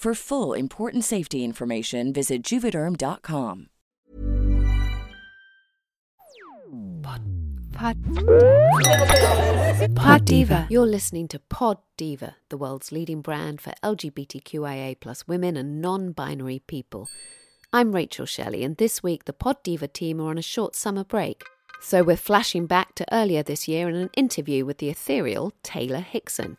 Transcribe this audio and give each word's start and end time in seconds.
For 0.00 0.14
full 0.14 0.54
important 0.54 1.04
safety 1.04 1.44
information, 1.44 2.10
visit 2.14 2.42
juvederm.com. 2.42 3.66
Pod, 7.02 7.20
pod, 7.74 7.96
pod 9.94 10.24
Diva. 10.24 10.66
You're 10.70 10.86
listening 10.86 11.28
to 11.28 11.38
Pod 11.38 11.76
Diva, 11.98 12.36
the 12.48 12.56
world's 12.56 12.90
leading 12.90 13.20
brand 13.20 13.60
for 13.60 13.74
LGBTQIA 13.82 14.98
plus 15.00 15.28
women 15.28 15.58
and 15.58 15.82
non-binary 15.82 16.60
people. 16.60 17.06
I'm 17.70 17.94
Rachel 17.94 18.24
Shelley, 18.24 18.64
and 18.64 18.78
this 18.78 19.02
week 19.02 19.26
the 19.26 19.34
Pod 19.34 19.62
Diva 19.62 19.86
team 19.86 20.18
are 20.18 20.30
on 20.30 20.38
a 20.38 20.42
short 20.42 20.74
summer 20.76 21.04
break. 21.04 21.44
So 21.82 22.02
we're 22.02 22.16
flashing 22.16 22.64
back 22.64 22.94
to 22.94 23.14
earlier 23.14 23.42
this 23.42 23.68
year 23.68 23.86
in 23.90 23.96
an 23.96 24.10
interview 24.16 24.64
with 24.64 24.78
the 24.78 24.88
ethereal 24.88 25.52
Taylor 25.62 26.00
Hickson. 26.00 26.56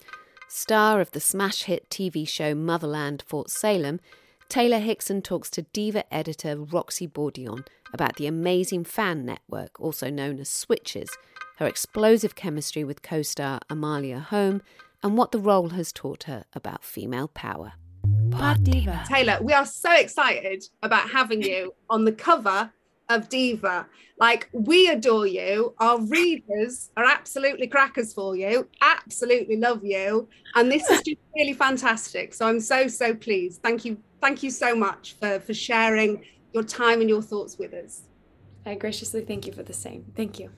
Star 0.54 1.00
of 1.00 1.12
the 1.12 1.22
smash 1.22 1.64
hit 1.64 1.90
TV 1.90 2.28
show 2.28 2.54
Motherland 2.54 3.24
Fort 3.26 3.50
Salem, 3.50 4.02
Taylor 4.50 4.80
Hickson 4.80 5.22
talks 5.22 5.50
to 5.52 5.62
Diva 5.62 6.04
editor 6.14 6.58
Roxy 6.58 7.08
Bourdillon 7.08 7.64
about 7.94 8.18
the 8.18 8.28
amazing 8.28 8.84
fan 8.84 9.26
network, 9.26 9.80
also 9.80 10.10
known 10.10 10.40
as 10.40 10.50
Switches, 10.50 11.10
her 11.56 11.68
explosive 11.68 12.36
chemistry 12.36 12.84
with 12.84 13.02
co 13.02 13.22
star 13.22 13.62
Amalia 13.70 14.20
Holm, 14.20 14.62
and 15.02 15.18
what 15.18 15.32
the 15.32 15.40
role 15.40 15.70
has 15.70 15.94
taught 15.94 16.24
her 16.24 16.44
about 16.54 16.84
female 16.84 17.30
power. 17.30 17.72
Pod 18.32 18.66
Diva. 18.66 19.06
Taylor, 19.08 19.38
we 19.42 19.54
are 19.54 19.66
so 19.66 19.94
excited 19.94 20.66
about 20.84 21.12
having 21.12 21.42
you 21.42 21.74
on 21.90 22.04
the 22.04 22.12
cover 22.12 22.74
of 23.12 23.30
Diva. 23.30 23.86
Like, 24.20 24.50
we 24.54 24.88
adore 24.88 25.28
you. 25.28 25.74
Our 25.80 26.00
readers 26.02 26.92
are 26.96 27.06
absolutely 27.06 27.68
crackers 27.68 28.14
for 28.14 28.36
you, 28.36 28.68
absolutely 28.82 29.58
love 29.58 29.84
you. 29.84 30.30
And 30.56 30.72
this 30.72 30.88
is 30.90 31.02
just 31.02 31.18
really 31.36 31.54
fantastic. 31.54 32.34
So 32.34 32.48
I'm 32.48 32.60
so, 32.60 32.88
so 32.88 33.14
pleased. 33.14 33.62
Thank 33.62 33.86
you. 33.86 33.98
Thank 34.22 34.44
you 34.44 34.52
so 34.52 34.76
much 34.76 35.16
for, 35.20 35.40
for 35.40 35.54
sharing 35.54 36.24
your 36.54 36.64
time 36.64 37.02
and 37.02 37.10
your 37.10 37.22
thoughts 37.22 37.58
with 37.58 37.74
us. 37.74 38.04
I 38.66 38.76
graciously 38.76 39.22
thank 39.22 39.48
you 39.48 39.54
for 39.54 39.64
the 39.64 39.74
same. 39.74 40.06
Thank 40.16 40.40
you. 40.40 40.52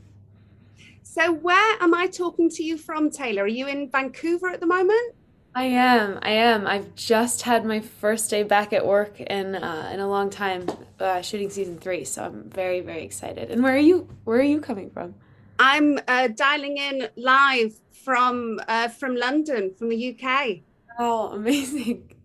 So, 1.04 1.32
where 1.32 1.82
am 1.82 1.94
I 1.94 2.08
talking 2.08 2.50
to 2.50 2.64
you 2.64 2.78
from, 2.78 3.10
Taylor? 3.10 3.44
Are 3.44 3.48
you 3.48 3.68
in 3.68 3.90
Vancouver 3.90 4.50
at 4.50 4.60
the 4.60 4.66
moment? 4.66 5.16
I 5.56 5.66
am. 5.66 6.18
I 6.24 6.32
am. 6.32 6.66
I've 6.66 6.96
just 6.96 7.44
had 7.44 7.64
my 7.64 7.80
first 7.80 8.30
day 8.30 8.42
back 8.44 8.74
at 8.74 8.86
work 8.86 9.20
in 9.22 9.56
uh, 9.56 9.92
in 9.94 10.00
a 10.00 10.08
long 10.08 10.30
time, 10.32 10.68
uh, 11.00 11.22
shooting 11.22 11.50
season 11.50 11.78
three. 11.78 12.06
So 12.06 12.24
I'm 12.24 12.50
very 12.50 12.82
very 12.82 13.04
excited. 13.04 13.52
And 13.52 13.62
where 13.62 13.76
are 13.76 13.88
you? 13.92 14.08
Where 14.24 14.40
are 14.40 14.44
you 14.56 14.60
coming 14.60 14.90
from? 14.90 15.14
I'm 15.60 16.00
uh, 16.08 16.30
dialing 16.30 16.78
in 16.78 17.08
live 17.16 17.80
from 17.92 18.60
uh, 18.68 18.88
from 18.88 19.16
London, 19.16 19.74
from 19.78 19.90
the 19.90 20.18
UK. 20.18 20.62
Oh, 20.98 21.28
amazing! 21.34 22.16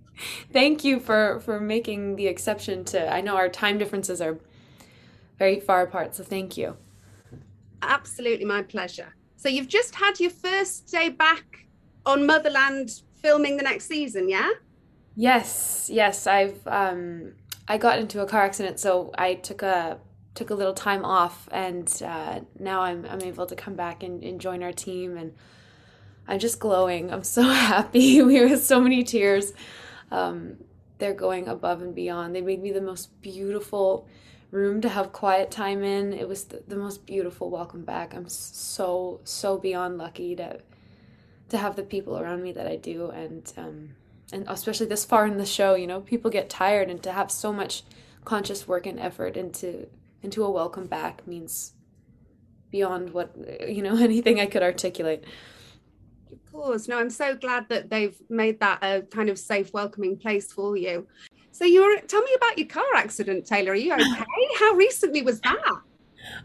Thank 0.50 0.82
you 0.82 0.98
for 0.98 1.40
for 1.40 1.60
making 1.60 2.16
the 2.16 2.28
exception 2.28 2.84
to. 2.86 3.12
I 3.12 3.20
know 3.20 3.36
our 3.36 3.50
time 3.50 3.76
differences 3.76 4.22
are 4.22 4.38
very 5.38 5.60
far 5.60 5.82
apart, 5.82 6.14
so 6.14 6.24
thank 6.24 6.56
you. 6.56 6.78
Absolutely, 7.82 8.46
my 8.46 8.62
pleasure. 8.62 9.14
So 9.36 9.50
you've 9.50 9.68
just 9.68 9.94
had 9.94 10.18
your 10.18 10.30
first 10.30 10.90
day 10.90 11.10
back 11.10 11.66
on 12.06 12.26
Motherland 12.26 13.02
filming 13.22 13.56
the 13.56 13.62
next 13.62 13.86
season, 13.86 14.28
yeah? 14.28 14.50
Yes, 15.16 15.90
yes. 15.92 16.26
I've 16.26 16.66
um, 16.66 17.32
I 17.66 17.76
got 17.76 17.98
into 17.98 18.22
a 18.22 18.26
car 18.26 18.42
accident, 18.42 18.78
so 18.78 19.12
I 19.18 19.34
took 19.34 19.62
a 19.62 19.98
took 20.34 20.50
a 20.50 20.54
little 20.54 20.74
time 20.74 21.04
off, 21.04 21.48
and 21.50 21.90
uh, 22.04 22.40
now 22.58 22.82
I'm 22.82 23.04
I'm 23.06 23.22
able 23.22 23.46
to 23.46 23.56
come 23.56 23.74
back 23.74 24.02
and, 24.02 24.22
and 24.22 24.40
join 24.40 24.62
our 24.62 24.72
team, 24.72 25.16
and 25.16 25.34
I'm 26.28 26.38
just 26.38 26.60
glowing. 26.60 27.12
I'm 27.12 27.24
so 27.24 27.42
happy. 27.72 28.22
we 28.30 28.40
were 28.40 28.56
so 28.56 28.80
many 28.80 29.02
tears. 29.02 29.52
Um, 30.10 30.58
they're 30.98 31.14
going 31.14 31.48
above 31.48 31.82
and 31.82 31.94
beyond. 31.94 32.34
They 32.34 32.40
made 32.40 32.62
me 32.62 32.72
the 32.72 32.80
most 32.80 33.20
beautiful 33.20 34.08
room 34.50 34.80
to 34.80 34.88
have 34.88 35.12
quiet 35.12 35.50
time 35.50 35.82
in. 35.82 36.12
It 36.12 36.28
was 36.28 36.44
the, 36.44 36.62
the 36.66 36.76
most 36.76 37.06
beautiful 37.06 37.50
welcome 37.50 37.84
back. 37.84 38.14
I'm 38.14 38.28
so 38.28 39.20
so 39.24 39.58
beyond 39.58 39.98
lucky 39.98 40.36
to 40.36 40.60
to 41.48 41.58
have 41.58 41.76
the 41.76 41.82
people 41.82 42.18
around 42.18 42.42
me 42.42 42.52
that 42.52 42.66
I 42.66 42.76
do, 42.76 43.10
and 43.10 43.52
um, 43.56 43.90
and 44.32 44.44
especially 44.48 44.86
this 44.86 45.04
far 45.04 45.26
in 45.26 45.38
the 45.38 45.46
show, 45.46 45.74
you 45.74 45.86
know, 45.86 46.00
people 46.00 46.30
get 46.30 46.50
tired, 46.50 46.90
and 46.90 47.02
to 47.02 47.12
have 47.12 47.30
so 47.30 47.52
much 47.52 47.82
conscious 48.24 48.68
work 48.68 48.86
and 48.86 49.00
effort 49.00 49.36
into 49.36 49.88
into 50.22 50.44
a 50.44 50.50
welcome 50.50 50.86
back 50.86 51.26
means 51.26 51.72
beyond 52.70 53.12
what 53.12 53.34
you 53.66 53.82
know 53.82 53.96
anything 54.00 54.40
I 54.40 54.46
could 54.46 54.62
articulate. 54.62 55.24
Of 56.30 56.52
course, 56.52 56.88
no, 56.88 56.98
I'm 56.98 57.10
so 57.10 57.34
glad 57.34 57.68
that 57.68 57.88
they've 57.90 58.16
made 58.28 58.60
that 58.60 58.78
a 58.82 59.02
kind 59.02 59.28
of 59.28 59.38
safe, 59.38 59.72
welcoming 59.72 60.16
place 60.16 60.52
for 60.52 60.76
you. 60.76 61.06
So 61.52 61.64
you 61.64 61.82
were 61.82 62.00
tell 62.06 62.22
me 62.22 62.34
about 62.36 62.58
your 62.58 62.68
car 62.68 62.94
accident, 62.94 63.46
Taylor. 63.46 63.72
Are 63.72 63.76
you 63.76 63.92
okay? 63.92 64.24
How 64.58 64.74
recently 64.74 65.22
was 65.22 65.40
that? 65.40 65.80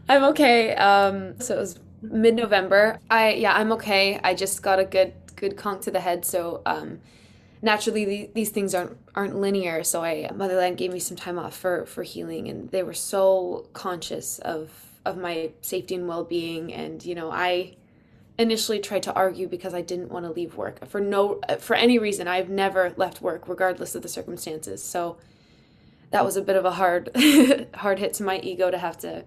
I'm 0.08 0.24
okay. 0.24 0.74
Um, 0.76 1.38
so 1.40 1.56
it 1.56 1.60
was 1.60 1.78
mid-November. 2.10 2.98
I 3.10 3.34
yeah, 3.34 3.54
I'm 3.54 3.72
okay. 3.72 4.20
I 4.22 4.34
just 4.34 4.62
got 4.62 4.78
a 4.78 4.84
good 4.84 5.12
good 5.36 5.56
conk 5.56 5.82
to 5.82 5.90
the 5.90 6.00
head, 6.00 6.24
so 6.24 6.62
um, 6.66 7.00
naturally 7.62 8.04
the, 8.04 8.30
these 8.34 8.50
things 8.50 8.74
aren't 8.74 8.96
aren't 9.14 9.36
linear. 9.36 9.82
So 9.84 10.04
I 10.04 10.30
Motherland 10.34 10.76
gave 10.76 10.92
me 10.92 11.00
some 11.00 11.16
time 11.16 11.38
off 11.38 11.56
for 11.56 11.86
for 11.86 12.02
healing, 12.02 12.48
and 12.48 12.70
they 12.70 12.82
were 12.82 12.94
so 12.94 13.68
conscious 13.72 14.38
of 14.40 14.70
of 15.04 15.16
my 15.16 15.50
safety 15.60 15.94
and 15.94 16.08
well-being. 16.08 16.72
And 16.72 17.04
you 17.04 17.14
know, 17.14 17.30
I 17.30 17.76
initially 18.38 18.80
tried 18.80 19.02
to 19.04 19.12
argue 19.12 19.46
because 19.46 19.74
I 19.74 19.80
didn't 19.80 20.10
want 20.10 20.24
to 20.26 20.32
leave 20.32 20.56
work 20.56 20.86
for 20.88 21.00
no 21.00 21.40
for 21.58 21.74
any 21.74 21.98
reason. 21.98 22.28
I've 22.28 22.48
never 22.48 22.92
left 22.96 23.20
work 23.20 23.48
regardless 23.48 23.94
of 23.94 24.02
the 24.02 24.08
circumstances. 24.08 24.82
So 24.82 25.16
that 26.10 26.24
was 26.24 26.36
a 26.36 26.42
bit 26.42 26.56
of 26.56 26.64
a 26.64 26.72
hard 26.72 27.10
hard 27.74 27.98
hit 27.98 28.14
to 28.14 28.22
my 28.22 28.38
ego 28.40 28.70
to 28.70 28.78
have 28.78 28.98
to 28.98 29.24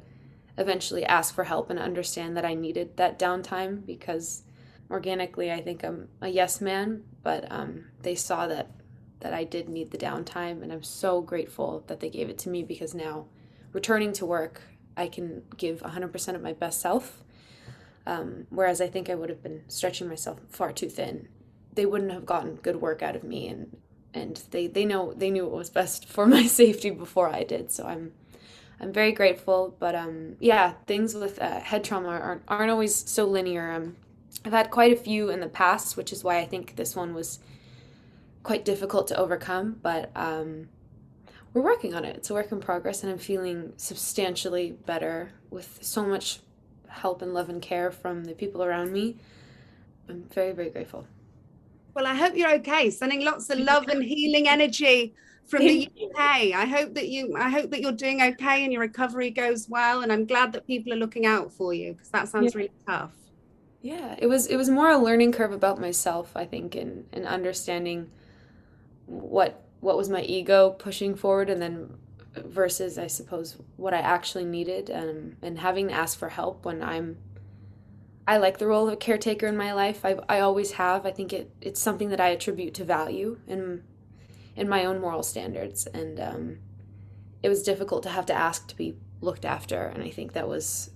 eventually 0.57 1.06
ask 1.06 1.33
for 1.33 1.44
help 1.44 1.69
and 1.69 1.80
understand 1.80 2.36
that 2.36 2.45
I 2.45 2.54
needed 2.54 2.98
that 2.98 3.19
downtime 3.19 3.86
because 3.86 4.44
organically 4.89 5.51
I 5.51 5.62
think 5.62 5.83
I'm 5.83 6.09
a 6.21 6.30
yes 6.30 6.62
man, 6.62 7.04
but 7.24 7.51
um, 7.51 7.86
they 8.01 8.15
saw 8.15 8.48
that 8.48 8.71
that 9.19 9.33
I 9.33 9.44
did 9.44 9.68
need 9.68 9.92
the 9.92 9.98
downtime, 9.98 10.62
and 10.62 10.71
I'm 10.71 10.83
so 10.83 11.21
grateful 11.21 11.83
that 11.88 12.00
they 12.00 12.09
gave 12.09 12.30
it 12.30 12.38
to 12.39 12.50
me 12.50 12.63
because 12.63 12.94
now, 12.94 13.25
returning 13.74 14.13
to 14.13 14.25
work, 14.25 14.62
I 14.95 15.07
can 15.07 15.42
give 15.57 15.81
100% 15.81 16.36
of 16.36 16.42
my 16.42 16.54
best 16.54 16.80
self. 16.80 17.24
Um, 18.06 18.45
whereas 18.50 18.80
I 18.80 18.88
think 18.88 19.09
I 19.09 19.15
would 19.15 19.30
have 19.30 19.44
been 19.44 19.63
stretching 19.68 20.07
myself 20.07 20.39
far 20.50 20.71
too 20.71 20.88
thin. 20.88 21.27
They 21.74 21.86
wouldn't 21.86 22.12
have 22.12 22.25
gotten 22.25 22.56
good 22.56 22.77
work 22.77 23.01
out 23.01 23.15
of 23.15 23.24
me, 23.24 23.48
and 23.48 23.77
and 24.13 24.42
they 24.51 24.68
they 24.68 24.86
know 24.86 25.13
they 25.13 25.30
knew 25.30 25.45
what 25.45 25.57
was 25.57 25.69
best 25.69 26.07
for 26.07 26.25
my 26.25 26.45
safety 26.62 26.89
before 26.89 27.30
I 27.30 27.44
did. 27.44 27.71
So 27.71 27.86
I'm 27.86 28.13
I'm 28.79 28.94
very 28.94 29.12
grateful. 29.12 29.75
But 29.79 29.95
um, 29.95 30.35
yeah, 30.39 30.74
things 30.85 31.15
with 31.15 31.41
uh, 31.41 31.59
head 31.59 31.83
trauma 31.83 32.09
aren't 32.09 32.44
aren't 32.47 32.71
always 32.71 32.95
so 32.95 33.25
linear. 33.25 33.71
Um, 33.71 33.95
I've 34.45 34.53
had 34.53 34.69
quite 34.69 34.94
a 34.94 34.95
few 34.95 35.29
in 35.29 35.39
the 35.39 35.47
past, 35.47 35.97
which 35.97 36.13
is 36.13 36.24
why 36.24 36.38
I 36.38 36.45
think 36.45 36.75
this 36.75 36.95
one 36.95 37.13
was 37.13 37.39
quite 38.44 38.65
difficult 38.65 39.07
to 39.07 39.18
overcome. 39.18 39.79
But 39.81 40.12
um, 40.15 40.69
we're 41.53 41.62
working 41.63 41.94
on 41.94 42.06
it. 42.06 42.15
It's 42.15 42.29
a 42.29 42.33
work 42.33 42.51
in 42.51 42.59
progress, 42.59 43.03
and 43.03 43.12
I'm 43.12 43.18
feeling 43.18 43.74
substantially 43.77 44.77
better 44.85 45.31
with 45.50 45.80
so 45.81 46.06
much 46.06 46.39
help 46.88 47.21
and 47.21 47.33
love 47.33 47.50
and 47.50 47.62
care 47.62 47.91
from 47.91 48.25
the 48.25 48.33
people 48.33 48.63
around 48.63 48.91
me. 48.91 49.18
I'm 50.09 50.23
very, 50.23 50.53
very 50.53 50.69
grateful. 50.69 51.06
Well, 51.94 52.06
I 52.06 52.13
hope 52.13 52.35
you're 52.35 52.53
okay. 52.56 52.89
Sending 52.91 53.23
lots 53.23 53.50
of 53.50 53.59
love 53.59 53.88
and 53.88 54.03
healing 54.03 54.47
energy 54.47 55.15
from 55.47 55.61
the 55.61 55.88
UK. 55.88 56.19
I 56.19 56.65
hope 56.65 56.94
that 56.95 57.07
you 57.09 57.35
I 57.35 57.49
hope 57.49 57.71
that 57.71 57.81
you're 57.81 57.91
doing 57.91 58.21
okay 58.21 58.63
and 58.63 58.71
your 58.71 58.81
recovery 58.81 59.31
goes 59.31 59.67
well. 59.69 60.01
And 60.01 60.11
I'm 60.11 60.25
glad 60.25 60.53
that 60.53 60.67
people 60.67 60.94
are 60.94 60.97
looking 60.97 61.25
out 61.25 61.51
for 61.51 61.73
you 61.73 61.94
because 61.94 62.09
that 62.09 62.27
sounds 62.27 62.53
yeah. 62.53 62.57
really 62.57 62.71
tough. 62.85 63.13
Yeah, 63.81 64.15
it 64.17 64.27
was 64.27 64.47
it 64.47 64.57
was 64.57 64.69
more 64.69 64.89
a 64.89 64.97
learning 64.97 65.31
curve 65.31 65.51
about 65.51 65.79
myself, 65.79 66.31
I 66.35 66.45
think, 66.45 66.75
and 66.75 67.05
and 67.13 67.25
understanding 67.25 68.11
what 69.05 69.63
what 69.79 69.97
was 69.97 70.09
my 70.09 70.21
ego 70.21 70.71
pushing 70.71 71.15
forward 71.15 71.49
and 71.49 71.61
then 71.61 71.97
versus 72.35 72.97
I 72.97 73.07
suppose 73.07 73.57
what 73.77 73.94
I 73.94 73.99
actually 73.99 74.45
needed 74.45 74.91
um, 74.91 75.38
and 75.41 75.59
having 75.59 75.88
to 75.88 75.94
ask 75.94 76.17
for 76.17 76.29
help 76.29 76.65
when 76.65 76.83
I'm 76.83 77.17
I 78.27 78.38
like 78.38 78.57
the 78.57 78.67
role 78.67 78.88
of 78.88 78.94
a 78.94 78.97
caretaker 78.97 79.47
in 79.47 79.55
my 79.55 79.71
life. 79.71 80.03
I, 80.03 80.17
I 80.27 80.41
always 80.41 80.73
have. 80.73 81.05
I 81.05 81.11
think 81.11 81.31
it, 81.31 81.49
it's 81.61 81.81
something 81.81 82.09
that 82.09 82.19
I 82.19 82.29
attribute 82.29 82.73
to 82.73 82.83
value 82.83 83.39
in 83.47 83.83
in 84.57 84.68
my 84.68 84.83
own 84.83 85.00
moral 85.00 85.24
standards. 85.24 85.86
And 85.88 86.19
um, 86.19 86.57
it 87.44 87.50
was 87.50 87.63
difficult 87.63 88.04
to 88.04 88.09
have 88.09 88.25
to 88.25 88.33
ask 88.33 88.68
to 88.68 88.75
be 88.75 88.98
looked 89.21 89.45
after. 89.45 89.83
And 89.83 90.04
I 90.04 90.09
think 90.09 90.33
that 90.33 90.48
was 90.48 90.92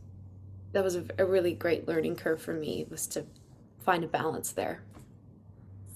that 0.73 0.83
was 0.83 0.95
a, 0.95 1.05
a 1.17 1.25
really 1.25 1.53
great 1.53 1.87
learning 1.87 2.15
curve 2.15 2.41
for 2.41 2.53
me 2.53 2.85
was 2.89 3.05
to 3.05 3.25
find 3.79 4.03
a 4.03 4.07
balance 4.07 4.51
there. 4.51 4.81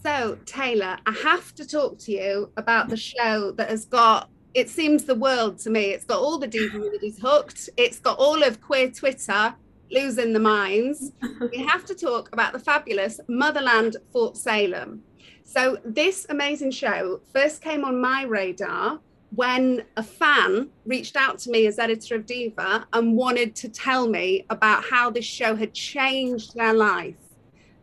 So 0.04 0.38
Taylor, 0.46 0.98
I 1.06 1.12
have 1.24 1.56
to 1.56 1.66
talk 1.66 1.98
to 2.00 2.12
you 2.12 2.52
about 2.58 2.90
the 2.90 2.98
show 2.98 3.52
that 3.52 3.70
has 3.70 3.86
got 3.86 4.30
it 4.54 4.70
seems 4.70 5.04
the 5.04 5.16
world 5.16 5.60
to 5.60 5.70
me. 5.70 5.88
It's 5.88 6.06
got 6.06 6.20
all 6.20 6.38
the 6.38 6.48
D 6.48 6.70
communities 6.70 7.20
hooked. 7.22 7.70
It's 7.76 8.00
got 8.00 8.18
all 8.18 8.42
of 8.42 8.62
queer 8.62 8.90
Twitter 8.90 9.54
losing 9.92 10.32
the 10.32 10.40
minds. 10.40 11.12
we 11.52 11.58
have 11.64 11.86
to 11.86 11.96
talk 11.96 12.32
about 12.32 12.54
the 12.54 12.60
fabulous 12.60 13.20
Motherland 13.28 13.98
Fort 14.14 14.38
Salem. 14.38 15.04
So, 15.48 15.78
this 15.86 16.26
amazing 16.30 16.72
show 16.72 17.22
first 17.32 17.62
came 17.62 17.86
on 17.86 18.02
my 18.02 18.24
radar 18.24 19.00
when 19.36 19.84
a 19.96 20.04
fan 20.04 20.70
reached 20.86 21.16
out 21.16 21.38
to 21.40 21.52
me 21.52 21.68
as 21.68 21.78
editor 21.78 22.16
of 22.16 22.26
Diva 22.26 22.88
and 22.92 23.16
wanted 23.16 23.56
to 23.58 23.70
tell 23.70 24.08
me 24.08 24.46
about 24.50 24.84
how 24.84 25.10
this 25.10 25.24
show 25.24 25.56
had 25.56 25.74
changed 25.74 26.56
their 26.56 26.74
life. 26.74 27.16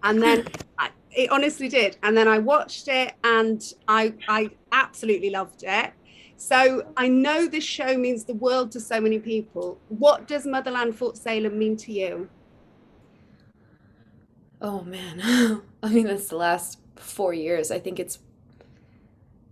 And 0.03 0.21
then 0.21 0.47
I, 0.79 0.91
it 1.13 1.31
honestly 1.31 1.69
did. 1.69 1.97
And 2.03 2.17
then 2.17 2.27
I 2.27 2.39
watched 2.41 2.89
it 2.89 3.15
and 3.23 3.63
I, 3.87 4.13
I 4.29 4.51
absolutely 4.73 5.31
loved 5.31 5.63
it. 5.63 5.93
So 6.37 6.93
I 6.97 7.07
know 7.07 7.47
this 7.47 7.65
show 7.65 7.97
means 7.97 8.25
the 8.25 8.35
world 8.35 8.73
to 8.73 8.81
so 8.81 9.01
many 9.01 9.21
people. 9.21 9.79
What 9.89 10.27
does 10.27 10.47
Motherland 10.47 10.97
Fort 10.97 11.17
Salem 11.17 11.59
mean 11.59 11.77
to 11.79 11.93
you? 11.93 12.29
Oh 14.61 14.83
man. 14.83 15.63
I 15.83 15.89
mean 15.89 16.07
that's 16.07 16.29
the 16.29 16.37
last 16.37 16.82
4 17.03 17.35
years. 17.35 17.71
I 17.71 17.79
think 17.79 17.99
it's 17.99 18.19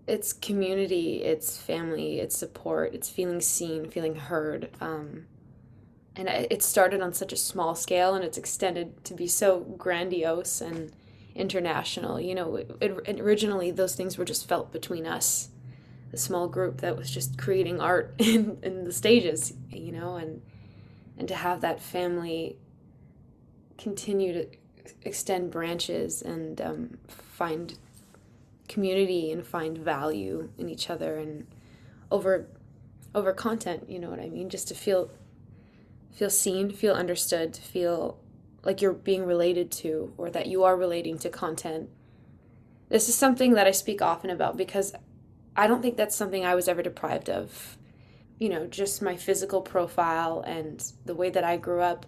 it's 0.06 0.32
community, 0.32 1.22
it's 1.22 1.56
family, 1.56 2.18
it's 2.18 2.36
support, 2.36 2.94
it's 2.94 3.08
feeling 3.08 3.40
seen, 3.40 3.88
feeling 3.88 4.16
heard. 4.16 4.68
Um, 4.80 5.26
and 6.16 6.28
it 6.28 6.62
started 6.62 7.00
on 7.00 7.12
such 7.12 7.32
a 7.32 7.36
small 7.36 7.76
scale 7.76 8.14
and 8.14 8.24
it's 8.24 8.36
extended 8.36 9.04
to 9.04 9.14
be 9.14 9.28
so 9.28 9.60
grandiose 9.60 10.60
and 10.60 10.92
international. 11.34 12.20
You 12.20 12.34
know, 12.34 12.56
it, 12.56 12.70
it, 12.80 13.20
originally 13.20 13.70
those 13.70 13.94
things 13.94 14.18
were 14.18 14.24
just 14.24 14.48
felt 14.48 14.72
between 14.72 15.06
us 15.06 15.48
a 16.12 16.16
small 16.16 16.48
group 16.48 16.78
that 16.78 16.96
was 16.96 17.10
just 17.10 17.38
creating 17.38 17.80
art 17.80 18.14
in, 18.18 18.58
in 18.62 18.84
the 18.84 18.92
stages, 18.92 19.54
you 19.70 19.92
know, 19.92 20.16
and 20.16 20.42
and 21.16 21.28
to 21.28 21.34
have 21.34 21.60
that 21.60 21.80
family 21.80 22.56
continue 23.76 24.32
to 24.32 24.46
extend 25.02 25.50
branches 25.50 26.22
and 26.22 26.60
um, 26.62 26.98
find 27.40 27.78
community 28.68 29.32
and 29.32 29.46
find 29.46 29.78
value 29.78 30.50
in 30.58 30.68
each 30.68 30.90
other 30.90 31.16
and 31.16 31.46
over 32.10 32.46
over 33.14 33.32
content 33.32 33.88
you 33.88 33.98
know 33.98 34.10
what 34.10 34.20
i 34.20 34.28
mean 34.28 34.48
just 34.48 34.68
to 34.68 34.74
feel 34.74 35.10
feel 36.12 36.30
seen 36.30 36.70
feel 36.70 36.94
understood 36.94 37.52
to 37.52 37.62
feel 37.62 38.18
like 38.62 38.80
you're 38.80 38.92
being 38.92 39.24
related 39.24 39.70
to 39.70 40.12
or 40.16 40.30
that 40.30 40.46
you 40.46 40.62
are 40.62 40.76
relating 40.76 41.18
to 41.18 41.28
content 41.28 41.88
this 42.90 43.08
is 43.08 43.14
something 43.14 43.54
that 43.54 43.66
i 43.66 43.72
speak 43.72 44.00
often 44.00 44.30
about 44.30 44.56
because 44.56 44.92
I 45.56 45.66
don't 45.66 45.82
think 45.82 45.96
that's 45.96 46.16
something 46.16 46.44
I 46.44 46.54
was 46.54 46.68
ever 46.68 46.82
deprived 46.82 47.28
of. 47.28 47.76
You 48.38 48.48
know, 48.48 48.66
just 48.66 49.02
my 49.02 49.16
physical 49.16 49.60
profile 49.60 50.40
and 50.46 50.82
the 51.04 51.14
way 51.14 51.30
that 51.30 51.44
I 51.44 51.56
grew 51.56 51.82
up. 51.82 52.06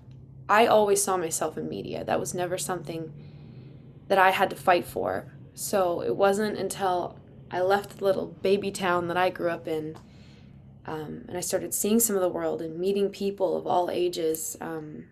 I 0.48 0.66
always 0.66 1.02
saw 1.02 1.16
myself 1.16 1.58
in 1.58 1.68
media. 1.68 2.04
That 2.04 2.20
was 2.20 2.34
never 2.34 2.56
something 2.56 3.12
that 4.08 4.18
I 4.18 4.30
had 4.30 4.50
to 4.50 4.56
fight 4.56 4.84
for. 4.84 5.32
So 5.54 6.02
it 6.02 6.16
wasn't 6.16 6.58
until 6.58 7.18
I 7.50 7.60
left 7.60 7.98
the 7.98 8.04
little 8.04 8.26
baby 8.26 8.70
town 8.70 9.08
that 9.08 9.16
I 9.16 9.30
grew 9.30 9.50
up 9.50 9.68
in 9.68 9.96
um, 10.84 11.24
and 11.28 11.36
I 11.36 11.40
started 11.40 11.74
seeing 11.74 12.00
some 12.00 12.16
of 12.16 12.22
the 12.22 12.28
world 12.28 12.60
and 12.60 12.78
meeting 12.78 13.10
people 13.10 13.56
of 13.56 13.66
all 13.66 13.90
ages 13.90 14.56
um, 14.60 15.04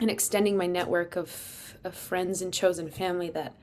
and 0.00 0.10
extending 0.10 0.56
my 0.56 0.66
network 0.66 1.16
of, 1.16 1.76
of 1.84 1.94
friends 1.94 2.42
and 2.42 2.52
chosen 2.52 2.90
family 2.90 3.30
that 3.30 3.54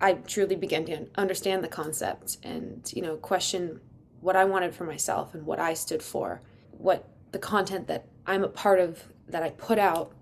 I 0.00 0.14
truly 0.14 0.56
began 0.56 0.84
to 0.86 1.06
understand 1.16 1.64
the 1.64 1.68
concept 1.68 2.38
and, 2.42 2.90
you 2.94 3.02
know, 3.02 3.16
question 3.16 3.80
what 4.20 4.36
I 4.36 4.44
wanted 4.44 4.74
for 4.74 4.84
myself 4.84 5.34
and 5.34 5.44
what 5.44 5.58
I 5.58 5.74
stood 5.74 6.02
for, 6.02 6.40
what 6.70 7.08
the 7.32 7.38
content 7.38 7.88
that 7.88 8.06
I'm 8.26 8.44
a 8.44 8.48
part 8.48 8.78
of 8.80 9.04
that 9.28 9.42
I 9.42 9.50
put 9.50 9.78
out 9.78 10.12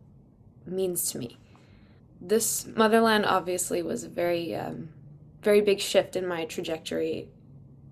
means 0.67 1.11
to 1.13 1.19
me. 1.19 1.39
This 2.21 2.67
motherland 2.67 3.27
obviously 3.27 3.83
was 3.83 4.05
a 4.05 4.09
very, 4.09 4.55
um, 4.55 4.89
very 5.43 5.61
big 5.61 5.81
shift 5.81 6.17
in 6.17 6.27
my 6.27 6.45
trajectory 6.45 7.29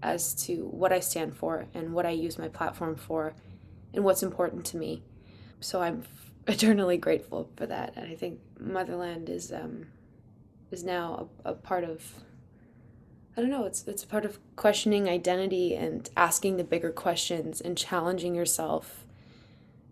as 0.02 0.34
to 0.34 0.66
what 0.66 0.92
I 0.92 1.00
stand 1.00 1.36
for 1.36 1.66
and 1.74 1.92
what 1.92 2.06
I 2.06 2.10
use 2.10 2.38
my 2.38 2.48
platform 2.48 2.96
for 2.96 3.34
and 3.94 4.04
what's 4.04 4.22
important 4.22 4.64
to 4.66 4.76
me. 4.76 5.02
So 5.60 5.80
I'm 5.80 6.04
eternally 6.46 6.96
grateful 6.96 7.50
for 7.56 7.66
that. 7.66 7.94
And 7.96 8.10
I 8.10 8.14
think 8.14 8.40
motherland 8.58 9.28
is 9.28 9.52
um, 9.52 9.86
is 10.70 10.84
now 10.84 11.28
a, 11.44 11.50
a 11.50 11.54
part 11.54 11.84
of 11.84 12.02
I 13.36 13.42
don't 13.42 13.50
know, 13.50 13.64
it's 13.64 13.86
it's 13.86 14.02
a 14.02 14.06
part 14.06 14.24
of 14.24 14.38
questioning 14.56 15.08
identity 15.08 15.74
and 15.74 16.08
asking 16.16 16.56
the 16.56 16.64
bigger 16.64 16.90
questions 16.90 17.60
and 17.60 17.76
challenging 17.76 18.34
yourself 18.34 19.04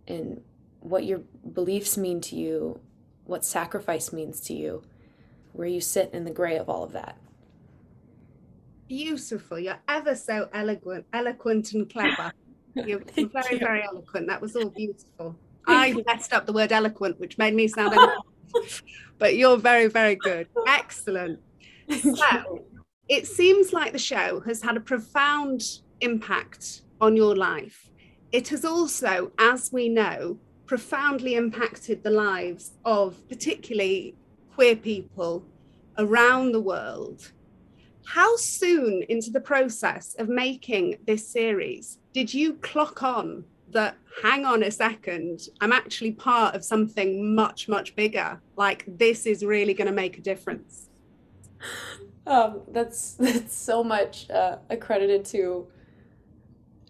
and 0.08 0.42
what 0.80 1.04
your 1.04 1.20
beliefs 1.52 1.96
mean 1.96 2.20
to 2.22 2.36
you, 2.36 2.80
what 3.26 3.44
sacrifice 3.44 4.12
means 4.12 4.40
to 4.42 4.54
you, 4.54 4.82
where 5.52 5.68
you 5.68 5.80
sit 5.80 6.10
in 6.12 6.24
the 6.24 6.30
gray 6.30 6.56
of 6.56 6.68
all 6.68 6.84
of 6.84 6.92
that. 6.92 7.16
Beautiful. 8.88 9.58
You're 9.58 9.80
ever 9.88 10.14
so 10.14 10.48
eloquent, 10.52 11.06
eloquent 11.12 11.72
and 11.72 11.90
clever. 11.90 12.32
You're 12.74 13.00
very, 13.00 13.28
you. 13.52 13.58
very 13.58 13.82
eloquent. 13.84 14.26
That 14.26 14.40
was 14.40 14.56
all 14.56 14.68
beautiful. 14.68 15.36
I 15.66 15.94
messed 16.06 16.32
up 16.32 16.44
the 16.44 16.52
word 16.52 16.72
eloquent, 16.72 17.18
which 17.20 17.38
made 17.38 17.54
me 17.54 17.68
sound 17.68 17.96
but 19.18 19.36
you're 19.36 19.56
very, 19.56 19.86
very 19.86 20.16
good. 20.16 20.48
Excellent. 20.66 21.40
So 21.88 22.64
it 23.08 23.26
seems 23.26 23.72
like 23.72 23.92
the 23.92 23.98
show 23.98 24.40
has 24.40 24.62
had 24.62 24.76
a 24.76 24.80
profound 24.80 25.62
impact 26.00 26.82
on 27.00 27.16
your 27.16 27.36
life. 27.36 27.90
It 28.32 28.48
has 28.48 28.64
also, 28.64 29.32
as 29.38 29.72
we 29.72 29.88
know, 29.88 30.38
profoundly 30.66 31.34
impacted 31.34 32.02
the 32.02 32.10
lives 32.10 32.72
of 32.84 33.28
particularly 33.28 34.14
queer 34.54 34.76
people 34.76 35.44
around 35.98 36.52
the 36.52 36.60
world. 36.60 37.32
How 38.06 38.36
soon 38.36 39.02
into 39.08 39.30
the 39.30 39.40
process 39.40 40.14
of 40.18 40.28
making 40.28 40.98
this 41.06 41.26
series 41.26 41.98
did 42.12 42.32
you 42.32 42.54
clock 42.54 43.02
on 43.02 43.44
that 43.70 43.96
hang 44.22 44.44
on 44.44 44.62
a 44.62 44.70
second 44.70 45.48
i'm 45.60 45.72
actually 45.72 46.12
part 46.12 46.54
of 46.54 46.64
something 46.64 47.34
much 47.34 47.68
much 47.68 47.96
bigger. 47.96 48.40
Like 48.56 48.84
this 48.86 49.26
is 49.26 49.44
really 49.44 49.74
going 49.74 49.88
to 49.88 49.92
make 49.92 50.18
a 50.18 50.20
difference. 50.20 50.88
Um, 52.26 52.62
that's 52.68 53.14
that's 53.14 53.54
so 53.56 53.82
much 53.84 54.30
uh, 54.30 54.58
accredited 54.70 55.24
to 55.26 55.66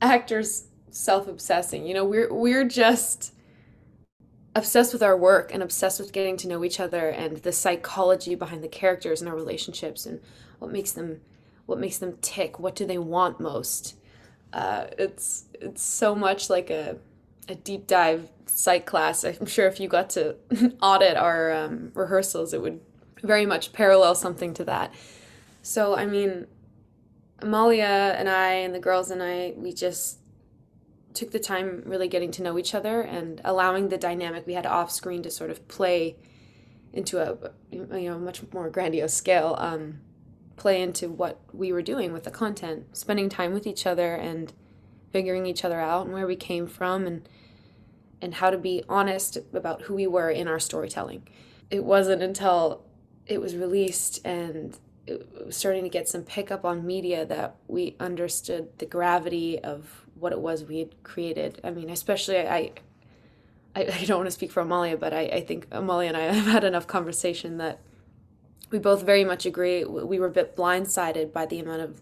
actors 0.00 0.68
self-obsessing. 0.90 1.86
You 1.86 1.94
know 1.94 2.04
we're 2.04 2.32
we're 2.32 2.68
just 2.68 3.34
obsessed 4.54 4.92
with 4.92 5.02
our 5.02 5.16
work 5.16 5.52
and 5.52 5.62
obsessed 5.62 5.98
with 5.98 6.12
getting 6.12 6.36
to 6.36 6.48
know 6.48 6.64
each 6.64 6.78
other 6.78 7.08
and 7.08 7.38
the 7.38 7.52
psychology 7.52 8.34
behind 8.34 8.62
the 8.62 8.68
characters 8.68 9.20
and 9.20 9.28
our 9.28 9.34
relationships 9.34 10.06
and 10.06 10.20
what 10.58 10.70
makes 10.70 10.92
them 10.92 11.20
what 11.66 11.78
makes 11.78 11.98
them 11.98 12.18
tick 12.20 12.58
what 12.58 12.76
do 12.76 12.86
they 12.86 12.98
want 12.98 13.40
most? 13.40 13.96
Uh, 14.52 14.86
it's 14.98 15.46
it's 15.54 15.82
so 15.82 16.14
much 16.14 16.48
like 16.48 16.70
a 16.70 16.98
a 17.48 17.54
deep 17.54 17.86
dive 17.86 18.30
psych 18.46 18.86
class. 18.86 19.24
I'm 19.24 19.46
sure 19.46 19.66
if 19.66 19.80
you 19.80 19.88
got 19.88 20.10
to 20.10 20.36
audit 20.80 21.16
our 21.16 21.52
um, 21.52 21.90
rehearsals 21.94 22.54
it 22.54 22.62
would 22.62 22.80
very 23.22 23.46
much 23.46 23.72
parallel 23.72 24.14
something 24.14 24.54
to 24.54 24.64
that. 24.64 24.94
So 25.62 25.96
i 25.96 26.06
mean 26.06 26.46
amalia 27.40 28.14
and 28.16 28.28
i 28.28 28.52
and 28.52 28.74
the 28.74 28.78
girls 28.78 29.10
and 29.10 29.22
i 29.22 29.52
we 29.56 29.72
just 29.72 30.18
took 31.14 31.30
the 31.30 31.38
time 31.38 31.82
really 31.86 32.08
getting 32.08 32.30
to 32.32 32.42
know 32.42 32.58
each 32.58 32.74
other 32.74 33.00
and 33.00 33.40
allowing 33.44 33.88
the 33.88 33.96
dynamic 33.96 34.46
we 34.46 34.54
had 34.54 34.66
off 34.66 34.90
screen 34.90 35.22
to 35.22 35.30
sort 35.30 35.50
of 35.50 35.66
play 35.68 36.16
into 36.92 37.18
a 37.18 37.50
you 37.70 37.86
know 37.86 38.18
much 38.18 38.42
more 38.52 38.68
grandiose 38.68 39.14
scale 39.14 39.56
um, 39.58 40.00
play 40.56 40.82
into 40.82 41.08
what 41.08 41.40
we 41.52 41.72
were 41.72 41.82
doing 41.82 42.12
with 42.12 42.24
the 42.24 42.30
content 42.30 42.96
spending 42.96 43.28
time 43.28 43.52
with 43.52 43.66
each 43.66 43.86
other 43.86 44.14
and 44.14 44.52
figuring 45.12 45.46
each 45.46 45.64
other 45.64 45.80
out 45.80 46.04
and 46.04 46.14
where 46.14 46.26
we 46.26 46.36
came 46.36 46.66
from 46.66 47.06
and 47.06 47.28
and 48.20 48.34
how 48.34 48.50
to 48.50 48.58
be 48.58 48.82
honest 48.88 49.36
about 49.52 49.82
who 49.82 49.94
we 49.94 50.06
were 50.06 50.30
in 50.30 50.48
our 50.48 50.58
storytelling. 50.58 51.28
It 51.70 51.84
wasn't 51.84 52.22
until 52.22 52.84
it 53.26 53.40
was 53.40 53.54
released 53.54 54.24
and 54.24 54.78
it 55.06 55.46
was 55.46 55.56
starting 55.56 55.82
to 55.82 55.90
get 55.90 56.08
some 56.08 56.22
pickup 56.22 56.64
on 56.64 56.86
media 56.86 57.26
that 57.26 57.56
we 57.68 57.96
understood 58.00 58.78
the 58.78 58.86
gravity 58.86 59.58
of 59.58 60.03
what 60.24 60.32
it 60.32 60.40
was 60.40 60.64
we 60.64 60.78
had 60.78 61.02
created. 61.02 61.60
I 61.62 61.70
mean, 61.70 61.90
especially 61.90 62.38
I, 62.38 62.72
I, 63.76 63.82
I 63.82 64.04
don't 64.06 64.16
want 64.16 64.26
to 64.26 64.30
speak 64.30 64.50
for 64.50 64.60
Amalia, 64.60 64.96
but 64.96 65.12
I, 65.12 65.26
I 65.26 65.40
think 65.42 65.66
Amalia 65.70 66.08
and 66.08 66.16
I 66.16 66.22
have 66.32 66.46
had 66.46 66.64
enough 66.64 66.86
conversation 66.86 67.58
that 67.58 67.78
we 68.70 68.78
both 68.78 69.02
very 69.02 69.22
much 69.22 69.44
agree. 69.44 69.84
We 69.84 70.18
were 70.18 70.28
a 70.28 70.30
bit 70.30 70.56
blindsided 70.56 71.30
by 71.30 71.44
the 71.44 71.60
amount 71.60 71.82
of 71.82 72.00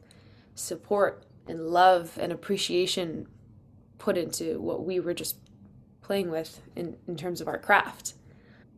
support 0.54 1.24
and 1.48 1.66
love 1.66 2.16
and 2.20 2.30
appreciation 2.30 3.26
put 3.98 4.16
into 4.16 4.60
what 4.60 4.84
we 4.84 5.00
were 5.00 5.14
just 5.14 5.36
playing 6.00 6.30
with 6.30 6.60
in, 6.76 6.96
in 7.08 7.16
terms 7.16 7.40
of 7.40 7.48
our 7.48 7.58
craft. 7.58 8.14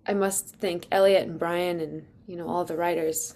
I 0.07 0.15
must 0.15 0.57
thank 0.57 0.87
Eliot 0.91 1.29
and 1.29 1.39
Brian 1.39 1.81
and 1.81 2.07
you 2.27 2.37
know 2.37 2.49
all 2.49 2.65
the 2.65 2.77
writers 2.77 3.35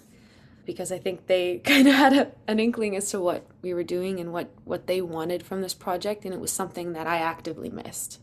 because 0.69 0.91
I 0.91 0.99
think 0.99 1.25
they 1.25 1.57
kind 1.65 1.87
of 1.87 1.95
had 1.95 2.13
a, 2.13 2.31
an 2.47 2.59
inkling 2.59 2.95
as 2.95 3.09
to 3.09 3.19
what 3.19 3.43
we 3.63 3.73
were 3.73 3.83
doing 3.83 4.19
and 4.19 4.31
what, 4.31 4.51
what 4.65 4.85
they 4.85 5.01
wanted 5.01 5.41
from 5.41 5.63
this 5.63 5.73
project, 5.73 6.25
and 6.25 6.33
it 6.33 6.39
was 6.39 6.51
something 6.51 6.93
that 6.93 7.07
I 7.07 7.17
actively 7.17 7.71
missed. 7.71 8.21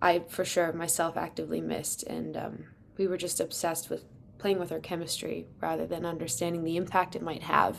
I, 0.00 0.20
for 0.20 0.44
sure, 0.44 0.72
myself 0.72 1.16
actively 1.16 1.60
missed, 1.60 2.04
and 2.04 2.36
um, 2.36 2.64
we 2.96 3.08
were 3.08 3.16
just 3.16 3.40
obsessed 3.40 3.90
with 3.90 4.04
playing 4.38 4.60
with 4.60 4.70
our 4.70 4.78
chemistry 4.78 5.48
rather 5.60 5.84
than 5.84 6.06
understanding 6.06 6.62
the 6.62 6.76
impact 6.76 7.16
it 7.16 7.22
might 7.22 7.42
have 7.42 7.76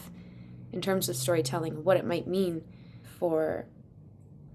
in 0.73 0.81
terms 0.81 1.07
of 1.07 1.15
storytelling, 1.15 1.85
what 1.85 1.95
it 1.95 2.05
might 2.05 2.27
mean 2.27 2.65
for 3.17 3.65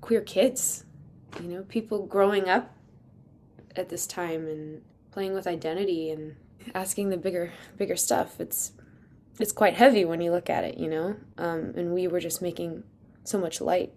queer 0.02 0.20
kids, 0.20 0.84
you 1.40 1.48
know, 1.48 1.62
people 1.62 2.04
growing 2.04 2.46
up 2.46 2.76
at 3.74 3.88
this 3.88 4.06
time 4.06 4.46
and 4.46 4.82
playing 5.12 5.32
with 5.32 5.46
identity 5.46 6.10
and 6.10 6.36
asking 6.74 7.08
the 7.08 7.16
bigger 7.16 7.54
bigger 7.78 7.96
stuff. 7.96 8.38
It's 8.38 8.72
it's 9.38 9.52
quite 9.52 9.74
heavy 9.74 10.04
when 10.04 10.20
you 10.20 10.30
look 10.30 10.50
at 10.50 10.64
it, 10.64 10.78
you 10.78 10.88
know? 10.88 11.16
Um, 11.36 11.72
and 11.76 11.94
we 11.94 12.08
were 12.08 12.20
just 12.20 12.42
making 12.42 12.82
so 13.24 13.38
much 13.38 13.60
light 13.60 13.92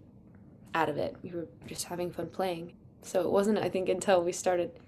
out 0.74 0.88
of 0.88 0.96
it. 0.96 1.16
We 1.22 1.30
were 1.30 1.48
just 1.66 1.84
having 1.84 2.10
fun 2.10 2.28
playing. 2.28 2.74
So 3.02 3.22
it 3.22 3.30
wasn't, 3.30 3.58
I 3.58 3.68
think, 3.68 3.88
until 3.88 4.22
we 4.22 4.32
started 4.32 4.78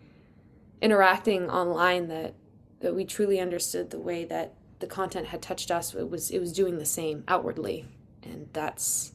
interacting 0.80 1.50
online 1.50 2.08
that 2.08 2.34
that 2.80 2.94
we 2.94 3.04
truly 3.04 3.40
understood 3.40 3.90
the 3.90 3.99
way 3.99 4.26
that 4.26 4.52
the 4.78 4.87
content 4.87 5.26
had 5.28 5.40
touched 5.40 5.70
us. 5.70 5.94
It 5.94 6.11
was 6.11 6.30
it 6.30 6.38
was 6.38 6.52
doing 6.52 6.78
the 6.78 6.87
same 6.87 7.25
outwardly, 7.26 7.87
and 8.23 8.49
that's 8.52 9.12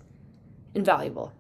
invaluable. 0.74 1.34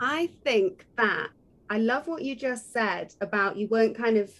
I 0.00 0.30
think 0.42 0.86
that 0.96 1.28
I 1.70 1.78
love 1.78 2.08
what 2.08 2.22
you 2.22 2.34
just 2.34 2.72
said 2.72 3.14
about 3.20 3.56
you 3.56 3.68
weren't 3.68 3.96
kind 3.96 4.16
of 4.16 4.32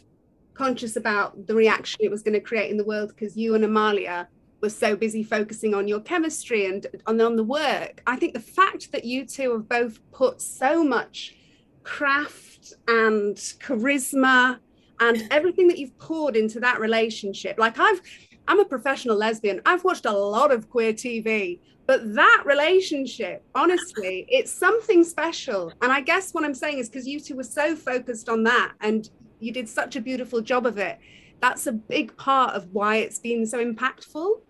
conscious 0.54 0.96
about 0.96 1.46
the 1.46 1.54
reaction 1.54 2.00
it 2.02 2.10
was 2.10 2.22
going 2.22 2.34
to 2.34 2.40
create 2.40 2.70
in 2.70 2.76
the 2.76 2.84
world 2.84 3.08
because 3.10 3.36
you 3.36 3.54
and 3.54 3.64
Amalia 3.64 4.28
was 4.62 4.76
so 4.76 4.96
busy 4.96 5.22
focusing 5.22 5.74
on 5.74 5.88
your 5.88 6.00
chemistry 6.00 6.66
and 6.66 6.86
on, 7.06 7.20
on 7.20 7.36
the 7.36 7.44
work. 7.44 8.00
I 8.06 8.16
think 8.16 8.32
the 8.32 8.40
fact 8.40 8.92
that 8.92 9.04
you 9.04 9.26
two 9.26 9.52
have 9.52 9.68
both 9.68 9.98
put 10.12 10.40
so 10.40 10.82
much 10.84 11.34
craft 11.82 12.72
and 12.86 13.36
charisma 13.36 14.58
and 15.00 15.26
everything 15.30 15.66
that 15.68 15.78
you've 15.78 15.98
poured 15.98 16.36
into 16.36 16.60
that 16.60 16.80
relationship. 16.80 17.58
Like 17.58 17.78
I've 17.78 18.00
I'm 18.48 18.60
a 18.60 18.64
professional 18.64 19.16
lesbian. 19.16 19.60
I've 19.66 19.84
watched 19.84 20.06
a 20.06 20.12
lot 20.12 20.50
of 20.50 20.68
queer 20.68 20.92
TV, 20.92 21.60
but 21.86 22.14
that 22.14 22.42
relationship, 22.44 23.44
honestly, 23.54 24.26
it's 24.28 24.50
something 24.50 25.04
special. 25.04 25.72
And 25.80 25.92
I 25.92 26.00
guess 26.00 26.34
what 26.34 26.44
I'm 26.44 26.54
saying 26.54 26.78
is 26.78 26.88
because 26.88 27.06
you 27.06 27.20
two 27.20 27.36
were 27.36 27.44
so 27.44 27.76
focused 27.76 28.28
on 28.28 28.42
that 28.44 28.72
and 28.80 29.08
you 29.38 29.52
did 29.52 29.68
such 29.68 29.94
a 29.94 30.00
beautiful 30.00 30.40
job 30.40 30.66
of 30.66 30.78
it. 30.78 30.98
That's 31.40 31.66
a 31.68 31.72
big 31.72 32.16
part 32.16 32.54
of 32.54 32.68
why 32.72 32.96
it's 32.96 33.18
been 33.18 33.46
so 33.46 33.64
impactful 33.64 34.40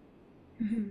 mm-hmm. 0.62 0.90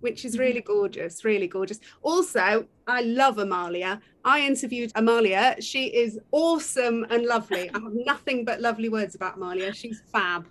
which 0.00 0.24
is 0.24 0.38
really 0.38 0.60
gorgeous, 0.60 1.24
really 1.24 1.46
gorgeous. 1.46 1.80
Also, 2.02 2.66
I 2.86 3.02
love 3.02 3.38
Amalia. 3.38 4.00
I 4.24 4.40
interviewed 4.40 4.92
Amalia. 4.94 5.56
She 5.60 5.86
is 5.86 6.18
awesome 6.32 7.06
and 7.10 7.24
lovely. 7.24 7.70
I 7.70 7.78
have 7.78 7.92
nothing 7.92 8.44
but 8.44 8.60
lovely 8.60 8.88
words 8.88 9.14
about 9.14 9.36
Amalia. 9.36 9.72
She's 9.72 10.02
fab. 10.12 10.46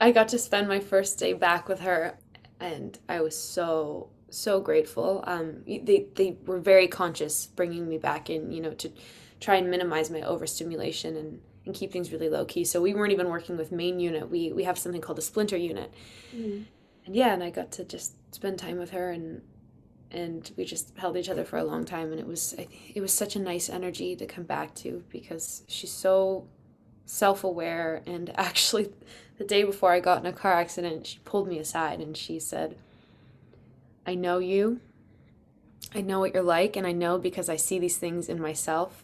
I 0.00 0.12
got 0.12 0.28
to 0.28 0.38
spend 0.38 0.68
my 0.68 0.80
first 0.80 1.18
day 1.18 1.32
back 1.32 1.68
with 1.68 1.80
her, 1.80 2.18
and 2.60 2.98
I 3.08 3.20
was 3.20 3.36
so 3.36 4.10
so 4.30 4.60
grateful. 4.60 5.24
Um, 5.26 5.62
they 5.66 6.06
they 6.14 6.36
were 6.46 6.60
very 6.60 6.86
conscious 6.86 7.46
bringing 7.46 7.88
me 7.88 7.98
back 7.98 8.30
in, 8.30 8.52
you 8.52 8.60
know, 8.60 8.74
to 8.74 8.92
try 9.40 9.56
and 9.56 9.70
minimize 9.70 10.10
my 10.10 10.22
overstimulation 10.22 11.16
and 11.16 11.40
and 11.66 11.74
keep 11.74 11.92
things 11.92 12.12
really 12.12 12.28
low 12.28 12.44
key. 12.44 12.64
So 12.64 12.80
we 12.80 12.94
weren't 12.94 13.12
even 13.12 13.28
working 13.28 13.56
with 13.56 13.72
main 13.72 13.98
unit. 13.98 14.30
We 14.30 14.52
we 14.52 14.64
have 14.64 14.78
something 14.78 15.00
called 15.00 15.18
a 15.18 15.22
splinter 15.22 15.56
unit. 15.56 15.92
Mm 16.34 16.66
and 17.08 17.16
yeah, 17.16 17.32
and 17.32 17.42
I 17.42 17.48
got 17.48 17.72
to 17.72 17.84
just 17.84 18.12
spend 18.34 18.58
time 18.58 18.78
with 18.78 18.90
her 18.90 19.10
and 19.10 19.40
and 20.10 20.50
we 20.58 20.64
just 20.66 20.92
held 20.98 21.16
each 21.16 21.30
other 21.30 21.42
for 21.42 21.56
a 21.56 21.64
long 21.64 21.86
time. 21.86 22.10
And 22.10 22.20
it 22.20 22.26
was 22.26 22.54
it 22.94 23.00
was 23.00 23.14
such 23.14 23.34
a 23.34 23.38
nice 23.38 23.70
energy 23.70 24.14
to 24.14 24.26
come 24.26 24.44
back 24.44 24.74
to 24.76 25.02
because 25.08 25.62
she's 25.68 25.90
so 25.90 26.46
self-aware. 27.06 28.02
And 28.06 28.30
actually 28.38 28.92
the 29.38 29.44
day 29.44 29.64
before 29.64 29.90
I 29.90 30.00
got 30.00 30.18
in 30.18 30.26
a 30.26 30.34
car 30.34 30.52
accident 30.52 31.06
she 31.06 31.18
pulled 31.24 31.48
me 31.48 31.58
aside 31.58 32.00
and 32.00 32.14
she 32.14 32.38
said 32.38 32.76
I 34.06 34.14
know 34.14 34.38
you. 34.38 34.80
I 35.94 36.02
know 36.02 36.20
what 36.20 36.34
you're 36.34 36.42
like. 36.42 36.76
And 36.76 36.86
I 36.86 36.92
know 36.92 37.16
because 37.16 37.48
I 37.48 37.56
see 37.56 37.78
these 37.78 37.96
things 37.96 38.28
in 38.28 38.38
myself 38.38 39.02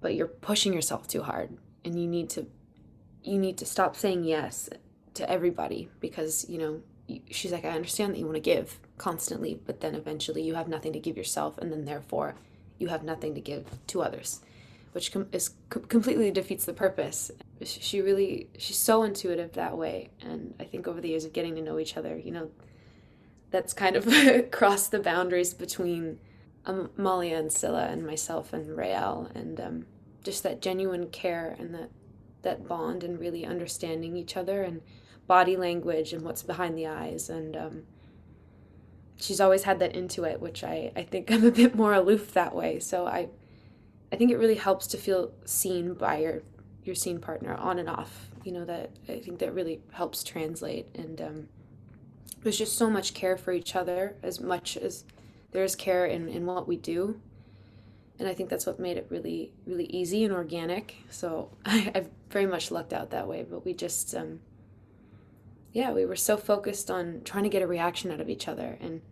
but 0.00 0.16
you're 0.16 0.26
pushing 0.26 0.72
yourself 0.72 1.06
too 1.06 1.22
hard. 1.22 1.56
And 1.84 1.96
you 1.96 2.08
need 2.08 2.28
to 2.30 2.48
you 3.22 3.38
need 3.38 3.56
to 3.58 3.66
stop 3.66 3.94
saying 3.94 4.24
yes 4.24 4.68
to 5.14 5.30
everybody 5.30 5.88
because 6.00 6.44
you 6.48 6.58
know 6.58 6.82
she's 7.30 7.52
like, 7.52 7.64
I 7.64 7.70
understand 7.70 8.14
that 8.14 8.18
you 8.18 8.24
want 8.24 8.36
to 8.36 8.40
give 8.40 8.78
constantly, 8.98 9.60
but 9.66 9.80
then 9.80 9.94
eventually 9.94 10.42
you 10.42 10.54
have 10.54 10.68
nothing 10.68 10.92
to 10.92 10.98
give 10.98 11.16
yourself, 11.16 11.58
and 11.58 11.70
then 11.70 11.84
therefore 11.84 12.34
you 12.78 12.88
have 12.88 13.02
nothing 13.02 13.34
to 13.34 13.40
give 13.40 13.66
to 13.88 14.02
others, 14.02 14.40
which 14.92 15.12
com- 15.12 15.28
is 15.32 15.50
completely 15.68 16.30
defeats 16.30 16.64
the 16.64 16.72
purpose. 16.72 17.30
She 17.62 18.00
really, 18.00 18.48
she's 18.58 18.78
so 18.78 19.02
intuitive 19.02 19.52
that 19.52 19.76
way, 19.76 20.10
and 20.20 20.54
I 20.58 20.64
think 20.64 20.88
over 20.88 21.00
the 21.00 21.08
years 21.08 21.24
of 21.24 21.32
getting 21.32 21.54
to 21.56 21.62
know 21.62 21.78
each 21.78 21.96
other, 21.96 22.16
you 22.16 22.30
know, 22.30 22.50
that's 23.50 23.72
kind 23.72 23.96
of 23.96 24.08
crossed 24.50 24.90
the 24.90 24.98
boundaries 25.00 25.54
between 25.54 26.18
um, 26.66 26.90
Malia 26.96 27.38
and 27.38 27.52
Scylla 27.52 27.86
and 27.86 28.06
myself 28.06 28.52
and 28.52 28.76
Raelle, 28.76 29.30
and 29.34 29.60
um, 29.60 29.86
just 30.22 30.42
that 30.42 30.62
genuine 30.62 31.08
care 31.08 31.54
and 31.58 31.74
that 31.74 31.90
that 32.42 32.68
bond 32.68 33.02
and 33.02 33.18
really 33.18 33.44
understanding 33.44 34.16
each 34.16 34.36
other 34.36 34.62
and 34.62 34.82
body 35.26 35.56
language 35.56 36.12
and 36.12 36.22
what's 36.22 36.42
behind 36.42 36.76
the 36.76 36.86
eyes 36.86 37.30
and 37.30 37.56
um, 37.56 37.82
she's 39.16 39.40
always 39.40 39.62
had 39.62 39.78
that 39.78 39.94
into 39.94 40.24
it 40.24 40.40
which 40.40 40.62
I, 40.64 40.92
I 40.96 41.02
think 41.02 41.30
i'm 41.30 41.44
a 41.44 41.50
bit 41.50 41.74
more 41.74 41.94
aloof 41.94 42.32
that 42.34 42.54
way. 42.54 42.80
So 42.80 43.06
i 43.06 43.28
i 44.12 44.16
think 44.16 44.30
it 44.30 44.36
really 44.36 44.56
helps 44.56 44.86
to 44.88 44.96
feel 44.96 45.32
seen 45.44 45.94
by 45.94 46.18
your 46.18 46.42
your 46.84 46.94
scene 46.94 47.18
partner 47.18 47.54
on 47.54 47.78
and 47.78 47.88
off 47.88 48.28
you 48.44 48.52
know 48.52 48.64
that 48.66 48.90
i 49.08 49.18
think 49.18 49.38
that 49.38 49.54
really 49.54 49.80
helps 49.92 50.22
translate. 50.22 50.86
And 50.94 51.20
um, 51.20 51.48
there's 52.42 52.58
just 52.58 52.76
so 52.76 52.90
much 52.90 53.14
care 53.14 53.38
for 53.38 53.52
each 53.52 53.74
other 53.74 54.16
as 54.22 54.38
much 54.38 54.76
as 54.76 55.04
there's 55.52 55.74
care 55.74 56.04
in, 56.04 56.28
in 56.28 56.44
what 56.44 56.68
we 56.68 56.76
do. 56.76 57.20
And 58.18 58.28
i 58.28 58.34
think 58.34 58.50
that's 58.50 58.66
what 58.66 58.78
made 58.78 58.96
it 58.96 59.06
really 59.08 59.52
really 59.66 59.86
easy 59.86 60.24
and 60.24 60.34
organic. 60.34 60.96
So 61.08 61.50
I, 61.64 61.90
i've 61.94 62.10
very 62.30 62.46
much 62.46 62.70
lucked 62.70 62.92
out 62.92 63.10
that 63.10 63.28
way 63.28 63.46
but 63.48 63.64
we 63.64 63.72
just 63.72 64.14
um, 64.14 64.40
yeah, 65.74 65.92
we 65.92 66.06
were 66.06 66.16
so 66.16 66.38
focused 66.38 66.90
on 66.90 67.20
trying 67.24 67.44
to 67.44 67.50
get 67.50 67.60
a 67.60 67.66
reaction 67.66 68.10
out 68.10 68.20
of 68.20 68.30
each 68.30 68.48
other 68.48 68.78
and 68.80 69.02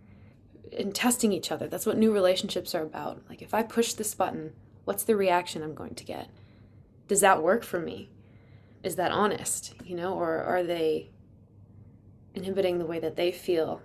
and 0.77 0.95
testing 0.95 1.33
each 1.33 1.53
other. 1.53 1.69
That's 1.69 1.85
what 1.85 1.99
new 1.99 2.15
relationships 2.15 2.75
are 2.75 2.83
about. 2.83 3.21
Like 3.29 3.43
if 3.43 3.53
I 3.53 3.63
push 3.63 3.93
this 3.93 4.15
button, 4.15 4.55
what's 4.87 5.03
the 5.05 5.15
reaction 5.15 5.63
I'm 5.63 5.75
going 5.75 5.95
to 5.97 6.05
get? 6.05 6.31
does 7.13 7.21
that 7.21 7.43
work 7.43 7.63
for 7.63 7.79
me? 7.79 8.09
Is 8.83 8.97
that 8.97 9.13
honest, 9.13 9.75
you 9.85 9.95
know, 9.95 10.15
or 10.15 10.43
are 10.43 10.63
they 10.63 11.11
inhibiting 12.35 12.79
the 12.79 12.87
way 12.87 12.99
that 12.99 13.17
they 13.17 13.31
feel 13.31 13.83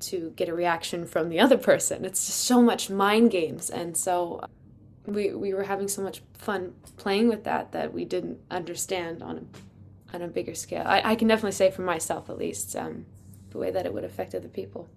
to 0.00 0.32
get 0.34 0.48
a 0.48 0.54
reaction 0.54 1.06
from 1.06 1.28
the 1.28 1.38
other 1.38 1.56
person? 1.56 2.04
It's 2.04 2.26
just 2.26 2.40
so 2.40 2.60
much 2.60 2.90
mind 2.90 3.30
games. 3.30 3.70
And 3.70 3.96
so 3.96 4.44
we, 5.06 5.32
we 5.32 5.54
were 5.54 5.62
having 5.62 5.86
so 5.86 6.02
much 6.02 6.20
fun 6.34 6.74
playing 6.96 7.28
with 7.28 7.44
that 7.44 7.70
that 7.70 7.94
we 7.94 8.04
didn't 8.04 8.40
understand 8.50 9.22
on 9.22 9.38
a, 9.38 9.42
on 10.12 10.22
a 10.22 10.28
bigger 10.28 10.54
scale. 10.54 10.84
I, 10.86 11.12
I 11.12 11.14
can 11.14 11.28
definitely 11.28 11.52
say 11.52 11.70
for 11.70 11.82
myself, 11.82 12.30
at 12.30 12.38
least, 12.38 12.74
um, 12.76 13.06
the 13.50 13.58
way 13.58 13.70
that 13.70 13.86
it 13.86 13.92
would 13.92 14.04
affect 14.04 14.34
other 14.34 14.48
people. 14.48 14.88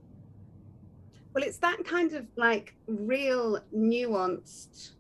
Well, 1.34 1.44
it's 1.44 1.58
that 1.58 1.86
kind 1.86 2.14
of 2.14 2.26
like 2.36 2.76
real 2.88 3.60
nuanced 3.76 4.92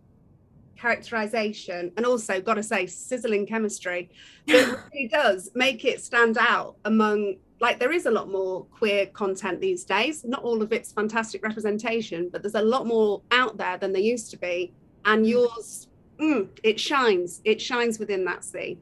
characterization 0.78 1.92
and 1.96 2.06
also 2.06 2.42
got 2.42 2.56
to 2.56 2.64
say 2.64 2.88
sizzling 2.88 3.46
chemistry 3.46 4.10
that 4.48 4.80
really 4.92 5.08
does 5.08 5.52
make 5.54 5.86
it 5.86 6.02
stand 6.02 6.40
out 6.40 6.76
among 6.86 7.36
like 7.60 7.78
there 7.78 7.92
is 7.92 8.08
a 8.08 8.12
lot 8.12 8.32
more 8.32 8.66
queer 8.66 9.06
content 9.06 9.62
these 9.62 9.84
days 9.84 10.24
not 10.24 10.42
all 10.42 10.60
of 10.64 10.74
it's 10.74 10.92
fantastic 10.92 11.44
representation 11.44 12.30
but 12.32 12.42
there's 12.42 12.56
a 12.56 12.62
lot 12.64 12.88
more 12.88 13.22
out 13.30 13.58
there 13.58 13.78
than 13.78 13.94
there 13.94 14.02
used 14.02 14.32
to 14.32 14.38
be 14.38 14.74
and 15.06 15.24
mm. 15.24 15.30
yours 15.30 15.88
mm, 16.20 16.50
it 16.64 16.80
shines 16.80 17.42
it 17.44 17.62
shines 17.62 18.00
within 18.00 18.26
that 18.26 18.44
sea 18.44 18.76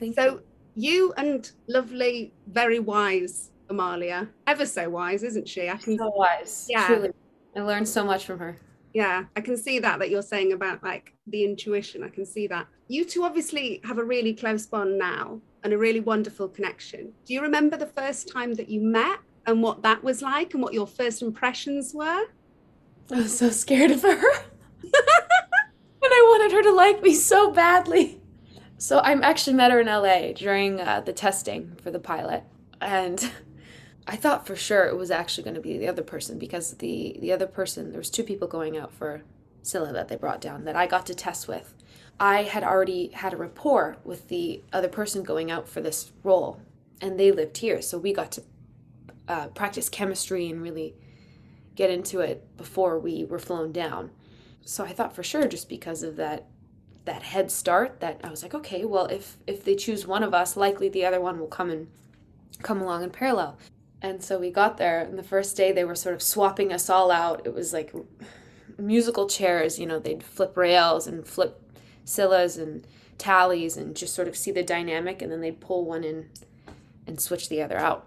Thank 0.00 0.14
so 0.14 0.24
you. 0.24 0.42
You 0.74 1.12
and 1.16 1.50
lovely 1.68 2.32
very 2.46 2.78
wise 2.78 3.50
amalia. 3.70 4.28
Ever 4.46 4.66
so 4.66 4.88
wise 4.90 5.22
isn't 5.22 5.48
she? 5.48 5.68
I 5.68 5.76
can 5.76 5.98
so 5.98 6.10
wise. 6.10 6.66
Yeah. 6.68 6.86
Truly. 6.86 7.10
i 7.56 7.60
learned 7.60 7.88
so 7.88 8.04
much 8.04 8.24
from 8.24 8.38
her. 8.38 8.56
Yeah 8.92 9.24
i 9.34 9.40
can 9.40 9.56
see 9.56 9.80
that 9.80 9.98
that 9.98 10.10
you're 10.10 10.22
saying 10.22 10.52
about 10.52 10.82
like 10.82 11.14
the 11.26 11.44
intuition. 11.44 12.02
I 12.02 12.08
can 12.08 12.26
see 12.26 12.46
that. 12.48 12.66
You 12.88 13.04
two 13.04 13.24
obviously 13.24 13.80
have 13.84 13.98
a 13.98 14.04
really 14.04 14.34
close 14.34 14.66
bond 14.66 14.98
now 14.98 15.40
and 15.62 15.72
a 15.72 15.78
really 15.78 16.00
wonderful 16.00 16.48
connection. 16.48 17.12
Do 17.24 17.32
you 17.32 17.40
remember 17.40 17.76
the 17.76 17.86
first 17.86 18.28
time 18.28 18.54
that 18.54 18.68
you 18.68 18.80
met 18.80 19.18
and 19.46 19.62
what 19.62 19.82
that 19.82 20.04
was 20.04 20.20
like 20.22 20.54
and 20.54 20.62
what 20.62 20.74
your 20.74 20.86
first 20.86 21.22
impressions 21.22 21.94
were? 21.94 22.26
I 23.10 23.16
was 23.16 23.38
so 23.38 23.50
scared 23.50 23.90
of 23.90 24.02
her. 24.02 24.22
And 26.04 26.12
I 26.12 26.38
wanted 26.38 26.52
her 26.52 26.62
to 26.64 26.72
like 26.72 27.02
me 27.02 27.14
so 27.14 27.50
badly. 27.50 28.20
So 28.84 28.98
I 28.98 29.12
actually 29.12 29.54
met 29.54 29.72
her 29.72 29.80
in 29.80 29.86
LA 29.86 30.32
during 30.34 30.78
uh, 30.78 31.00
the 31.00 31.14
testing 31.14 31.74
for 31.82 31.90
the 31.90 31.98
pilot, 31.98 32.42
and 32.82 33.32
I 34.06 34.14
thought 34.14 34.46
for 34.46 34.56
sure 34.56 34.84
it 34.84 34.98
was 34.98 35.10
actually 35.10 35.44
going 35.44 35.54
to 35.54 35.60
be 35.62 35.78
the 35.78 35.88
other 35.88 36.02
person 36.02 36.38
because 36.38 36.74
the 36.74 37.16
the 37.18 37.32
other 37.32 37.46
person 37.46 37.92
there 37.92 37.98
was 37.98 38.10
two 38.10 38.22
people 38.22 38.46
going 38.46 38.76
out 38.76 38.92
for 38.92 39.22
Scylla 39.62 39.90
that 39.94 40.08
they 40.08 40.16
brought 40.16 40.42
down 40.42 40.64
that 40.64 40.76
I 40.76 40.86
got 40.86 41.06
to 41.06 41.14
test 41.14 41.48
with. 41.48 41.72
I 42.20 42.42
had 42.42 42.62
already 42.62 43.08
had 43.08 43.32
a 43.32 43.38
rapport 43.38 43.96
with 44.04 44.28
the 44.28 44.62
other 44.70 44.90
person 44.90 45.22
going 45.22 45.50
out 45.50 45.66
for 45.66 45.80
this 45.80 46.12
role, 46.22 46.60
and 47.00 47.18
they 47.18 47.32
lived 47.32 47.56
here, 47.56 47.80
so 47.80 47.96
we 47.96 48.12
got 48.12 48.32
to 48.32 48.42
uh, 49.28 49.46
practice 49.46 49.88
chemistry 49.88 50.50
and 50.50 50.60
really 50.60 50.94
get 51.74 51.88
into 51.88 52.20
it 52.20 52.54
before 52.58 52.98
we 52.98 53.24
were 53.24 53.38
flown 53.38 53.72
down 53.72 54.10
so 54.64 54.84
I 54.84 54.92
thought 54.92 55.14
for 55.14 55.22
sure 55.22 55.46
just 55.46 55.68
because 55.68 56.02
of 56.02 56.16
that 56.16 56.46
that 57.04 57.22
head 57.22 57.50
start 57.50 58.00
that 58.00 58.20
I 58.24 58.30
was 58.30 58.42
like, 58.42 58.54
okay, 58.54 58.84
well 58.84 59.06
if 59.06 59.36
if 59.46 59.64
they 59.64 59.74
choose 59.74 60.06
one 60.06 60.22
of 60.22 60.34
us, 60.34 60.56
likely 60.56 60.88
the 60.88 61.04
other 61.04 61.20
one 61.20 61.38
will 61.38 61.46
come 61.46 61.70
and 61.70 61.88
come 62.62 62.80
along 62.80 63.02
in 63.02 63.10
parallel. 63.10 63.58
And 64.00 64.22
so 64.22 64.38
we 64.38 64.50
got 64.50 64.76
there 64.76 65.00
and 65.00 65.18
the 65.18 65.22
first 65.22 65.56
day 65.56 65.72
they 65.72 65.84
were 65.84 65.94
sort 65.94 66.14
of 66.14 66.22
swapping 66.22 66.72
us 66.72 66.90
all 66.90 67.10
out. 67.10 67.42
It 67.44 67.54
was 67.54 67.72
like 67.72 67.92
musical 68.78 69.28
chairs, 69.28 69.78
you 69.78 69.86
know, 69.86 69.98
they'd 69.98 70.22
flip 70.22 70.56
rails 70.56 71.06
and 71.06 71.26
flip 71.26 71.60
Scyllas 72.04 72.58
and 72.58 72.86
tallies 73.18 73.76
and 73.76 73.96
just 73.96 74.14
sort 74.14 74.28
of 74.28 74.36
see 74.36 74.50
the 74.50 74.62
dynamic 74.62 75.22
and 75.22 75.30
then 75.30 75.40
they'd 75.40 75.60
pull 75.60 75.84
one 75.84 76.04
in 76.04 76.28
and 77.06 77.20
switch 77.20 77.48
the 77.48 77.62
other 77.62 77.78
out. 77.78 78.06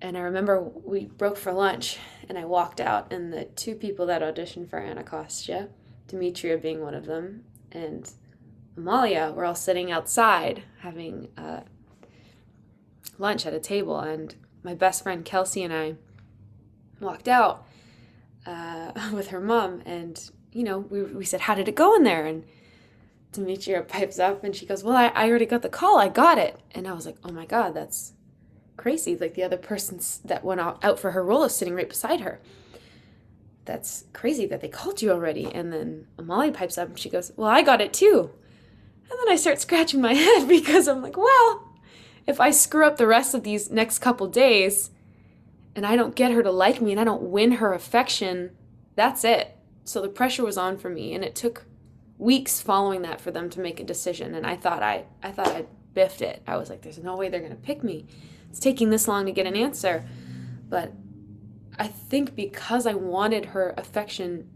And 0.00 0.16
I 0.16 0.20
remember 0.20 0.60
we 0.60 1.06
broke 1.06 1.36
for 1.36 1.52
lunch 1.52 1.98
and 2.28 2.36
I 2.36 2.44
walked 2.44 2.80
out, 2.80 3.12
and 3.12 3.32
the 3.32 3.44
two 3.44 3.74
people 3.74 4.06
that 4.06 4.20
auditioned 4.20 4.68
for 4.68 4.78
Anacostia, 4.78 5.68
Demetria 6.08 6.58
being 6.58 6.82
one 6.82 6.94
of 6.94 7.06
them, 7.06 7.44
and 7.72 8.10
Amalia 8.76 9.32
were 9.34 9.44
all 9.44 9.54
sitting 9.54 9.90
outside 9.90 10.62
having 10.80 11.28
uh, 11.36 11.60
lunch 13.18 13.46
at 13.46 13.54
a 13.54 13.60
table. 13.60 13.98
And 13.98 14.34
my 14.62 14.74
best 14.74 15.02
friend 15.02 15.24
Kelsey 15.24 15.62
and 15.62 15.72
I 15.72 15.94
walked 17.00 17.28
out 17.28 17.66
uh, 18.46 18.92
with 19.12 19.28
her 19.28 19.40
mom, 19.40 19.82
and 19.84 20.30
you 20.52 20.64
know, 20.64 20.78
we, 20.78 21.02
we 21.02 21.24
said, 21.24 21.42
How 21.42 21.54
did 21.54 21.68
it 21.68 21.74
go 21.74 21.94
in 21.94 22.02
there? 22.02 22.26
And 22.26 22.44
Demetria 23.32 23.82
pipes 23.82 24.18
up 24.18 24.42
and 24.42 24.56
she 24.56 24.66
goes, 24.66 24.82
Well, 24.82 24.96
I, 24.96 25.08
I 25.08 25.28
already 25.28 25.46
got 25.46 25.62
the 25.62 25.68
call, 25.68 25.98
I 25.98 26.08
got 26.08 26.38
it. 26.38 26.58
And 26.72 26.88
I 26.88 26.92
was 26.92 27.06
like, 27.06 27.16
Oh 27.24 27.32
my 27.32 27.46
God, 27.46 27.74
that's 27.74 28.14
crazy. 28.76 29.16
Like 29.16 29.34
the 29.34 29.42
other 29.42 29.56
person 29.56 30.00
that 30.24 30.44
went 30.44 30.60
out 30.60 30.98
for 30.98 31.12
her 31.12 31.22
role 31.22 31.44
is 31.44 31.54
sitting 31.54 31.74
right 31.74 31.88
beside 31.88 32.20
her. 32.20 32.40
That's 33.66 34.04
crazy 34.12 34.46
that 34.46 34.60
they 34.60 34.68
called 34.68 35.02
you 35.02 35.10
already. 35.10 35.46
And 35.52 35.72
then 35.72 36.06
Molly 36.22 36.50
pipes 36.50 36.78
up 36.78 36.88
and 36.88 36.98
she 36.98 37.10
goes, 37.10 37.32
Well, 37.36 37.48
I 37.48 37.62
got 37.62 37.80
it 37.80 37.92
too. 37.92 38.30
And 39.10 39.18
then 39.20 39.28
I 39.28 39.36
start 39.36 39.60
scratching 39.60 40.00
my 40.00 40.14
head 40.14 40.48
because 40.48 40.88
I'm 40.88 41.02
like, 41.02 41.16
Well, 41.16 41.72
if 42.26 42.40
I 42.40 42.50
screw 42.50 42.86
up 42.86 42.96
the 42.96 43.06
rest 43.06 43.34
of 43.34 43.42
these 43.42 43.70
next 43.70 43.98
couple 43.98 44.26
days 44.28 44.90
and 45.74 45.86
I 45.86 45.96
don't 45.96 46.16
get 46.16 46.32
her 46.32 46.42
to 46.42 46.50
like 46.50 46.80
me 46.80 46.92
and 46.92 47.00
I 47.00 47.04
don't 47.04 47.30
win 47.30 47.52
her 47.52 47.72
affection, 47.72 48.50
that's 48.94 49.24
it. 49.24 49.56
So 49.84 50.00
the 50.00 50.08
pressure 50.08 50.44
was 50.44 50.56
on 50.56 50.78
for 50.78 50.88
me 50.88 51.14
and 51.14 51.22
it 51.22 51.34
took 51.34 51.66
weeks 52.18 52.60
following 52.60 53.02
that 53.02 53.20
for 53.20 53.30
them 53.30 53.50
to 53.50 53.60
make 53.60 53.78
a 53.78 53.84
decision 53.84 54.34
and 54.34 54.46
I 54.46 54.56
thought 54.56 54.82
I 54.82 55.04
I 55.22 55.32
thought 55.32 55.48
I 55.48 55.66
biffed 55.92 56.22
it. 56.22 56.42
I 56.46 56.56
was 56.56 56.70
like 56.70 56.82
there's 56.82 56.98
no 56.98 57.16
way 57.16 57.28
they're 57.28 57.40
going 57.40 57.50
to 57.50 57.56
pick 57.56 57.84
me 57.84 58.06
it's 58.56 58.60
taking 58.62 58.88
this 58.88 59.06
long 59.06 59.26
to 59.26 59.32
get 59.32 59.46
an 59.46 59.54
answer. 59.54 60.04
But 60.70 60.92
I 61.78 61.86
think 61.86 62.34
because 62.34 62.86
I 62.86 62.94
wanted 62.94 63.46
her 63.46 63.74
affection 63.76 64.48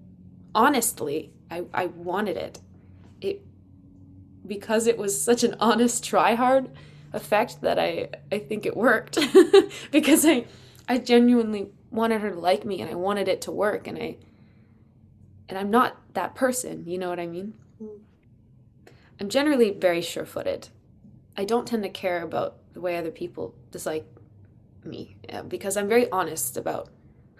honestly, 0.54 1.32
I, 1.50 1.64
I 1.72 1.86
wanted 1.86 2.36
it. 2.36 2.60
It 3.20 3.42
because 4.46 4.86
it 4.86 4.96
was 4.98 5.20
such 5.20 5.44
an 5.44 5.54
honest 5.60 6.02
try 6.04 6.34
hard 6.34 6.70
effect 7.12 7.60
that 7.60 7.78
I 7.78 8.08
I 8.32 8.38
think 8.38 8.66
it 8.66 8.76
worked. 8.76 9.18
because 9.90 10.24
I 10.24 10.46
I 10.88 10.98
genuinely 10.98 11.70
wanted 11.90 12.20
her 12.20 12.30
to 12.30 12.38
like 12.38 12.64
me 12.64 12.80
and 12.80 12.90
I 12.90 12.94
wanted 12.94 13.28
it 13.28 13.40
to 13.42 13.52
work 13.52 13.86
and 13.86 13.98
I 13.98 14.16
and 15.48 15.58
I'm 15.58 15.70
not 15.70 15.96
that 16.14 16.34
person, 16.34 16.84
you 16.86 16.96
know 16.96 17.08
what 17.08 17.18
I 17.18 17.26
mean? 17.26 17.54
Mm. 17.82 17.98
I'm 19.20 19.28
generally 19.28 19.72
very 19.72 20.00
sure-footed. 20.00 20.68
I 21.36 21.44
don't 21.44 21.66
tend 21.66 21.82
to 21.82 21.88
care 21.88 22.22
about 22.22 22.56
the 22.72 22.80
way 22.80 22.96
other 22.96 23.10
people 23.10 23.54
dislike 23.72 24.06
me 24.84 25.16
yeah, 25.28 25.42
because 25.42 25.76
I'm 25.76 25.88
very 25.88 26.08
honest 26.10 26.56
about 26.56 26.88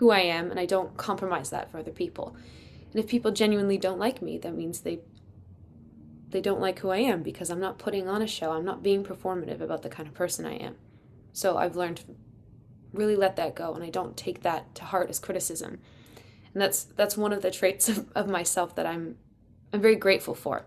who 0.01 0.11
I 0.11 0.21
am 0.21 0.51
and 0.51 0.59
I 0.59 0.65
don't 0.65 0.97
compromise 0.97 1.51
that 1.51 1.71
for 1.71 1.79
other 1.79 1.91
people. 1.91 2.35
And 2.91 3.05
if 3.05 3.07
people 3.07 3.33
genuinely 3.33 3.77
don't 3.77 3.99
like 3.99 4.23
me, 4.23 4.39
that 4.39 4.55
means 4.55 4.81
they 4.81 5.01
they 6.31 6.41
don't 6.41 6.61
like 6.61 6.79
who 6.79 6.89
I 6.89 6.99
am 6.99 7.23
because 7.23 7.51
I'm 7.51 7.61
not 7.61 7.79
putting 7.79 8.09
on 8.09 8.23
a 8.23 8.27
show. 8.27 8.53
I'm 8.53 8.65
not 8.65 8.83
being 8.83 9.05
performative 9.05 9.61
about 9.61 9.83
the 9.83 9.89
kind 9.91 10.09
of 10.09 10.15
person 10.15 10.47
I 10.47 10.55
am. 10.55 10.77
So 11.33 11.59
I've 11.59 11.77
learned 11.77 11.99
to 11.99 12.05
really 12.95 13.15
let 13.15 13.37
that 13.37 13.55
go 13.55 13.75
and 13.75 13.85
I 13.85 13.91
don't 13.91 14.17
take 14.17 14.43
that 14.43 14.75
to 14.77 14.85
heart 14.85 15.11
as 15.11 15.19
criticism. 15.19 15.81
And 16.55 16.63
that's 16.63 16.85
that's 16.85 17.19
one 17.19 17.35
of 17.35 17.43
the 17.43 17.51
traits 17.51 17.91
of, 17.91 18.11
of 18.15 18.27
myself 18.27 18.75
that 18.77 18.87
I'm 18.87 19.19
I'm 19.71 19.83
very 19.83 19.97
grateful 19.97 20.35
for 20.35 20.65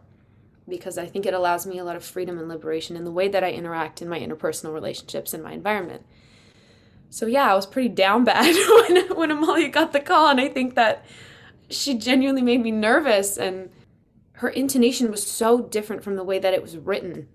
because 0.69 0.99
I 0.99 1.07
think 1.07 1.25
it 1.25 1.33
allows 1.33 1.65
me 1.65 1.79
a 1.79 1.83
lot 1.83 1.95
of 1.95 2.05
freedom 2.05 2.37
and 2.37 2.47
liberation 2.47 2.95
in 2.95 3.03
the 3.03 3.11
way 3.11 3.29
that 3.29 3.43
I 3.43 3.51
interact 3.51 3.99
in 3.99 4.07
my 4.07 4.19
interpersonal 4.19 4.75
relationships 4.75 5.33
and 5.33 5.43
my 5.43 5.53
environment. 5.53 6.05
So 7.13 7.27
yeah, 7.27 7.51
I 7.51 7.53
was 7.53 7.67
pretty 7.67 7.89
down 7.89 8.23
bad 8.23 8.55
when 8.89 9.15
when 9.15 9.29
Amalia 9.29 9.69
got 9.69 9.93
the 9.93 9.99
call, 9.99 10.29
and 10.29 10.41
I 10.41 10.47
think 10.47 10.73
that 10.73 11.05
she 11.69 11.93
genuinely 11.93 12.41
made 12.41 12.63
me 12.63 12.71
nervous, 12.71 13.37
and 13.37 13.69
her 14.33 14.49
intonation 14.49 15.11
was 15.11 15.25
so 15.25 15.61
different 15.61 16.03
from 16.03 16.15
the 16.15 16.23
way 16.23 16.39
that 16.39 16.55
it 16.55 16.61
was 16.63 16.75
written 16.75 17.27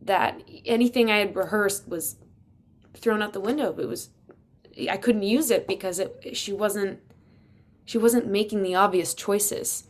that 0.00 0.42
anything 0.66 1.08
I 1.08 1.18
had 1.18 1.36
rehearsed 1.36 1.88
was 1.88 2.16
thrown 2.94 3.22
out 3.22 3.32
the 3.32 3.40
window. 3.40 3.72
It 3.78 3.86
was 3.86 4.10
I 4.90 4.96
couldn't 4.96 5.22
use 5.22 5.52
it 5.52 5.68
because 5.68 6.00
it 6.00 6.36
she 6.36 6.52
wasn't 6.52 6.98
she 7.84 7.98
wasn't 7.98 8.26
making 8.26 8.64
the 8.64 8.74
obvious 8.74 9.14
choices 9.14 9.84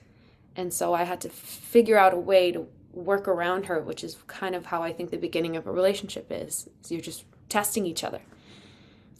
and 0.57 0.75
so 0.75 0.93
I 0.93 1.05
had 1.05 1.23
to 1.23 1.31
figure 1.31 1.97
out 1.97 2.13
a 2.13 2.19
way 2.19 2.53
to 2.53 2.67
work 2.93 3.27
around 3.27 3.65
her, 3.65 3.81
which 3.81 4.05
is 4.05 4.19
kind 4.27 4.55
of 4.55 4.67
how 4.67 4.83
I 4.83 4.93
think 4.93 5.09
the 5.09 5.17
beginning 5.17 5.57
of 5.57 5.67
a 5.67 5.73
relationship 5.73 6.27
is. 6.31 6.69
So 6.83 6.95
you're 6.95 7.01
just 7.01 7.25
testing 7.49 7.87
each 7.87 8.05
other. 8.05 8.21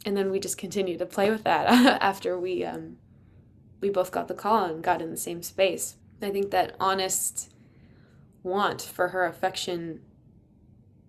And 0.05 0.17
then 0.17 0.31
we 0.31 0.39
just 0.39 0.57
continued 0.57 0.99
to 0.99 1.05
play 1.05 1.29
with 1.29 1.43
that 1.43 1.67
after 2.01 2.37
we 2.37 2.63
um, 2.63 2.97
we 3.79 3.89
both 3.89 4.11
got 4.11 4.27
the 4.27 4.33
call 4.33 4.65
and 4.65 4.83
got 4.83 5.01
in 5.01 5.11
the 5.11 5.17
same 5.17 5.43
space. 5.43 5.95
I 6.21 6.29
think 6.29 6.51
that 6.51 6.75
honest 6.79 7.51
want 8.43 8.81
for 8.81 9.09
her 9.09 9.25
affection 9.25 10.01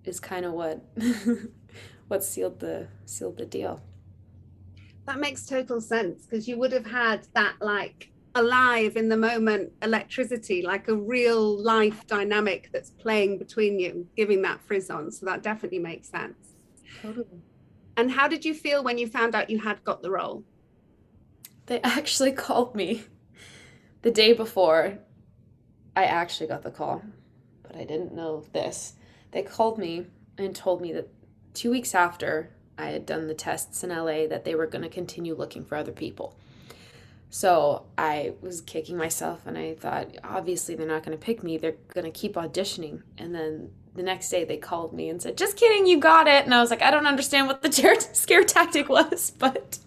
is 0.05 0.21
kind 0.21 0.45
of 0.45 0.53
what 0.53 0.85
what 2.09 2.25
sealed 2.25 2.61
the 2.61 2.89
sealed 3.05 3.39
the 3.39 3.47
deal. 3.47 3.81
That 5.07 5.19
makes 5.19 5.47
total 5.47 5.81
sense 5.81 6.25
because 6.25 6.49
you 6.49 6.59
would 6.59 6.73
have 6.73 6.87
had 6.87 7.27
that 7.35 7.57
like 7.61 8.11
alive 8.35 8.97
in 8.97 9.09
the 9.09 9.17
moment 9.17 9.73
electricity, 9.83 10.63
like 10.63 10.89
a 10.89 10.95
real 10.95 11.57
life 11.63 12.07
dynamic 12.07 12.71
that's 12.73 12.91
playing 12.91 13.39
between 13.39 13.79
you, 13.79 14.07
giving 14.17 14.43
that 14.43 14.61
frisson. 14.67 15.13
So 15.13 15.27
that 15.27 15.43
definitely 15.43 15.79
makes 15.79 16.09
sense. 16.09 16.55
Totally. 17.01 17.27
And 17.97 18.13
how 18.13 18.29
did 18.29 18.45
you 18.45 18.55
feel 18.55 18.83
when 18.83 18.99
you 18.99 19.07
found 19.07 19.35
out 19.35 19.51
you 19.51 19.61
had 19.61 19.85
got 19.85 20.03
the 20.03 20.11
role? 20.11 20.45
They 21.67 21.81
actually 21.83 22.33
called 22.47 22.75
me 22.75 23.05
the 24.03 24.11
day 24.11 24.33
before 24.33 24.99
I 25.97 26.05
actually 26.05 26.49
got 26.49 26.63
the 26.63 26.71
call, 26.71 27.03
but 27.63 27.77
I 27.77 27.85
didn't 27.85 28.15
know 28.15 28.45
this. 28.53 28.95
They 29.31 29.43
called 29.43 29.79
me 29.79 30.07
and 30.37 30.55
told 30.55 30.81
me 30.81 30.93
that 30.93 31.09
two 31.55 31.71
weeks 31.71 31.95
after 31.95 32.51
I 32.77 32.87
had 32.87 33.07
done 33.07 33.29
the 33.29 33.35
tests 33.35 33.85
in 33.85 33.91
LA 33.91 34.27
that 34.27 34.45
they 34.45 34.55
were 34.55 34.67
going 34.67 34.83
to 34.83 34.89
continue 34.89 35.35
looking 35.35 35.65
for 35.65 35.77
other 35.77 35.93
people. 35.93 36.37
So 37.31 37.87
I 37.99 38.35
was 38.41 38.61
kicking 38.61 38.97
myself 38.97 39.47
and 39.47 39.57
I 39.59 39.75
thought, 39.75 40.17
obviously, 40.23 40.75
they're 40.75 40.87
not 40.87 41.03
going 41.03 41.17
to 41.17 41.25
pick 41.25 41.43
me. 41.43 41.59
They're 41.59 41.77
going 41.93 42.05
to 42.05 42.11
keep 42.11 42.35
auditioning. 42.35 43.03
And 43.19 43.35
then 43.35 43.71
the 43.95 44.03
next 44.03 44.29
day 44.31 44.45
they 44.45 44.57
called 44.57 44.93
me 44.93 45.09
and 45.09 45.23
said, 45.23 45.39
just 45.39 45.57
kidding, 45.57 45.87
you 45.87 45.99
got 45.99 46.27
it. 46.27 46.45
And 46.45 46.55
I 46.55 46.61
was 46.61 46.71
like, 46.71 46.83
I 46.83 46.91
don't 46.91 47.07
understand 47.07 47.47
what 47.47 47.63
the 47.63 47.73
scare 48.13 48.45
tactic 48.45 48.89
was, 48.89 49.33
but, 49.39 49.79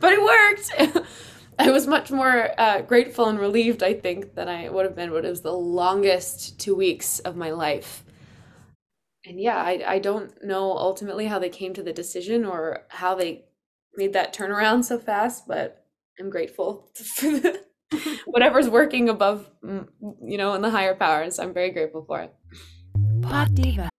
but 0.00 0.12
it 0.12 0.22
worked. 0.22 1.06
I 1.58 1.70
was 1.70 1.86
much 1.86 2.10
more 2.10 2.50
uh, 2.58 2.80
grateful 2.82 3.26
and 3.26 3.38
relieved, 3.38 3.82
I 3.82 3.94
think, 3.94 4.34
than 4.34 4.48
I 4.48 4.70
would 4.70 4.86
have 4.86 4.96
been, 4.96 5.10
but 5.10 5.24
it 5.24 5.30
was 5.30 5.42
the 5.42 5.52
longest 5.52 6.58
two 6.58 6.74
weeks 6.74 7.18
of 7.20 7.36
my 7.36 7.50
life 7.50 8.04
and 9.24 9.40
yeah, 9.40 9.56
I, 9.56 9.82
I 9.86 9.98
don't 9.98 10.32
know 10.42 10.76
ultimately 10.76 11.26
how 11.26 11.38
they 11.38 11.50
came 11.50 11.74
to 11.74 11.82
the 11.82 11.92
decision 11.92 12.44
or 12.44 12.84
how 12.88 13.14
they 13.14 13.44
made 13.96 14.12
that 14.14 14.34
turnaround 14.34 14.84
so 14.84 14.98
fast, 14.98 15.46
but 15.46 15.84
I'm 16.18 16.30
grateful 16.30 16.90
for 16.94 17.52
whatever's 18.24 18.68
working 18.68 19.08
above, 19.08 19.48
you 19.62 20.38
know, 20.38 20.54
in 20.54 20.62
the 20.62 20.70
higher 20.70 20.94
powers. 20.94 21.38
I'm 21.38 21.52
very 21.52 21.70
grateful 21.70 22.04
for 22.04 22.22
it. 22.22 22.34
Pod 23.30 23.48
Diva. 23.54 23.99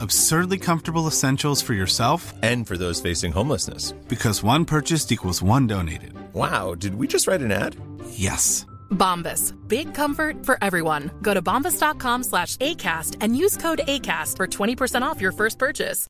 Absurdly 0.00 0.58
comfortable 0.58 1.06
essentials 1.06 1.62
for 1.62 1.74
yourself 1.74 2.34
and 2.42 2.66
for 2.66 2.76
those 2.76 3.00
facing 3.00 3.32
homelessness. 3.32 3.92
Because 4.08 4.42
one 4.42 4.64
purchased 4.64 5.10
equals 5.10 5.42
one 5.42 5.66
donated. 5.66 6.12
Wow, 6.34 6.74
did 6.74 6.94
we 6.94 7.06
just 7.06 7.26
write 7.26 7.40
an 7.40 7.52
ad? 7.52 7.76
Yes. 8.10 8.66
Bombas. 8.90 9.54
Big 9.68 9.94
comfort 9.94 10.44
for 10.44 10.58
everyone. 10.62 11.10
Go 11.22 11.34
to 11.34 11.42
bombas.com 11.42 12.22
slash 12.22 12.56
ACAST 12.56 13.16
and 13.20 13.36
use 13.36 13.56
code 13.56 13.80
ACAST 13.88 14.36
for 14.36 14.46
20% 14.46 15.02
off 15.02 15.20
your 15.20 15.32
first 15.32 15.58
purchase. 15.58 16.06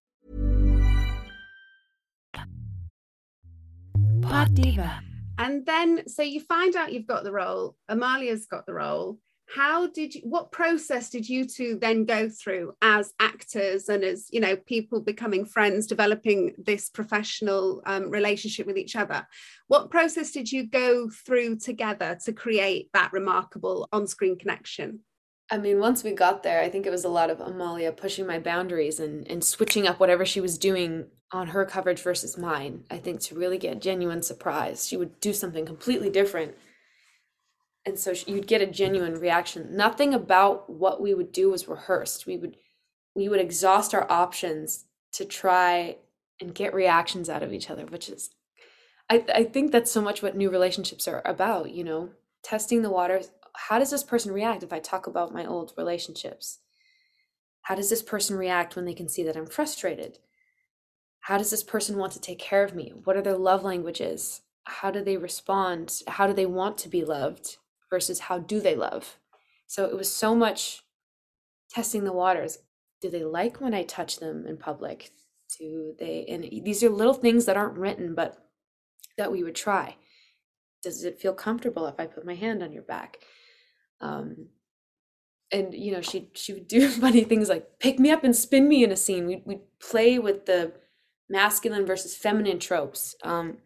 Pod 4.22 4.54
Diva. 4.54 5.00
And 5.38 5.64
then, 5.64 6.08
so 6.08 6.22
you 6.22 6.40
find 6.40 6.74
out 6.76 6.92
you've 6.92 7.06
got 7.06 7.22
the 7.22 7.32
role, 7.32 7.76
Amalia's 7.88 8.46
got 8.46 8.66
the 8.66 8.74
role 8.74 9.18
how 9.54 9.86
did 9.88 10.14
you 10.14 10.20
what 10.24 10.52
process 10.52 11.08
did 11.08 11.28
you 11.28 11.46
two 11.46 11.78
then 11.80 12.04
go 12.04 12.28
through 12.28 12.74
as 12.82 13.12
actors 13.18 13.88
and 13.88 14.04
as 14.04 14.28
you 14.30 14.40
know 14.40 14.56
people 14.56 15.00
becoming 15.00 15.44
friends 15.44 15.86
developing 15.86 16.54
this 16.58 16.90
professional 16.90 17.82
um, 17.86 18.10
relationship 18.10 18.66
with 18.66 18.76
each 18.76 18.94
other? 18.94 19.26
What 19.66 19.90
process 19.90 20.30
did 20.32 20.50
you 20.52 20.66
go 20.66 21.08
through 21.08 21.56
together 21.56 22.18
to 22.24 22.32
create 22.32 22.90
that 22.92 23.12
remarkable 23.12 23.88
on-screen 23.92 24.38
connection? 24.38 25.00
I 25.50 25.56
mean, 25.56 25.80
once 25.80 26.04
we 26.04 26.12
got 26.12 26.42
there, 26.42 26.60
I 26.60 26.68
think 26.68 26.84
it 26.84 26.90
was 26.90 27.06
a 27.06 27.08
lot 27.08 27.30
of 27.30 27.40
Amalia 27.40 27.90
pushing 27.90 28.26
my 28.26 28.38
boundaries 28.38 29.00
and, 29.00 29.26
and 29.28 29.42
switching 29.42 29.86
up 29.86 29.98
whatever 29.98 30.26
she 30.26 30.42
was 30.42 30.58
doing 30.58 31.06
on 31.32 31.48
her 31.48 31.64
coverage 31.64 32.02
versus 32.02 32.36
mine. 32.36 32.84
I 32.90 32.98
think 32.98 33.20
to 33.22 33.34
really 33.34 33.56
get 33.56 33.80
genuine 33.80 34.22
surprise, 34.22 34.86
she 34.86 34.98
would 34.98 35.18
do 35.20 35.32
something 35.32 35.64
completely 35.64 36.10
different 36.10 36.54
and 37.88 37.98
so 37.98 38.12
you'd 38.26 38.46
get 38.46 38.62
a 38.62 38.66
genuine 38.66 39.14
reaction. 39.14 39.74
Nothing 39.74 40.14
about 40.14 40.68
what 40.70 41.00
we 41.00 41.14
would 41.14 41.32
do 41.32 41.50
was 41.50 41.66
rehearsed. 41.68 42.26
We 42.26 42.36
would 42.36 42.56
we 43.14 43.28
would 43.28 43.40
exhaust 43.40 43.94
our 43.94 44.10
options 44.10 44.84
to 45.12 45.24
try 45.24 45.96
and 46.40 46.54
get 46.54 46.72
reactions 46.72 47.28
out 47.28 47.42
of 47.42 47.52
each 47.52 47.68
other 47.68 47.84
which 47.86 48.08
is 48.08 48.30
i 49.10 49.24
i 49.34 49.42
think 49.42 49.72
that's 49.72 49.90
so 49.90 50.00
much 50.00 50.22
what 50.22 50.36
new 50.36 50.50
relationships 50.50 51.08
are 51.08 51.22
about 51.24 51.70
you 51.72 51.84
know? 51.84 52.10
Testing 52.44 52.82
the 52.82 52.90
waters. 52.90 53.32
How 53.68 53.80
does 53.80 53.90
this 53.90 54.04
person 54.04 54.32
react 54.32 54.62
if 54.62 54.72
i 54.72 54.78
talk 54.78 55.06
about 55.06 55.34
my 55.34 55.44
old 55.44 55.72
relationships? 55.76 56.60
How 57.62 57.74
does 57.74 57.90
this 57.90 58.02
person 58.02 58.36
react 58.36 58.76
when 58.76 58.84
they 58.84 58.94
can 58.94 59.08
see 59.08 59.24
that 59.24 59.36
i'm 59.36 59.46
frustrated? 59.46 60.18
How 61.20 61.36
does 61.36 61.50
this 61.50 61.64
person 61.64 61.98
want 61.98 62.12
to 62.12 62.20
take 62.20 62.38
care 62.38 62.62
of 62.62 62.74
me? 62.74 62.92
What 63.04 63.16
are 63.16 63.22
their 63.22 63.36
love 63.36 63.64
languages? 63.64 64.42
How 64.64 64.90
do 64.90 65.02
they 65.02 65.16
respond? 65.16 66.02
How 66.06 66.26
do 66.26 66.32
they 66.32 66.46
want 66.46 66.78
to 66.78 66.88
be 66.88 67.04
loved 67.04 67.56
versus 67.90 68.20
how 68.20 68.38
do 68.38 68.60
they 68.60 68.76
love. 68.76 69.18
So 69.66 69.84
it 69.84 69.96
was 69.96 70.10
so 70.12 70.34
much 70.34 70.82
testing 71.70 72.04
the 72.04 72.12
waters. 72.12 72.58
Do 73.00 73.10
they 73.10 73.24
like 73.24 73.60
when 73.60 73.74
I 73.74 73.84
touch 73.84 74.18
them 74.18 74.46
in 74.46 74.56
public? 74.56 75.10
Do 75.58 75.94
they, 75.98 76.26
and 76.28 76.44
these 76.64 76.82
are 76.82 76.90
little 76.90 77.14
things 77.14 77.46
that 77.46 77.56
aren't 77.56 77.78
written, 77.78 78.14
but 78.14 78.48
that 79.16 79.32
we 79.32 79.42
would 79.42 79.54
try. 79.54 79.96
Does 80.82 81.04
it 81.04 81.20
feel 81.20 81.34
comfortable 81.34 81.86
if 81.86 81.98
I 81.98 82.06
put 82.06 82.26
my 82.26 82.34
hand 82.34 82.62
on 82.62 82.72
your 82.72 82.82
back? 82.82 83.18
Um, 84.00 84.48
and 85.50 85.74
you 85.74 85.92
know, 85.92 86.00
she 86.00 86.30
she 86.34 86.52
would 86.52 86.68
do 86.68 86.88
funny 86.88 87.24
things 87.24 87.48
like 87.48 87.78
pick 87.78 87.98
me 87.98 88.10
up 88.10 88.24
and 88.24 88.34
spin 88.34 88.68
me 88.68 88.84
in 88.84 88.92
a 88.92 88.96
scene. 88.96 89.26
We 89.26 89.42
we 89.44 89.60
play 89.80 90.18
with 90.18 90.46
the 90.46 90.72
masculine 91.28 91.86
versus 91.86 92.16
feminine 92.16 92.58
tropes. 92.58 93.14
Um, 93.22 93.58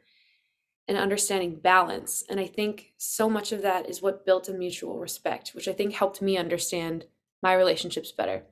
and 0.88 0.98
understanding 0.98 1.56
balance. 1.56 2.24
And 2.28 2.40
I 2.40 2.46
think 2.46 2.92
so 2.98 3.28
much 3.28 3.52
of 3.52 3.62
that 3.62 3.88
is 3.88 4.02
what 4.02 4.26
built 4.26 4.48
a 4.48 4.52
mutual 4.52 4.98
respect, 4.98 5.50
which 5.54 5.68
I 5.68 5.72
think 5.72 5.94
helped 5.94 6.20
me 6.20 6.36
understand 6.36 7.06
my 7.42 7.54
relationships 7.54 8.12
better. 8.12 8.42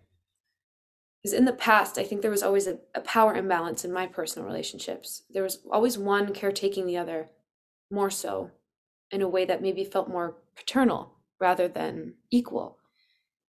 Because 1.23 1.37
in 1.37 1.45
the 1.45 1.53
past, 1.53 1.99
I 1.99 2.05
think 2.05 2.23
there 2.23 2.31
was 2.31 2.43
always 2.43 2.67
a, 2.67 2.79
a 2.95 3.01
power 3.01 3.35
imbalance 3.35 3.85
in 3.85 3.93
my 3.93 4.07
personal 4.07 4.49
relationships. 4.49 5.23
There 5.31 5.43
was 5.43 5.59
always 5.71 5.99
one 5.99 6.33
caretaking 6.33 6.87
the 6.87 6.97
other, 6.97 7.31
more 7.91 8.11
so, 8.11 8.53
in 9.11 9.21
a 9.21 9.29
way 9.29 9.45
that 9.45 9.61
maybe 9.61 9.85
felt 9.85 10.09
more 10.09 10.37
paternal 10.57 11.17
rather 11.41 11.69
than 11.69 12.15
equal. 12.31 12.79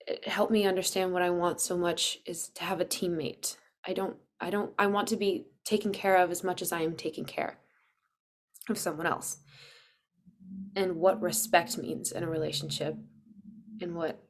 It 0.06 0.28
helped 0.28 0.52
me 0.52 0.66
understand 0.66 1.14
what 1.14 1.22
I 1.22 1.30
want 1.30 1.62
so 1.62 1.78
much 1.78 2.18
is 2.26 2.50
to 2.56 2.64
have 2.64 2.82
a 2.82 2.86
teammate. 2.86 3.56
I 3.88 3.94
don't, 3.94 4.18
I 4.40 4.50
don't, 4.50 4.74
I 4.78 4.88
want 4.88 5.08
to 5.10 5.16
be 5.16 5.46
taken 5.64 5.94
care 5.94 6.18
of 6.18 6.32
as 6.32 6.44
much 6.44 6.62
as 6.62 6.72
I 6.72 6.82
am 6.82 6.96
taking 6.96 7.26
care 7.26 7.58
of 8.72 8.78
someone 8.78 9.08
else. 9.08 9.38
And 10.76 10.96
what 10.96 11.22
respect 11.22 11.78
means 11.78 12.12
in 12.12 12.24
a 12.24 12.30
relationship 12.30 12.96
and 13.82 13.96
what 13.96 14.24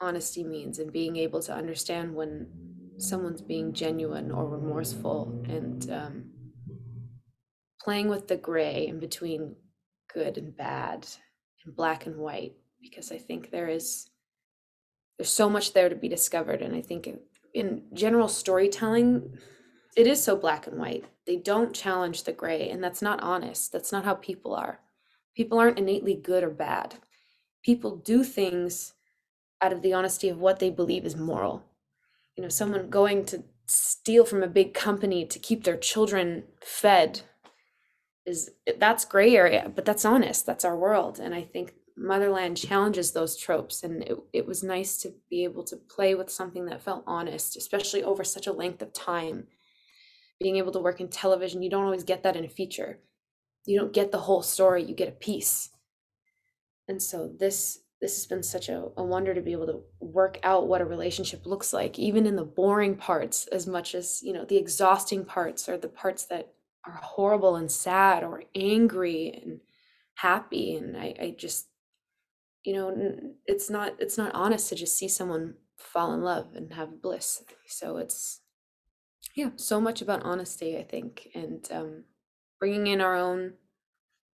honesty 0.00 0.44
means 0.44 0.78
and 0.78 0.92
being 0.92 1.16
able 1.16 1.40
to 1.42 1.54
understand 1.54 2.14
when 2.14 2.48
someone's 2.98 3.42
being 3.42 3.72
genuine 3.72 4.30
or 4.30 4.48
remorseful 4.48 5.42
and 5.48 5.90
um, 5.90 6.24
playing 7.80 8.08
with 8.08 8.28
the 8.28 8.36
gray 8.36 8.86
in 8.86 8.98
between 8.98 9.56
good 10.12 10.38
and 10.38 10.56
bad 10.56 11.06
and 11.64 11.74
black 11.74 12.06
and 12.06 12.16
white 12.16 12.54
because 12.80 13.10
i 13.10 13.18
think 13.18 13.50
there 13.50 13.68
is 13.68 14.08
there's 15.18 15.30
so 15.30 15.48
much 15.48 15.72
there 15.72 15.88
to 15.88 15.94
be 15.94 16.08
discovered. 16.08 16.60
And 16.60 16.74
i 16.74 16.80
think 16.80 17.06
in, 17.06 17.18
in 17.52 17.82
general 17.92 18.28
storytelling 18.28 19.38
it 19.96 20.06
is 20.06 20.22
so 20.22 20.36
black 20.36 20.66
and 20.66 20.78
white 20.78 21.04
they 21.26 21.36
don't 21.36 21.74
challenge 21.74 22.24
the 22.24 22.32
gray 22.32 22.68
and 22.70 22.82
that's 22.82 23.02
not 23.02 23.22
honest. 23.22 23.72
That's 23.72 23.92
not 23.92 24.04
how 24.04 24.14
people 24.14 24.54
are. 24.54 24.80
People 25.34 25.58
aren't 25.58 25.78
innately 25.78 26.14
good 26.14 26.44
or 26.44 26.50
bad. 26.50 26.96
People 27.64 27.96
do 27.96 28.22
things 28.22 28.92
out 29.60 29.72
of 29.72 29.82
the 29.82 29.92
honesty 29.92 30.28
of 30.28 30.38
what 30.38 30.58
they 30.58 30.70
believe 30.70 31.04
is 31.04 31.16
moral. 31.16 31.64
You 32.36 32.42
know 32.42 32.48
someone 32.48 32.90
going 32.90 33.24
to 33.26 33.44
steal 33.66 34.24
from 34.24 34.42
a 34.42 34.48
big 34.48 34.74
company 34.74 35.24
to 35.24 35.38
keep 35.38 35.64
their 35.64 35.76
children 35.76 36.44
fed 36.62 37.22
is 38.26 38.50
that's 38.78 39.06
gray 39.06 39.34
area 39.34 39.72
but 39.74 39.84
that's 39.84 40.04
honest. 40.04 40.44
That's 40.46 40.64
our 40.64 40.76
world. 40.76 41.18
And 41.18 41.34
i 41.34 41.42
think 41.42 41.74
motherland 41.96 42.56
challenges 42.56 43.12
those 43.12 43.36
tropes 43.36 43.82
and 43.82 44.02
it, 44.02 44.18
it 44.32 44.46
was 44.46 44.62
nice 44.62 44.98
to 44.98 45.14
be 45.30 45.44
able 45.44 45.62
to 45.62 45.76
play 45.76 46.14
with 46.14 46.28
something 46.28 46.66
that 46.66 46.82
felt 46.82 47.04
honest 47.06 47.56
especially 47.56 48.02
over 48.02 48.24
such 48.24 48.48
a 48.48 48.52
length 48.52 48.82
of 48.82 48.92
time 48.92 49.46
being 50.40 50.56
able 50.56 50.72
to 50.72 50.80
work 50.80 51.00
in 51.00 51.08
television 51.08 51.62
you 51.62 51.70
don't 51.70 51.84
always 51.84 52.04
get 52.04 52.22
that 52.22 52.36
in 52.36 52.44
a 52.44 52.48
feature. 52.48 52.98
You 53.66 53.78
don't 53.78 53.92
get 53.92 54.12
the 54.12 54.18
whole 54.18 54.42
story 54.42 54.82
you 54.82 54.94
get 54.94 55.08
a 55.08 55.12
piece. 55.12 55.70
And 56.88 57.02
so 57.02 57.30
this 57.38 57.80
this 58.00 58.16
has 58.16 58.26
been 58.26 58.42
such 58.42 58.68
a, 58.68 58.88
a 58.98 59.02
wonder 59.02 59.32
to 59.32 59.40
be 59.40 59.52
able 59.52 59.66
to 59.66 59.82
work 59.98 60.38
out 60.42 60.68
what 60.68 60.82
a 60.82 60.84
relationship 60.84 61.46
looks 61.46 61.72
like 61.72 61.98
even 61.98 62.26
in 62.26 62.36
the 62.36 62.44
boring 62.44 62.96
parts 62.96 63.46
as 63.46 63.66
much 63.66 63.94
as 63.94 64.20
you 64.22 64.32
know 64.32 64.44
the 64.44 64.58
exhausting 64.58 65.24
parts 65.24 65.68
or 65.68 65.78
the 65.78 65.88
parts 65.88 66.26
that 66.26 66.52
are 66.86 67.00
horrible 67.02 67.56
and 67.56 67.70
sad 67.70 68.22
or 68.22 68.42
angry 68.54 69.40
and 69.42 69.60
happy. 70.16 70.76
And 70.76 70.96
i, 70.96 71.14
I 71.18 71.34
just 71.38 71.68
you 72.64 72.74
know 72.74 73.34
it's 73.46 73.70
not 73.70 73.94
it's 73.98 74.18
not 74.18 74.34
honest 74.34 74.68
to 74.68 74.74
just 74.74 74.98
see 74.98 75.08
someone 75.08 75.54
fall 75.76 76.12
in 76.12 76.22
love 76.22 76.48
and 76.54 76.72
have 76.74 77.02
bliss. 77.02 77.42
So 77.66 77.96
it's 77.96 78.40
yeah 79.34 79.50
so 79.56 79.80
much 79.80 80.02
about 80.02 80.22
honesty 80.22 80.78
i 80.78 80.82
think 80.82 81.28
and 81.34 81.68
um, 81.72 82.04
bringing 82.58 82.86
in 82.86 83.00
our 83.00 83.16
own 83.16 83.52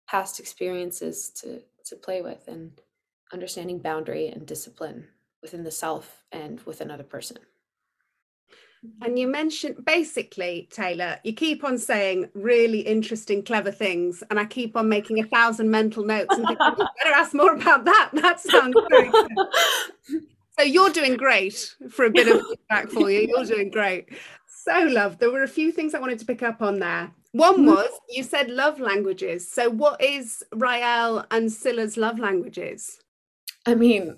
past 0.08 0.40
experiences 0.40 1.30
to 1.30 1.62
to 1.84 1.96
play 1.96 2.22
with 2.22 2.46
and 2.48 2.80
understanding 3.32 3.78
boundary 3.78 4.28
and 4.28 4.46
discipline 4.46 5.06
within 5.42 5.64
the 5.64 5.70
self 5.70 6.24
and 6.32 6.60
with 6.60 6.80
another 6.80 7.02
person. 7.02 7.38
And 9.02 9.18
you 9.18 9.26
mentioned 9.26 9.84
basically, 9.84 10.68
Taylor, 10.70 11.18
you 11.24 11.32
keep 11.32 11.64
on 11.64 11.78
saying 11.78 12.30
really 12.34 12.80
interesting, 12.80 13.42
clever 13.42 13.72
things, 13.72 14.22
and 14.30 14.38
I 14.38 14.44
keep 14.44 14.76
on 14.76 14.88
making 14.88 15.18
a 15.18 15.26
thousand 15.26 15.68
mental 15.68 16.04
notes 16.04 16.36
and 16.36 16.46
thinking, 16.46 16.58
oh, 16.60 16.88
better 17.02 17.14
ask 17.14 17.34
more 17.34 17.54
about 17.54 17.84
that. 17.86 18.10
That 18.14 18.38
sounds 18.38 18.76
very 18.88 19.10
good. 19.10 19.32
so 20.58 20.64
you're 20.64 20.90
doing 20.90 21.16
great 21.16 21.74
for 21.90 22.04
a 22.04 22.10
bit 22.10 22.28
of 22.28 22.40
feedback 22.46 22.88
for 22.90 23.10
you. 23.10 23.26
You're 23.28 23.44
doing 23.44 23.70
great. 23.70 24.10
So, 24.68 24.84
love, 24.84 25.18
there 25.18 25.30
were 25.30 25.44
a 25.44 25.48
few 25.48 25.72
things 25.72 25.94
I 25.94 26.00
wanted 26.00 26.18
to 26.18 26.26
pick 26.26 26.42
up 26.42 26.60
on 26.60 26.78
there. 26.78 27.10
One 27.32 27.58
mm-hmm. 27.58 27.66
was 27.66 27.90
you 28.10 28.22
said 28.22 28.50
love 28.50 28.78
languages. 28.78 29.50
So, 29.50 29.70
what 29.70 30.02
is 30.02 30.42
Raelle 30.54 31.24
and 31.30 31.50
Scylla's 31.50 31.96
love 31.96 32.18
languages? 32.18 32.98
I 33.64 33.74
mean, 33.74 34.16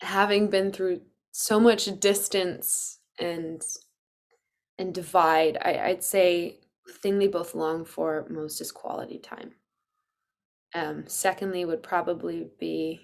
having 0.00 0.48
been 0.48 0.72
through 0.72 1.02
so 1.30 1.60
much 1.60 1.84
distance 2.00 2.98
and 3.20 3.62
and 4.78 4.92
divide, 4.92 5.56
I, 5.62 5.78
I'd 5.78 6.02
say 6.02 6.58
the 6.86 6.92
thing 6.92 7.18
they 7.18 7.28
both 7.28 7.54
long 7.54 7.84
for 7.84 8.26
most 8.28 8.60
is 8.60 8.72
quality 8.72 9.18
time. 9.18 9.52
Um, 10.74 11.04
secondly, 11.06 11.64
would 11.64 11.82
probably 11.82 12.48
be 12.58 13.00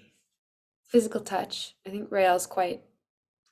physical 0.87 1.21
touch. 1.21 1.75
I 1.87 1.91
think 1.91 2.09
Raelle's 2.09 2.47
quite 2.47 2.81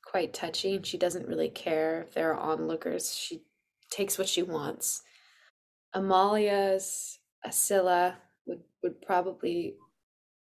quite 0.10 0.34
touchy, 0.34 0.76
and 0.76 0.86
she 0.86 0.98
doesn't 0.98 1.28
really 1.28 1.50
care 1.50 2.04
if 2.04 2.14
there 2.14 2.34
are 2.34 2.40
onlookers. 2.40 3.14
She 3.14 3.44
takes 3.90 4.18
what 4.18 4.30
she 4.30 4.42
wants. 4.42 5.02
Amalia's 5.96 7.20
Scylla 7.50 8.18
would 8.46 8.62
would 8.84 9.02
probably 9.02 9.76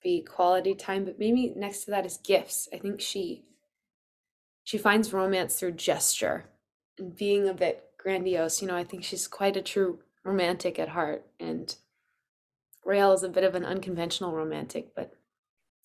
be 0.02 0.22
quality 0.22 0.76
time, 0.76 1.06
but 1.06 1.20
maybe 1.20 1.54
next 1.56 1.86
to 1.86 1.92
that 1.92 2.06
is 2.06 2.18
gifts. 2.18 2.68
I 2.74 2.78
think 2.78 3.02
she 3.02 3.46
she 4.64 4.78
finds 4.78 5.14
romance 5.14 5.60
through 5.60 5.74
gesture 5.74 6.46
and 6.98 7.16
being 7.16 7.48
a 7.48 7.54
bit 7.54 7.84
grandiose. 7.98 8.62
You 8.62 8.68
know, 8.68 8.76
I 8.76 8.84
think 8.84 9.04
she's 9.04 9.28
quite 9.28 9.58
a 9.58 9.62
true 9.62 10.00
romantic 10.24 10.80
at 10.80 10.90
heart. 10.90 11.26
And 11.40 11.76
Raelle 12.86 13.14
is 13.14 13.24
a 13.24 13.30
bit 13.30 13.44
of 13.44 13.56
an 13.56 13.66
unconventional 13.66 14.34
romantic, 14.34 14.94
but 14.96 15.14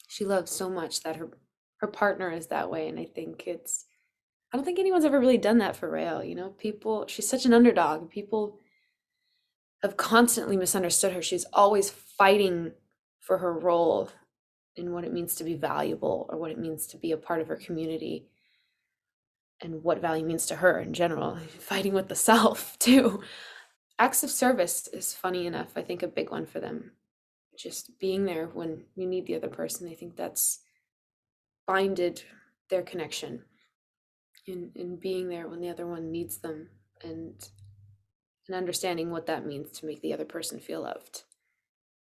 she 0.08 0.24
loves 0.24 0.50
so 0.50 0.68
much 0.68 1.02
that 1.02 1.16
her 1.16 1.30
her 1.76 1.86
partner 1.86 2.30
is 2.30 2.48
that 2.48 2.70
way. 2.70 2.88
And 2.88 2.98
I 2.98 3.04
think 3.04 3.46
it's 3.46 3.86
I 4.52 4.56
don't 4.56 4.64
think 4.64 4.78
anyone's 4.78 5.04
ever 5.04 5.18
really 5.18 5.38
done 5.38 5.58
that 5.58 5.76
for 5.76 5.90
Raelle. 5.90 6.28
You 6.28 6.34
know, 6.34 6.50
people 6.50 7.06
she's 7.08 7.28
such 7.28 7.44
an 7.44 7.52
underdog. 7.54 8.10
People 8.10 8.60
have 9.82 9.96
constantly 9.96 10.56
misunderstood 10.56 11.12
her. 11.12 11.22
She's 11.22 11.44
always 11.52 11.90
fighting 11.90 12.72
for 13.20 13.38
her 13.38 13.52
role 13.52 14.10
in 14.76 14.92
what 14.92 15.04
it 15.04 15.12
means 15.12 15.34
to 15.36 15.44
be 15.44 15.54
valuable 15.54 16.26
or 16.28 16.38
what 16.38 16.50
it 16.50 16.58
means 16.58 16.86
to 16.88 16.96
be 16.96 17.12
a 17.12 17.16
part 17.16 17.40
of 17.40 17.48
her 17.48 17.56
community 17.56 18.26
and 19.60 19.82
what 19.82 20.00
value 20.00 20.24
means 20.24 20.46
to 20.46 20.56
her 20.56 20.80
in 20.80 20.92
general 20.92 21.36
fighting 21.58 21.94
with 21.94 22.08
the 22.08 22.14
self 22.14 22.78
too 22.78 23.22
acts 23.98 24.24
of 24.24 24.30
service 24.30 24.88
is 24.88 25.14
funny 25.14 25.46
enough 25.46 25.72
i 25.76 25.82
think 25.82 26.02
a 26.02 26.08
big 26.08 26.30
one 26.30 26.44
for 26.46 26.60
them 26.60 26.92
just 27.56 27.98
being 28.00 28.24
there 28.24 28.46
when 28.48 28.82
you 28.96 29.06
need 29.06 29.26
the 29.26 29.36
other 29.36 29.48
person 29.48 29.88
i 29.88 29.94
think 29.94 30.16
that's 30.16 30.60
binded 31.66 32.22
their 32.70 32.82
connection 32.82 33.42
in 34.46 34.70
in 34.74 34.96
being 34.96 35.28
there 35.28 35.48
when 35.48 35.60
the 35.60 35.70
other 35.70 35.86
one 35.86 36.10
needs 36.10 36.38
them 36.38 36.68
and 37.02 37.48
and 38.46 38.56
understanding 38.56 39.10
what 39.10 39.26
that 39.26 39.46
means 39.46 39.70
to 39.70 39.86
make 39.86 40.02
the 40.02 40.12
other 40.12 40.24
person 40.24 40.60
feel 40.60 40.82
loved. 40.82 41.22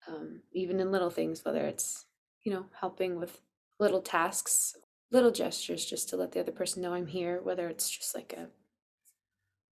Um, 0.07 0.41
even 0.53 0.79
in 0.79 0.91
little 0.91 1.09
things, 1.09 1.43
whether 1.43 1.65
it's, 1.65 2.05
you 2.43 2.53
know, 2.53 2.65
helping 2.79 3.19
with 3.19 3.41
little 3.79 4.01
tasks, 4.01 4.75
little 5.11 5.31
gestures 5.31 5.85
just 5.85 6.09
to 6.09 6.17
let 6.17 6.31
the 6.31 6.39
other 6.39 6.51
person 6.51 6.81
know 6.81 6.93
I'm 6.93 7.07
here, 7.07 7.41
whether 7.41 7.67
it's 7.67 7.89
just 7.89 8.15
like 8.15 8.33
a 8.33 8.49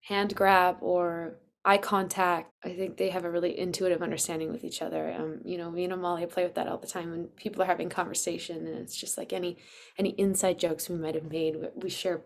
hand 0.03 0.35
grab 0.35 0.79
or 0.81 1.37
eye 1.65 1.79
contact. 1.79 2.53
I 2.63 2.71
think 2.75 2.97
they 2.97 3.11
have 3.11 3.25
a 3.25 3.31
really 3.31 3.59
intuitive 3.59 4.03
understanding 4.03 4.53
with 4.53 4.65
each 4.65 4.83
other. 4.83 5.13
Um, 5.13 5.41
you 5.45 5.57
know, 5.57 5.71
me 5.71 5.85
and 5.85 5.93
Amalia 5.93 6.27
play 6.27 6.45
with 6.45 6.55
that 6.57 6.69
all 6.69 6.79
the 6.79 6.87
time 6.87 7.11
when 7.11 7.29
people 7.37 7.63
are 7.63 7.67
having 7.67 7.89
conversation 7.89 8.67
and 8.67 8.79
it's 8.79 8.97
just 8.97 9.17
like 9.17 9.33
any 9.33 9.57
any 9.99 10.11
inside 10.11 10.59
jokes 10.59 10.89
we 10.89 10.97
might 10.97 11.15
have 11.15 11.31
made. 11.31 11.57
We 11.75 11.89
share 11.89 12.23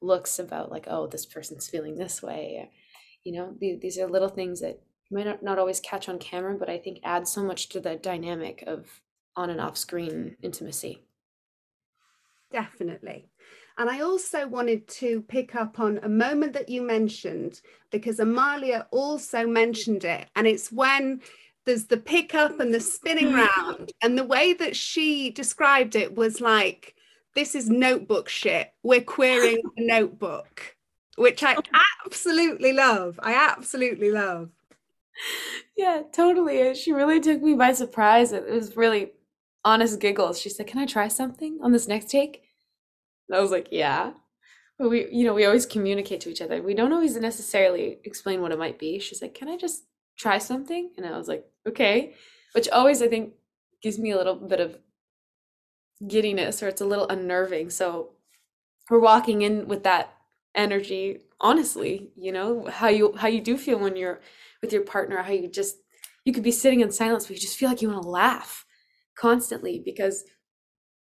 looks 0.00 0.38
about 0.38 0.70
like, 0.70 0.86
oh, 0.88 1.06
this 1.06 1.26
person's 1.26 1.68
feeling 1.68 1.96
this 1.96 2.22
way. 2.22 2.70
You 3.24 3.32
know, 3.32 3.54
these 3.60 3.98
are 3.98 4.08
little 4.08 4.28
things 4.28 4.60
that 4.60 4.80
might 5.10 5.26
not, 5.26 5.42
not 5.42 5.58
always 5.58 5.80
catch 5.80 6.08
on 6.08 6.18
camera, 6.18 6.56
but 6.58 6.70
I 6.70 6.78
think 6.78 7.00
add 7.02 7.26
so 7.28 7.42
much 7.42 7.68
to 7.70 7.80
the 7.80 7.96
dynamic 7.96 8.62
of 8.66 9.02
on 9.36 9.50
and 9.50 9.60
off 9.60 9.76
screen 9.76 10.36
intimacy. 10.42 11.02
Definitely. 12.52 13.28
And 13.78 13.88
I 13.88 14.00
also 14.00 14.48
wanted 14.48 14.88
to 14.88 15.22
pick 15.22 15.54
up 15.54 15.78
on 15.78 16.00
a 16.02 16.08
moment 16.08 16.52
that 16.54 16.68
you 16.68 16.82
mentioned 16.82 17.60
because 17.92 18.18
Amalia 18.18 18.88
also 18.90 19.46
mentioned 19.46 20.04
it. 20.04 20.28
And 20.34 20.48
it's 20.48 20.72
when 20.72 21.22
there's 21.64 21.84
the 21.84 21.96
pickup 21.96 22.58
and 22.58 22.74
the 22.74 22.80
spinning 22.80 23.28
mm. 23.28 23.46
round. 23.46 23.92
And 24.02 24.18
the 24.18 24.24
way 24.24 24.52
that 24.54 24.74
she 24.74 25.30
described 25.30 25.94
it 25.94 26.16
was 26.16 26.40
like, 26.40 26.96
this 27.36 27.54
is 27.54 27.70
notebook 27.70 28.28
shit. 28.28 28.72
We're 28.82 29.00
queering 29.00 29.62
a 29.76 29.80
notebook, 29.80 30.76
which 31.16 31.44
I 31.44 31.56
absolutely 32.04 32.72
love. 32.72 33.20
I 33.22 33.34
absolutely 33.34 34.10
love. 34.10 34.50
Yeah, 35.76 36.02
totally. 36.12 36.68
Uh, 36.68 36.74
she 36.74 36.92
really 36.92 37.20
took 37.20 37.40
me 37.42 37.54
by 37.54 37.74
surprise. 37.74 38.32
It 38.32 38.48
was 38.48 38.76
really 38.76 39.12
honest 39.64 40.00
giggles. 40.00 40.40
She 40.40 40.48
said, 40.48 40.66
Can 40.66 40.80
I 40.80 40.86
try 40.86 41.06
something 41.06 41.60
on 41.62 41.70
this 41.70 41.86
next 41.86 42.10
take? 42.10 42.42
I 43.32 43.40
was 43.40 43.50
like, 43.50 43.68
yeah. 43.70 44.12
But 44.78 44.90
we, 44.90 45.08
you 45.10 45.24
know, 45.24 45.34
we 45.34 45.44
always 45.44 45.66
communicate 45.66 46.20
to 46.22 46.30
each 46.30 46.40
other. 46.40 46.62
We 46.62 46.74
don't 46.74 46.92
always 46.92 47.16
necessarily 47.16 47.98
explain 48.04 48.40
what 48.40 48.52
it 48.52 48.58
might 48.58 48.78
be. 48.78 48.98
She's 48.98 49.20
like, 49.20 49.34
can 49.34 49.48
I 49.48 49.56
just 49.56 49.84
try 50.16 50.38
something? 50.38 50.90
And 50.96 51.04
I 51.04 51.16
was 51.18 51.28
like, 51.28 51.44
okay. 51.66 52.14
Which 52.54 52.68
always, 52.68 53.02
I 53.02 53.08
think, 53.08 53.34
gives 53.82 53.98
me 53.98 54.12
a 54.12 54.16
little 54.16 54.36
bit 54.36 54.60
of 54.60 54.78
giddiness 56.06 56.62
or 56.62 56.68
it's 56.68 56.80
a 56.80 56.86
little 56.86 57.08
unnerving. 57.08 57.70
So 57.70 58.10
we're 58.88 59.00
walking 59.00 59.42
in 59.42 59.68
with 59.68 59.82
that 59.84 60.14
energy 60.54 61.20
honestly 61.40 62.10
you 62.16 62.32
know 62.32 62.66
how 62.66 62.88
you 62.88 63.14
how 63.16 63.28
you 63.28 63.40
do 63.40 63.56
feel 63.56 63.78
when 63.78 63.96
you're 63.96 64.20
with 64.60 64.72
your 64.72 64.82
partner 64.82 65.22
how 65.22 65.32
you 65.32 65.48
just 65.48 65.76
you 66.24 66.32
could 66.32 66.42
be 66.42 66.50
sitting 66.50 66.80
in 66.80 66.90
silence 66.90 67.26
but 67.26 67.36
you 67.36 67.40
just 67.40 67.56
feel 67.56 67.68
like 67.68 67.80
you 67.80 67.88
want 67.88 68.02
to 68.02 68.08
laugh 68.08 68.64
constantly 69.16 69.80
because 69.84 70.24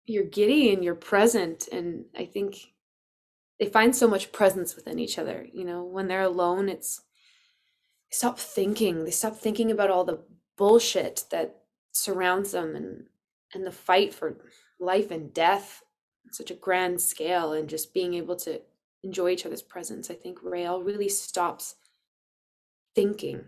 you're 0.07 0.25
giddy 0.25 0.73
and 0.73 0.85
you're 0.85 0.95
present 0.95 1.69
and 1.71 2.05
i 2.17 2.25
think 2.25 2.73
they 3.59 3.67
find 3.67 3.95
so 3.95 4.09
much 4.09 4.33
presence 4.33 4.75
within 4.75 4.99
each 4.99 5.19
other 5.19 5.47
you 5.53 5.65
know? 5.65 5.85
When 5.85 6.09
they're 6.09 6.23
alone 6.23 6.69
it's 6.69 7.03
they 8.13 8.17
stop 8.17 8.39
thinking. 8.39 9.05
They 9.05 9.11
stop 9.11 9.37
thinking 9.37 9.71
about 9.71 9.91
all 9.91 10.05
the 10.05 10.21
bullshit 10.59 11.25
that 11.31 11.63
surrounds 11.93 12.53
them 12.53 12.77
and 12.77 13.07
and 13.55 13.67
the 13.67 13.73
fight 13.73 14.15
for 14.15 14.37
life 14.79 15.11
and 15.11 15.33
death 15.33 15.83
on 16.27 16.33
such 16.33 16.51
a 16.51 16.55
grand 16.55 17.01
scale 17.01 17.53
and 17.53 17.69
just 17.69 17.93
being 17.95 18.15
able 18.15 18.37
to 18.37 18.61
enjoy 19.03 19.31
each 19.31 19.45
other's 19.45 19.63
presence. 19.63 20.11
I 20.11 20.15
think 20.15 20.43
raelle 20.43 20.85
really 20.85 21.09
stops 21.09 21.77
thinking. 22.95 23.45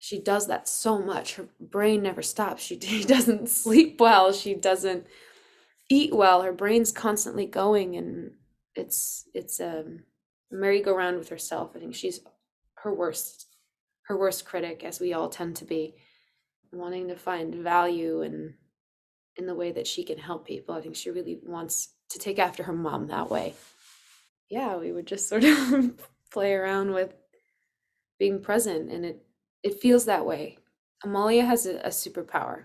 She 0.00 0.20
does 0.20 0.46
that 0.46 0.68
so 0.68 1.00
much. 1.00 1.34
Her 1.34 1.48
brain 1.60 2.02
never 2.02 2.22
stops. 2.22 2.62
She 2.62 2.76
doesn't 3.04 3.48
sleep 3.48 4.00
well. 4.00 4.32
She 4.32 4.54
doesn't 4.54 5.06
eat 5.88 6.14
well 6.14 6.42
her 6.42 6.52
brain's 6.52 6.92
constantly 6.92 7.46
going 7.46 7.96
and 7.96 8.32
it's 8.74 9.28
it's 9.34 9.60
a 9.60 9.84
merry-go-round 10.50 11.18
with 11.18 11.28
herself. 11.28 11.72
I 11.74 11.80
think 11.80 11.94
she's 11.94 12.20
her 12.76 12.94
worst 12.94 13.46
her 14.04 14.16
worst 14.16 14.44
critic 14.44 14.84
as 14.84 15.00
we 15.00 15.12
all 15.12 15.28
tend 15.28 15.56
to 15.56 15.64
be 15.64 15.94
wanting 16.72 17.08
to 17.08 17.16
find 17.16 17.54
value 17.54 18.22
in 18.22 18.54
in 19.36 19.46
the 19.46 19.54
way 19.54 19.72
that 19.72 19.86
she 19.86 20.04
can 20.04 20.18
help 20.18 20.46
people. 20.46 20.74
I 20.74 20.80
think 20.80 20.96
she 20.96 21.10
really 21.10 21.38
wants 21.42 21.90
to 22.10 22.18
take 22.18 22.38
after 22.38 22.62
her 22.64 22.72
mom 22.72 23.08
that 23.08 23.30
way. 23.30 23.54
Yeah 24.48 24.76
we 24.76 24.92
would 24.92 25.06
just 25.06 25.28
sort 25.30 25.44
of 25.44 25.92
play 26.30 26.52
around 26.54 26.92
with 26.92 27.14
being 28.18 28.40
present 28.40 28.90
and 28.90 29.04
it 29.04 29.24
it 29.62 29.80
feels 29.80 30.04
that 30.04 30.26
way. 30.26 30.58
Amalia 31.04 31.44
has 31.44 31.66
a, 31.66 31.78
a 31.78 31.88
superpower 31.88 32.64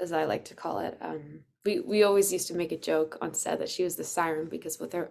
as 0.00 0.12
i 0.12 0.24
like 0.24 0.44
to 0.46 0.54
call 0.54 0.80
it 0.80 0.98
um, 1.00 1.40
we 1.64 1.80
we 1.80 2.02
always 2.02 2.32
used 2.32 2.48
to 2.48 2.54
make 2.54 2.72
a 2.72 2.76
joke 2.76 3.16
on 3.20 3.34
set 3.34 3.58
that 3.58 3.68
she 3.68 3.84
was 3.84 3.96
the 3.96 4.04
siren 4.04 4.48
because 4.48 4.78
with 4.78 4.92
her 4.92 5.10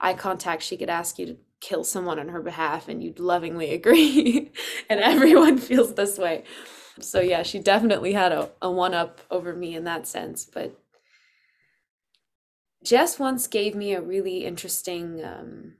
eye 0.00 0.14
contact 0.14 0.62
she 0.62 0.76
could 0.76 0.90
ask 0.90 1.18
you 1.18 1.26
to 1.26 1.36
kill 1.60 1.84
someone 1.84 2.18
on 2.18 2.28
her 2.28 2.42
behalf 2.42 2.88
and 2.88 3.02
you'd 3.02 3.18
lovingly 3.20 3.70
agree. 3.72 4.52
And 4.90 5.00
everyone 5.00 5.58
feels 5.58 5.94
this 5.94 6.18
way. 6.18 6.44
So 7.00 7.20
yeah 7.20 7.42
she 7.42 7.58
definitely 7.58 8.12
had 8.12 8.32
a, 8.32 8.50
a 8.60 8.70
one 8.70 8.94
up 8.94 9.20
over 9.30 9.54
me 9.54 9.74
in 9.74 9.84
that 9.84 10.06
sense. 10.06 10.44
But 10.44 10.78
jess 12.84 13.18
once 13.18 13.46
gave 13.46 13.74
me 13.74 13.92
a 13.92 14.00
really 14.00 14.44
interesting 14.44 15.24
um, 15.24 15.74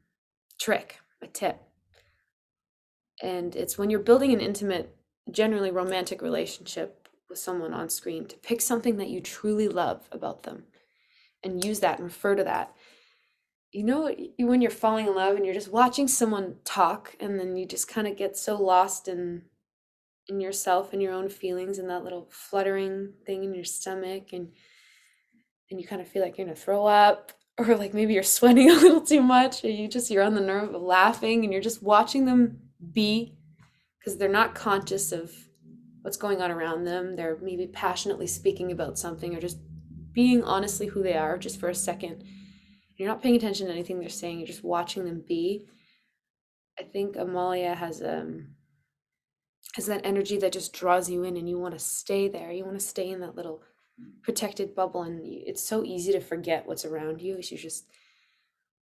trick 0.58 1.00
a 1.22 1.26
tip. 1.26 1.60
And 3.22 3.56
it's 3.56 3.78
when 3.78 3.88
you're 3.88 4.00
building 4.00 4.32
an 4.32 4.40
intimate 4.40 4.94
generally 5.30 5.70
romantic 5.70 6.22
relationship 6.22 7.05
with 7.36 7.42
someone 7.42 7.74
on 7.74 7.90
screen 7.90 8.24
to 8.26 8.36
pick 8.38 8.62
something 8.62 8.96
that 8.96 9.10
you 9.10 9.20
truly 9.20 9.68
love 9.68 10.08
about 10.10 10.44
them 10.44 10.64
and 11.42 11.62
use 11.62 11.80
that 11.80 11.98
and 11.98 12.06
refer 12.06 12.34
to 12.34 12.42
that. 12.42 12.74
You 13.72 13.84
know 13.84 14.10
when 14.38 14.62
you're 14.62 14.70
falling 14.70 15.06
in 15.06 15.14
love 15.14 15.36
and 15.36 15.44
you're 15.44 15.54
just 15.54 15.70
watching 15.70 16.08
someone 16.08 16.56
talk 16.64 17.14
and 17.20 17.38
then 17.38 17.54
you 17.54 17.66
just 17.66 17.88
kind 17.88 18.06
of 18.06 18.16
get 18.16 18.38
so 18.38 18.56
lost 18.56 19.06
in 19.06 19.42
in 20.28 20.40
yourself 20.40 20.94
and 20.94 21.02
your 21.02 21.12
own 21.12 21.28
feelings 21.28 21.78
and 21.78 21.90
that 21.90 22.02
little 22.02 22.26
fluttering 22.30 23.12
thing 23.26 23.44
in 23.44 23.54
your 23.54 23.64
stomach 23.64 24.32
and 24.32 24.48
and 25.70 25.78
you 25.78 25.86
kind 25.86 26.00
of 26.00 26.08
feel 26.08 26.22
like 26.22 26.38
you're 26.38 26.46
gonna 26.46 26.56
throw 26.56 26.86
up 26.86 27.32
or 27.58 27.76
like 27.76 27.92
maybe 27.92 28.14
you're 28.14 28.22
sweating 28.22 28.70
a 28.70 28.74
little 28.74 29.02
too 29.02 29.20
much 29.20 29.62
or 29.62 29.68
you 29.68 29.88
just 29.88 30.10
you're 30.10 30.24
on 30.24 30.34
the 30.34 30.40
nerve 30.40 30.74
of 30.74 30.80
laughing 30.80 31.44
and 31.44 31.52
you're 31.52 31.60
just 31.60 31.82
watching 31.82 32.24
them 32.24 32.58
be 32.92 33.36
because 33.98 34.16
they're 34.16 34.28
not 34.28 34.54
conscious 34.54 35.12
of 35.12 35.45
what's 36.06 36.16
going 36.16 36.40
on 36.40 36.52
around 36.52 36.84
them. 36.84 37.16
They're 37.16 37.36
maybe 37.42 37.66
passionately 37.66 38.28
speaking 38.28 38.70
about 38.70 38.96
something 38.96 39.34
or 39.34 39.40
just 39.40 39.58
being 40.12 40.44
honestly 40.44 40.86
who 40.86 41.02
they 41.02 41.16
are 41.16 41.36
just 41.36 41.58
for 41.58 41.68
a 41.68 41.74
second. 41.74 42.22
You're 42.94 43.08
not 43.08 43.20
paying 43.20 43.34
attention 43.34 43.66
to 43.66 43.72
anything 43.72 43.98
they're 43.98 44.08
saying, 44.08 44.38
you're 44.38 44.46
just 44.46 44.62
watching 44.62 45.04
them 45.04 45.24
be. 45.26 45.66
I 46.78 46.84
think 46.84 47.16
Amalia 47.16 47.74
has 47.74 48.02
um 48.02 48.54
has 49.74 49.86
that 49.86 50.06
energy 50.06 50.38
that 50.38 50.52
just 50.52 50.72
draws 50.72 51.10
you 51.10 51.24
in 51.24 51.36
and 51.36 51.48
you 51.48 51.58
want 51.58 51.74
to 51.74 51.80
stay 51.80 52.28
there. 52.28 52.52
You 52.52 52.64
want 52.64 52.78
to 52.78 52.86
stay 52.86 53.10
in 53.10 53.18
that 53.22 53.34
little 53.34 53.64
protected 54.22 54.76
bubble 54.76 55.02
and 55.02 55.20
it's 55.24 55.64
so 55.64 55.82
easy 55.82 56.12
to 56.12 56.20
forget 56.20 56.68
what's 56.68 56.84
around 56.84 57.20
you. 57.20 57.32
You're 57.32 57.58
just 57.58 57.84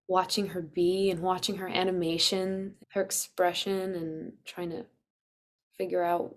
watching 0.09 0.47
her 0.47 0.61
be 0.61 1.09
and 1.09 1.21
watching 1.21 1.55
her 1.55 1.69
animation, 1.69 2.75
her 2.91 3.01
expression 3.01 3.95
and 3.95 4.33
trying 4.45 4.71
to 4.71 4.87
figure 5.77 6.03
out 6.03 6.35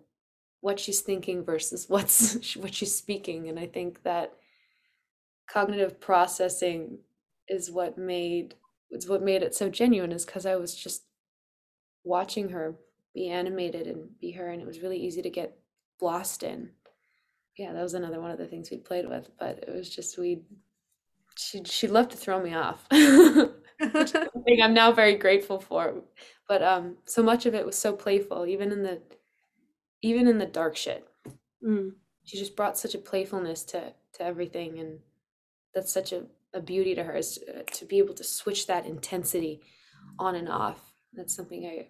what 0.67 0.81
she's 0.81 1.01
thinking 1.01 1.45
versus 1.45 1.89
what's 1.89 2.57
what 2.63 2.75
she's 2.75 2.95
speaking. 2.95 3.49
And 3.49 3.59
i 3.59 3.67
think 3.67 4.03
that 4.03 4.35
cognitive 5.49 6.01
processing 6.01 6.99
is 7.49 7.71
what 7.71 7.97
made 7.97 8.55
it's 8.91 9.09
what 9.09 9.23
made 9.23 9.43
it 9.43 9.55
so 9.55 9.69
genuine 9.69 10.11
is 10.13 10.25
because 10.25 10.45
i 10.45 10.57
was 10.57 10.75
just 10.75 11.05
watching 12.05 12.49
her 12.51 12.75
be 13.15 13.29
animated 13.29 13.87
and 13.87 14.09
be 14.21 14.33
her 14.33 14.51
and 14.51 14.61
it 14.61 14.67
was 14.67 14.81
really 14.81 14.99
easy 14.99 15.23
to 15.23 15.31
get 15.31 15.57
lost 16.01 16.43
in. 16.43 16.71
Yeah 17.57 17.73
that 17.73 17.83
was 17.83 17.95
another 17.95 18.21
one 18.21 18.31
of 18.31 18.39
the 18.39 18.47
things 18.47 18.71
we 18.71 18.77
played 18.79 19.09
with 19.09 19.31
but 19.39 19.65
it 19.67 19.73
was 19.75 19.89
just 19.95 20.19
we 20.19 20.43
she 21.37 21.63
she 21.65 21.87
loved 21.89 22.11
to 22.11 22.17
throw 22.17 22.43
me 22.43 22.55
off 22.55 22.87
which 22.93 24.11
thing 24.45 24.63
i'm 24.63 24.75
now 24.75 24.93
very 24.93 25.17
grateful 25.17 25.61
for. 25.61 26.03
But 26.49 26.63
um 26.63 26.97
so 27.07 27.23
much 27.23 27.47
of 27.47 27.55
it 27.55 27.67
was 27.67 27.77
so 27.79 27.93
playful 27.93 28.47
even 28.47 28.73
in 28.73 28.83
the 28.83 29.01
even 30.07 30.27
in 30.29 30.39
the 30.39 30.47
dark 30.47 30.77
shit. 30.77 31.07
Mm. 31.65 31.93
She 32.25 32.39
just 32.39 32.57
brought 32.57 32.79
such 32.79 32.95
a 32.95 32.99
playfulness 32.99 33.63
to 33.65 33.93
to 34.15 34.23
everything, 34.23 34.79
and 34.79 34.99
that's 35.75 35.93
such 35.93 36.13
a, 36.13 36.25
a 36.55 36.61
beauty 36.61 36.95
to 36.95 37.05
her 37.05 37.17
is 37.17 37.39
to, 37.39 37.61
uh, 37.61 37.63
to 37.75 37.85
be 37.85 37.99
able 37.99 38.15
to 38.15 38.25
switch 38.25 38.67
that 38.67 38.87
intensity 38.87 39.61
on 40.19 40.35
and 40.35 40.49
off. 40.49 40.81
That's 41.13 41.35
something 41.35 41.67
I 41.67 41.89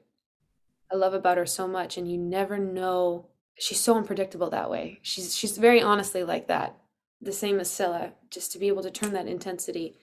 I 0.92 0.96
love 0.96 1.14
about 1.14 1.38
her 1.38 1.46
so 1.46 1.66
much, 1.68 1.96
and 1.96 2.10
you 2.10 2.18
never 2.18 2.58
know. 2.58 3.28
She's 3.58 3.80
so 3.80 3.96
unpredictable 3.96 4.50
that 4.50 4.70
way. 4.70 4.98
She's 5.02 5.36
she's 5.36 5.58
very 5.58 5.82
honestly 5.82 6.24
like 6.24 6.48
that. 6.48 6.76
The 7.20 7.32
same 7.32 7.58
as 7.60 7.70
Scylla, 7.70 8.12
just 8.30 8.52
to 8.52 8.58
be 8.58 8.68
able 8.68 8.82
to 8.82 8.90
turn 8.90 9.12
that 9.14 9.26
intensity 9.26 9.96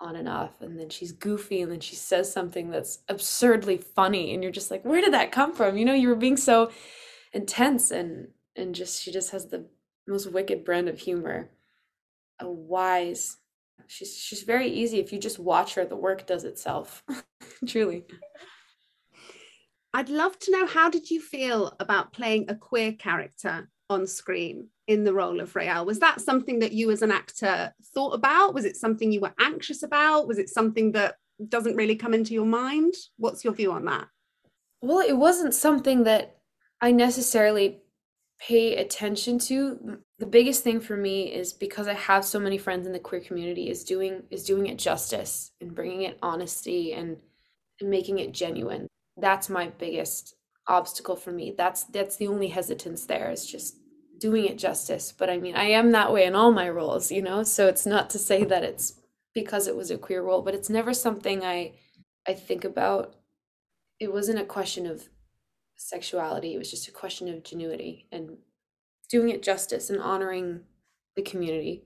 on 0.00 0.16
and 0.16 0.28
off 0.28 0.60
and 0.60 0.78
then 0.78 0.90
she's 0.90 1.12
goofy 1.12 1.62
and 1.62 1.72
then 1.72 1.80
she 1.80 1.96
says 1.96 2.30
something 2.30 2.70
that's 2.70 2.98
absurdly 3.08 3.78
funny 3.78 4.34
and 4.34 4.42
you're 4.42 4.52
just 4.52 4.70
like 4.70 4.84
where 4.84 5.00
did 5.00 5.14
that 5.14 5.32
come 5.32 5.54
from 5.54 5.78
you 5.78 5.86
know 5.86 5.94
you 5.94 6.08
were 6.08 6.14
being 6.14 6.36
so 6.36 6.70
intense 7.36 7.90
and 7.90 8.28
and 8.56 8.74
just 8.74 9.02
she 9.02 9.12
just 9.12 9.30
has 9.30 9.46
the 9.46 9.66
most 10.08 10.32
wicked 10.32 10.64
brand 10.64 10.88
of 10.88 10.98
humor. 10.98 11.50
A 12.40 12.50
wise 12.50 13.36
she's 13.86 14.16
she's 14.16 14.42
very 14.42 14.68
easy 14.68 14.98
if 14.98 15.12
you 15.12 15.18
just 15.18 15.38
watch 15.38 15.74
her 15.74 15.84
the 15.84 15.96
work 15.96 16.26
does 16.26 16.44
itself 16.44 17.04
truly. 17.66 18.04
I'd 19.92 20.08
love 20.08 20.38
to 20.40 20.50
know 20.50 20.66
how 20.66 20.90
did 20.90 21.10
you 21.10 21.20
feel 21.20 21.74
about 21.80 22.12
playing 22.12 22.46
a 22.48 22.54
queer 22.54 22.92
character 22.92 23.70
on 23.88 24.06
screen 24.06 24.68
in 24.88 25.04
the 25.04 25.14
role 25.14 25.40
of 25.40 25.54
Raelle 25.54 25.86
was 25.86 26.00
that 26.00 26.20
something 26.20 26.58
that 26.60 26.72
you 26.72 26.90
as 26.90 27.02
an 27.02 27.12
actor 27.12 27.72
thought 27.94 28.14
about? 28.14 28.54
Was 28.54 28.64
it 28.64 28.76
something 28.76 29.12
you 29.12 29.20
were 29.20 29.34
anxious 29.38 29.82
about? 29.82 30.26
Was 30.26 30.38
it 30.38 30.48
something 30.48 30.92
that 30.92 31.16
doesn't 31.48 31.76
really 31.76 31.96
come 31.96 32.14
into 32.14 32.34
your 32.34 32.46
mind? 32.46 32.94
What's 33.18 33.44
your 33.44 33.52
view 33.52 33.72
on 33.72 33.84
that? 33.84 34.08
Well 34.80 35.00
it 35.00 35.16
wasn't 35.16 35.54
something 35.54 36.04
that 36.04 36.35
I 36.80 36.92
necessarily 36.92 37.80
pay 38.38 38.76
attention 38.76 39.38
to. 39.38 39.98
The 40.18 40.26
biggest 40.26 40.62
thing 40.62 40.80
for 40.80 40.96
me 40.96 41.32
is 41.32 41.52
because 41.52 41.88
i 41.88 41.94
have 41.94 42.24
so 42.24 42.38
many 42.38 42.58
friends 42.58 42.86
in 42.86 42.92
the 42.92 42.98
queer 42.98 43.20
community 43.20 43.70
is 43.70 43.84
doing 43.84 44.22
is 44.30 44.44
doing 44.44 44.66
it 44.66 44.78
justice 44.78 45.52
and 45.60 45.74
bringing 45.74 46.02
it 46.02 46.18
honesty 46.22 46.92
and, 46.92 47.16
and 47.80 47.90
making 47.90 48.18
it 48.18 48.32
genuine. 48.32 48.86
That's 49.16 49.48
my 49.48 49.68
biggest 49.78 50.34
obstacle 50.68 51.16
for 51.16 51.32
me. 51.32 51.54
That's 51.56 51.84
that's 51.84 52.16
the 52.16 52.28
only 52.28 52.48
hesitance 52.48 53.06
there 53.06 53.30
is 53.30 53.46
just 53.46 53.76
doing 54.18 54.46
it 54.46 54.58
justice. 54.58 55.12
But 55.16 55.30
i 55.30 55.38
mean 55.38 55.56
i 55.56 55.64
am 55.64 55.92
that 55.92 56.12
way 56.12 56.24
in 56.24 56.34
all 56.34 56.52
my 56.52 56.68
roles 56.68 57.10
you 57.10 57.22
know? 57.22 57.42
So 57.42 57.68
it's 57.68 57.86
not 57.86 58.10
to 58.10 58.18
say 58.18 58.44
that 58.44 58.64
it's 58.64 58.94
because 59.34 59.66
it 59.66 59.76
was 59.76 59.90
a 59.90 59.98
queer 59.98 60.22
role 60.22 60.42
but 60.42 60.54
it's 60.54 60.70
never 60.70 60.92
something 60.94 61.44
i 61.44 61.72
i 62.28 62.34
think 62.34 62.64
about. 62.64 63.14
It 63.98 64.12
wasn't 64.12 64.40
a 64.40 64.44
question 64.44 64.86
of 64.86 65.08
sexuality. 65.76 66.54
It 66.54 66.58
was 66.58 66.70
just 66.70 66.88
a 66.88 66.92
question 66.92 67.28
of 67.28 67.42
genuity 67.42 68.04
and 68.12 68.36
doing 69.08 69.30
it 69.30 69.42
justice 69.42 69.90
and 69.90 70.00
honoring 70.00 70.60
the 71.14 71.22
community 71.22 71.84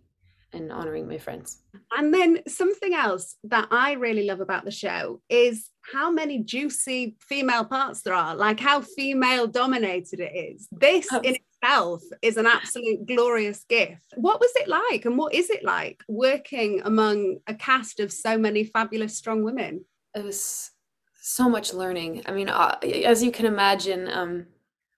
and 0.53 0.73
honoring 0.73 1.07
my 1.07 1.19
friends. 1.19 1.59
And 1.97 2.13
then 2.13 2.41
something 2.49 2.95
else 2.95 3.37
that 3.45 3.69
I 3.71 3.93
really 3.93 4.25
love 4.25 4.41
about 4.41 4.65
the 4.65 4.71
show 4.71 5.21
is 5.29 5.71
how 5.93 6.11
many 6.11 6.43
juicy 6.43 7.17
female 7.21 7.65
parts 7.65 8.03
there 8.03 8.15
are, 8.15 8.35
like 8.35 8.59
how 8.61 8.81
female 8.81 9.47
dominated 9.47 10.21
it 10.21 10.35
is. 10.35 10.69
This 10.73 11.07
oh. 11.13 11.21
in 11.21 11.37
itself 11.63 12.03
is 12.23 12.37
an 12.37 12.47
absolute 12.47 13.07
glorious 13.07 13.65
gift. 13.69 14.15
What 14.17 14.41
was 14.41 14.51
it 14.57 14.69
like 14.69 15.05
and 15.05 15.17
what 15.17 15.35
is 15.35 15.51
it 15.51 15.65
like 15.65 16.03
working 16.09 16.83
among 16.85 17.39
a 17.47 17.55
cast 17.55 18.01
of 18.01 18.13
so 18.13 18.37
many 18.37 18.65
fabulous 18.65 19.17
strong 19.17 19.45
women? 19.45 19.85
It 20.15 20.25
was 20.25 20.73
so 21.21 21.49
much 21.49 21.75
learning. 21.75 22.23
I 22.27 22.33
mean, 22.33 22.49
uh, 22.49 22.79
as 23.05 23.23
you 23.23 23.31
can 23.31 23.47
imagine, 23.47 24.09
um, 24.09 24.47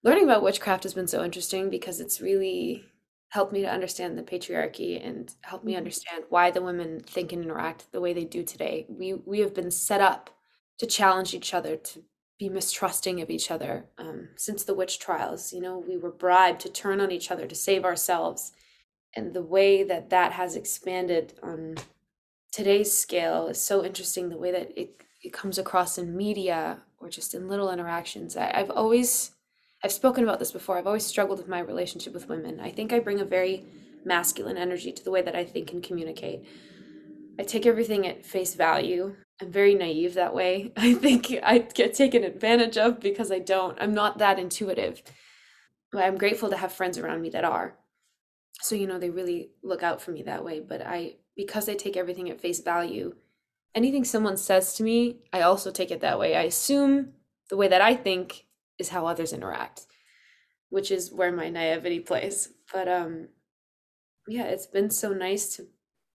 learning 0.04 0.24
about 0.24 0.42
witchcraft 0.42 0.84
has 0.84 0.94
been 0.94 1.08
so 1.08 1.24
interesting 1.24 1.68
because 1.68 2.00
it's 2.00 2.20
really 2.20 2.84
helped 3.28 3.52
me 3.52 3.62
to 3.62 3.70
understand 3.70 4.16
the 4.16 4.22
patriarchy 4.22 5.04
and 5.04 5.34
helped 5.40 5.64
me 5.64 5.72
mm-hmm. 5.72 5.78
understand 5.78 6.24
why 6.28 6.50
the 6.50 6.62
women 6.62 7.00
think 7.00 7.32
and 7.32 7.42
interact 7.42 7.90
the 7.90 8.00
way 8.00 8.12
they 8.12 8.24
do 8.24 8.42
today. 8.44 8.86
We 8.88 9.14
we 9.14 9.40
have 9.40 9.54
been 9.54 9.70
set 9.70 10.00
up 10.00 10.30
to 10.78 10.86
challenge 10.86 11.34
each 11.34 11.54
other, 11.54 11.76
to 11.76 12.04
be 12.38 12.48
mistrusting 12.48 13.20
of 13.20 13.30
each 13.30 13.50
other 13.50 13.86
um, 13.98 14.28
since 14.36 14.64
the 14.64 14.74
witch 14.74 14.98
trials. 14.98 15.52
You 15.52 15.60
know, 15.60 15.78
we 15.78 15.96
were 15.96 16.10
bribed 16.10 16.60
to 16.62 16.68
turn 16.68 17.00
on 17.00 17.10
each 17.10 17.30
other 17.30 17.46
to 17.46 17.54
save 17.54 17.84
ourselves, 17.84 18.52
and 19.16 19.32
the 19.32 19.42
way 19.42 19.82
that 19.82 20.10
that 20.10 20.32
has 20.32 20.54
expanded 20.54 21.34
on 21.42 21.76
today's 22.52 22.92
scale 22.96 23.48
is 23.48 23.60
so 23.60 23.84
interesting. 23.84 24.28
The 24.28 24.36
way 24.36 24.52
that 24.52 24.78
it 24.78 25.02
it 25.22 25.32
comes 25.32 25.58
across 25.58 25.98
in 25.98 26.16
media 26.16 26.80
or 26.98 27.08
just 27.08 27.34
in 27.34 27.48
little 27.48 27.70
interactions. 27.70 28.36
I, 28.36 28.50
I've 28.54 28.70
always, 28.70 29.32
I've 29.82 29.92
spoken 29.92 30.24
about 30.24 30.38
this 30.38 30.52
before. 30.52 30.78
I've 30.78 30.86
always 30.86 31.06
struggled 31.06 31.38
with 31.38 31.48
my 31.48 31.60
relationship 31.60 32.12
with 32.12 32.28
women. 32.28 32.60
I 32.60 32.70
think 32.70 32.92
I 32.92 32.98
bring 32.98 33.20
a 33.20 33.24
very 33.24 33.64
masculine 34.04 34.56
energy 34.56 34.92
to 34.92 35.04
the 35.04 35.10
way 35.10 35.22
that 35.22 35.36
I 35.36 35.44
think 35.44 35.72
and 35.72 35.82
communicate. 35.82 36.44
I 37.38 37.44
take 37.44 37.66
everything 37.66 38.06
at 38.06 38.26
face 38.26 38.54
value. 38.54 39.14
I'm 39.40 39.50
very 39.50 39.74
naive 39.74 40.14
that 40.14 40.34
way. 40.34 40.72
I 40.76 40.94
think 40.94 41.32
I 41.42 41.58
get 41.58 41.94
taken 41.94 42.24
advantage 42.24 42.76
of 42.76 43.00
because 43.00 43.30
I 43.30 43.38
don't. 43.38 43.78
I'm 43.80 43.94
not 43.94 44.18
that 44.18 44.38
intuitive. 44.38 45.02
But 45.90 46.04
I'm 46.04 46.16
grateful 46.16 46.50
to 46.50 46.56
have 46.56 46.72
friends 46.72 46.98
around 46.98 47.20
me 47.20 47.30
that 47.30 47.44
are. 47.44 47.76
So, 48.60 48.74
you 48.74 48.86
know, 48.86 48.98
they 48.98 49.10
really 49.10 49.50
look 49.62 49.82
out 49.82 50.00
for 50.00 50.10
me 50.10 50.22
that 50.22 50.44
way. 50.44 50.60
But 50.60 50.86
I, 50.86 51.16
because 51.36 51.68
I 51.68 51.74
take 51.74 51.96
everything 51.96 52.30
at 52.30 52.40
face 52.40 52.60
value, 52.60 53.14
anything 53.74 54.04
someone 54.04 54.36
says 54.36 54.74
to 54.74 54.82
me, 54.82 55.18
I 55.32 55.42
also 55.42 55.70
take 55.70 55.90
it 55.90 56.00
that 56.00 56.18
way. 56.18 56.36
I 56.36 56.42
assume 56.42 57.12
the 57.50 57.56
way 57.56 57.68
that 57.68 57.80
I 57.80 57.94
think 57.94 58.46
is 58.78 58.90
how 58.90 59.06
others 59.06 59.32
interact, 59.32 59.86
which 60.70 60.90
is 60.90 61.12
where 61.12 61.32
my 61.32 61.48
naivety 61.48 62.00
plays. 62.00 62.48
But 62.72 62.88
um 62.88 63.28
yeah, 64.28 64.44
it's 64.44 64.66
been 64.66 64.90
so 64.90 65.12
nice 65.12 65.56
to 65.56 65.66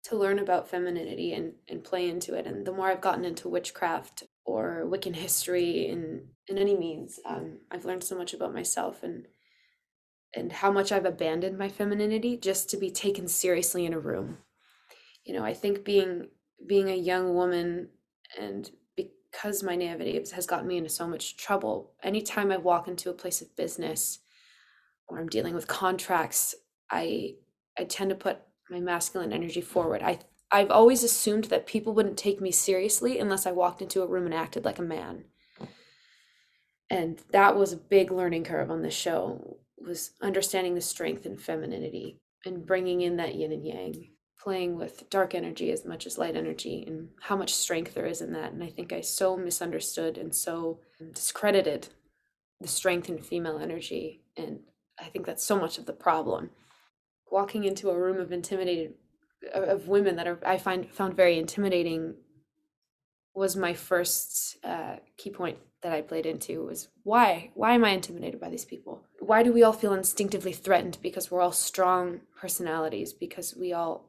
to 0.03 0.15
learn 0.15 0.39
about 0.39 0.69
femininity 0.69 1.33
and 1.33 1.53
and 1.67 1.83
play 1.83 2.09
into 2.09 2.33
it. 2.33 2.47
And 2.47 2.65
the 2.65 2.71
more 2.71 2.87
I've 2.87 3.01
gotten 3.01 3.25
into 3.25 3.49
witchcraft 3.49 4.23
or 4.45 4.85
Wiccan 4.87 5.15
history 5.15 5.87
in 5.87 6.29
in 6.47 6.57
any 6.57 6.77
means, 6.77 7.19
um, 7.25 7.59
I've 7.69 7.85
learned 7.85 8.03
so 8.03 8.17
much 8.17 8.33
about 8.33 8.53
myself 8.53 9.03
and 9.03 9.27
and 10.33 10.51
how 10.51 10.71
much 10.71 10.91
I've 10.91 11.05
abandoned 11.05 11.57
my 11.57 11.69
femininity 11.69 12.37
just 12.37 12.69
to 12.69 12.77
be 12.77 12.91
taken 12.91 13.27
seriously 13.27 13.85
in 13.85 13.93
a 13.93 13.99
room. 13.99 14.37
You 15.25 15.33
know, 15.33 15.43
I 15.43 15.53
think 15.53 15.83
being 15.83 16.29
being 16.65 16.89
a 16.89 16.95
young 16.95 17.33
woman 17.33 17.89
and 18.39 18.71
because 18.95 19.63
my 19.63 19.75
naivety 19.75 20.13
has 20.33 20.47
gotten 20.47 20.67
me 20.67 20.77
into 20.77 20.89
so 20.89 21.07
much 21.07 21.37
trouble 21.37 21.93
anytime 22.03 22.51
i 22.51 22.57
walk 22.57 22.87
into 22.87 23.09
a 23.09 23.13
place 23.13 23.41
of 23.41 23.55
business 23.55 24.19
or 25.07 25.19
i'm 25.19 25.29
dealing 25.29 25.53
with 25.53 25.67
contracts 25.67 26.55
i 26.89 27.33
i 27.77 27.83
tend 27.83 28.09
to 28.09 28.15
put 28.15 28.39
my 28.69 28.79
masculine 28.79 29.33
energy 29.33 29.61
forward. 29.61 30.01
I 30.01 30.19
i've 30.51 30.71
always 30.71 31.03
assumed 31.03 31.45
that 31.45 31.67
people 31.67 31.93
wouldn't 31.93 32.17
take 32.17 32.41
me 32.41 32.51
seriously 32.51 33.19
unless 33.19 33.45
i 33.45 33.51
walked 33.51 33.81
into 33.81 34.01
a 34.01 34.07
room 34.07 34.25
and 34.25 34.33
acted 34.33 34.65
like 34.65 34.79
a 34.79 34.83
man. 34.83 35.25
And 36.89 37.19
that 37.31 37.57
was 37.57 37.73
a 37.73 37.77
big 37.77 38.11
learning 38.11 38.45
curve 38.45 38.71
on 38.71 38.81
this 38.81 38.93
show 38.93 39.57
was 39.77 40.11
understanding 40.21 40.73
the 40.73 40.81
strength 40.81 41.25
and 41.25 41.39
femininity 41.39 42.19
and 42.45 42.65
bringing 42.65 43.01
in 43.01 43.17
that 43.17 43.35
yin 43.35 43.51
and 43.51 43.65
yang 43.65 44.09
playing 44.47 44.77
with 44.77 45.09
dark 45.09 45.35
energy 45.35 45.73
as 45.73 45.83
much 45.83 46.05
as 46.05 46.17
light 46.17 46.37
energy 46.37 46.81
and 46.87 47.09
how 47.19 47.35
much 47.35 47.53
strength 47.53 47.93
there 47.93 48.05
is 48.05 48.21
in 48.21 48.31
that. 48.31 48.53
And 48.53 48.63
I 48.63 48.69
think 48.69 48.93
I 48.93 49.01
so 49.01 49.35
misunderstood 49.35 50.17
and 50.17 50.33
so 50.33 50.79
discredited 51.13 51.89
the 52.61 52.67
strength 52.69 53.09
in 53.09 53.21
female 53.21 53.59
energy. 53.59 54.21
And 54.37 54.61
I 54.97 55.03
think 55.09 55.25
that's 55.25 55.43
so 55.43 55.59
much 55.59 55.77
of 55.77 55.85
the 55.85 55.91
problem. 55.91 56.51
Walking 57.29 57.65
into 57.65 57.89
a 57.89 57.99
room 57.99 58.21
of 58.21 58.31
intimidated 58.31 58.93
of 59.53 59.89
women 59.89 60.15
that 60.15 60.27
are 60.27 60.39
I 60.45 60.57
find 60.57 60.89
found 60.93 61.17
very 61.17 61.37
intimidating 61.37 62.15
was 63.35 63.57
my 63.57 63.73
first 63.73 64.55
uh, 64.63 64.95
key 65.17 65.29
point 65.29 65.57
that 65.81 65.91
I 65.91 66.01
played 66.01 66.25
into 66.25 66.63
was 66.63 66.87
why 67.03 67.51
why 67.53 67.73
am 67.73 67.83
I 67.83 67.89
intimidated 67.89 68.39
by 68.39 68.49
these 68.49 68.63
people? 68.63 69.03
Why 69.19 69.43
do 69.43 69.51
we 69.51 69.63
all 69.63 69.73
feel 69.73 69.93
instinctively 69.93 70.53
threatened 70.53 70.99
because 71.01 71.29
we're 71.29 71.41
all 71.41 71.51
strong 71.51 72.21
personalities 72.39 73.11
because 73.11 73.53
we 73.53 73.73
all 73.73 74.06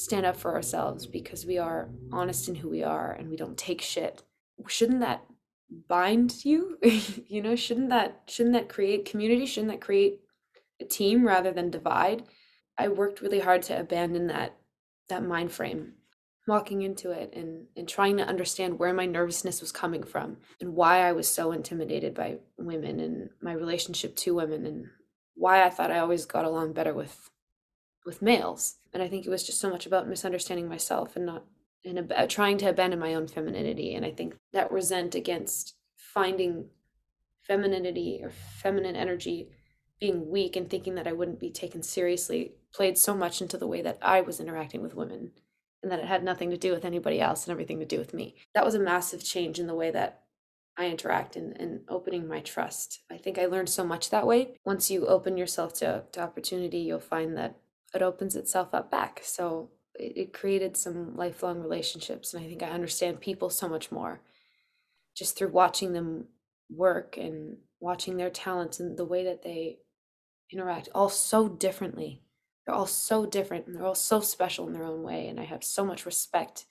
stand 0.00 0.24
up 0.24 0.36
for 0.36 0.54
ourselves 0.54 1.06
because 1.06 1.44
we 1.44 1.58
are 1.58 1.90
honest 2.10 2.48
in 2.48 2.54
who 2.54 2.70
we 2.70 2.82
are 2.82 3.12
and 3.12 3.28
we 3.28 3.36
don't 3.36 3.58
take 3.58 3.82
shit. 3.82 4.22
Shouldn't 4.66 5.00
that 5.00 5.24
bind 5.88 6.44
you? 6.44 6.78
You 7.28 7.42
know 7.42 7.54
shouldn't 7.54 7.90
that 7.90 8.22
shouldn't 8.26 8.54
that 8.54 8.68
create 8.68 9.04
community? 9.04 9.46
Shouldn't 9.46 9.70
that 9.70 9.80
create 9.80 10.20
a 10.80 10.84
team 10.84 11.26
rather 11.26 11.52
than 11.52 11.70
divide? 11.70 12.24
I 12.78 12.88
worked 12.88 13.20
really 13.20 13.40
hard 13.40 13.62
to 13.64 13.78
abandon 13.78 14.26
that 14.28 14.56
that 15.08 15.22
mind 15.22 15.52
frame 15.52 15.92
walking 16.48 16.82
into 16.82 17.10
it 17.10 17.32
and 17.34 17.66
and 17.76 17.86
trying 17.86 18.16
to 18.16 18.26
understand 18.26 18.78
where 18.78 18.94
my 18.94 19.06
nervousness 19.06 19.60
was 19.60 19.70
coming 19.70 20.02
from 20.02 20.38
and 20.60 20.74
why 20.74 21.06
i 21.06 21.12
was 21.12 21.28
so 21.28 21.52
intimidated 21.52 22.14
by 22.14 22.38
women 22.58 22.98
and 22.98 23.30
my 23.40 23.52
relationship 23.52 24.16
to 24.16 24.34
women 24.34 24.66
and 24.66 24.86
why 25.34 25.62
i 25.62 25.70
thought 25.70 25.92
i 25.92 25.98
always 25.98 26.24
got 26.24 26.44
along 26.44 26.72
better 26.72 26.94
with 26.94 27.30
with 28.04 28.22
males 28.22 28.76
and 28.92 29.02
i 29.02 29.08
think 29.08 29.26
it 29.26 29.30
was 29.30 29.44
just 29.44 29.60
so 29.60 29.70
much 29.70 29.86
about 29.86 30.08
misunderstanding 30.08 30.68
myself 30.68 31.16
and 31.16 31.26
not 31.26 31.44
and 31.84 31.98
about 31.98 32.18
uh, 32.18 32.26
trying 32.26 32.58
to 32.58 32.68
abandon 32.68 32.98
my 32.98 33.14
own 33.14 33.26
femininity 33.26 33.94
and 33.94 34.04
i 34.04 34.10
think 34.10 34.34
that 34.52 34.70
resent 34.70 35.14
against 35.14 35.74
finding 35.96 36.66
femininity 37.42 38.20
or 38.22 38.30
feminine 38.30 38.96
energy 38.96 39.48
being 39.98 40.30
weak 40.30 40.56
and 40.56 40.70
thinking 40.70 40.94
that 40.94 41.06
i 41.06 41.12
wouldn't 41.12 41.40
be 41.40 41.50
taken 41.50 41.82
seriously 41.82 42.52
played 42.72 42.96
so 42.96 43.14
much 43.14 43.40
into 43.40 43.58
the 43.58 43.66
way 43.66 43.82
that 43.82 43.98
i 44.02 44.20
was 44.20 44.40
interacting 44.40 44.82
with 44.82 44.94
women 44.94 45.30
and 45.82 45.90
that 45.90 46.00
it 46.00 46.06
had 46.06 46.22
nothing 46.22 46.50
to 46.50 46.58
do 46.58 46.72
with 46.72 46.84
anybody 46.84 47.20
else 47.20 47.44
and 47.46 47.52
everything 47.52 47.78
to 47.78 47.86
do 47.86 47.98
with 47.98 48.14
me 48.14 48.34
that 48.54 48.64
was 48.64 48.74
a 48.74 48.80
massive 48.80 49.24
change 49.24 49.58
in 49.58 49.66
the 49.66 49.74
way 49.74 49.90
that 49.90 50.22
I 50.76 50.86
interact 50.86 51.36
and, 51.36 51.60
and 51.60 51.80
opening 51.90 52.26
my 52.26 52.40
trust. 52.40 53.02
I 53.10 53.18
think 53.18 53.38
I 53.38 53.44
learned 53.44 53.68
so 53.68 53.84
much 53.84 54.08
that 54.08 54.26
way. 54.26 54.56
Once 54.64 54.90
you 54.90 55.06
open 55.06 55.36
yourself 55.36 55.74
to, 55.74 56.04
to 56.12 56.20
opportunity, 56.20 56.78
you'll 56.78 57.00
find 57.00 57.36
that 57.36 57.58
it 57.94 58.02
opens 58.02 58.36
itself 58.36 58.68
up 58.72 58.90
back. 58.90 59.20
So 59.22 59.70
it, 59.94 60.16
it 60.16 60.32
created 60.32 60.76
some 60.76 61.16
lifelong 61.16 61.60
relationships. 61.60 62.34
And 62.34 62.44
I 62.44 62.48
think 62.48 62.62
I 62.62 62.70
understand 62.70 63.20
people 63.20 63.50
so 63.50 63.68
much 63.68 63.90
more 63.90 64.20
just 65.16 65.36
through 65.36 65.48
watching 65.48 65.92
them 65.92 66.26
work 66.70 67.16
and 67.16 67.56
watching 67.80 68.16
their 68.16 68.30
talents 68.30 68.78
and 68.78 68.96
the 68.96 69.04
way 69.04 69.24
that 69.24 69.42
they 69.42 69.78
interact 70.52 70.88
all 70.94 71.08
so 71.08 71.48
differently. 71.48 72.22
They're 72.66 72.74
all 72.74 72.86
so 72.86 73.26
different 73.26 73.66
and 73.66 73.74
they're 73.74 73.86
all 73.86 73.94
so 73.94 74.20
special 74.20 74.66
in 74.66 74.72
their 74.72 74.84
own 74.84 75.02
way. 75.02 75.28
And 75.28 75.40
I 75.40 75.44
have 75.44 75.64
so 75.64 75.84
much 75.84 76.06
respect 76.06 76.66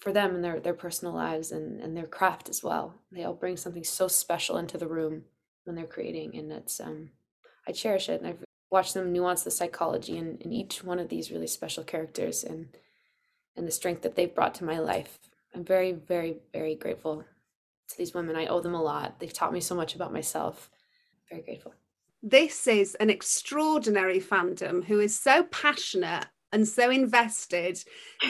for 0.00 0.12
them 0.12 0.34
and 0.34 0.44
their, 0.44 0.60
their 0.60 0.74
personal 0.74 1.14
lives 1.14 1.52
and, 1.52 1.80
and 1.80 1.96
their 1.96 2.06
craft 2.06 2.48
as 2.48 2.62
well. 2.62 2.94
They 3.12 3.24
all 3.24 3.34
bring 3.34 3.56
something 3.56 3.84
so 3.84 4.08
special 4.08 4.56
into 4.56 4.78
the 4.78 4.88
room 4.88 5.24
when 5.64 5.76
they're 5.76 5.86
creating. 5.86 6.36
And 6.36 6.50
it's 6.52 6.80
um 6.80 7.10
I 7.66 7.72
cherish 7.72 8.08
it 8.08 8.20
and 8.20 8.28
I've 8.28 8.44
watch 8.74 8.92
them 8.92 9.12
nuance 9.12 9.42
the 9.44 9.50
psychology 9.50 10.18
in, 10.18 10.36
in 10.40 10.52
each 10.52 10.84
one 10.84 10.98
of 10.98 11.08
these 11.08 11.30
really 11.30 11.46
special 11.46 11.84
characters 11.84 12.44
and 12.44 12.68
and 13.56 13.66
the 13.68 13.72
strength 13.80 14.02
that 14.02 14.16
they've 14.16 14.34
brought 14.34 14.54
to 14.56 14.64
my 14.64 14.78
life. 14.80 15.18
I'm 15.54 15.64
very, 15.64 15.92
very, 15.92 16.38
very 16.52 16.74
grateful 16.74 17.24
to 17.88 17.96
these 17.96 18.12
women. 18.12 18.34
I 18.34 18.46
owe 18.46 18.60
them 18.60 18.74
a 18.74 18.82
lot. 18.82 19.20
They've 19.20 19.32
taught 19.32 19.52
me 19.52 19.60
so 19.60 19.76
much 19.76 19.94
about 19.94 20.12
myself. 20.12 20.70
Very 21.30 21.42
grateful. 21.42 21.72
this 22.20 22.66
is 22.66 22.96
an 22.96 23.10
extraordinary 23.10 24.20
fandom 24.20 24.84
who 24.84 24.98
is 24.98 25.18
so 25.28 25.44
passionate 25.44 26.26
and 26.54 26.66
so 26.66 26.88
invested 26.88 27.78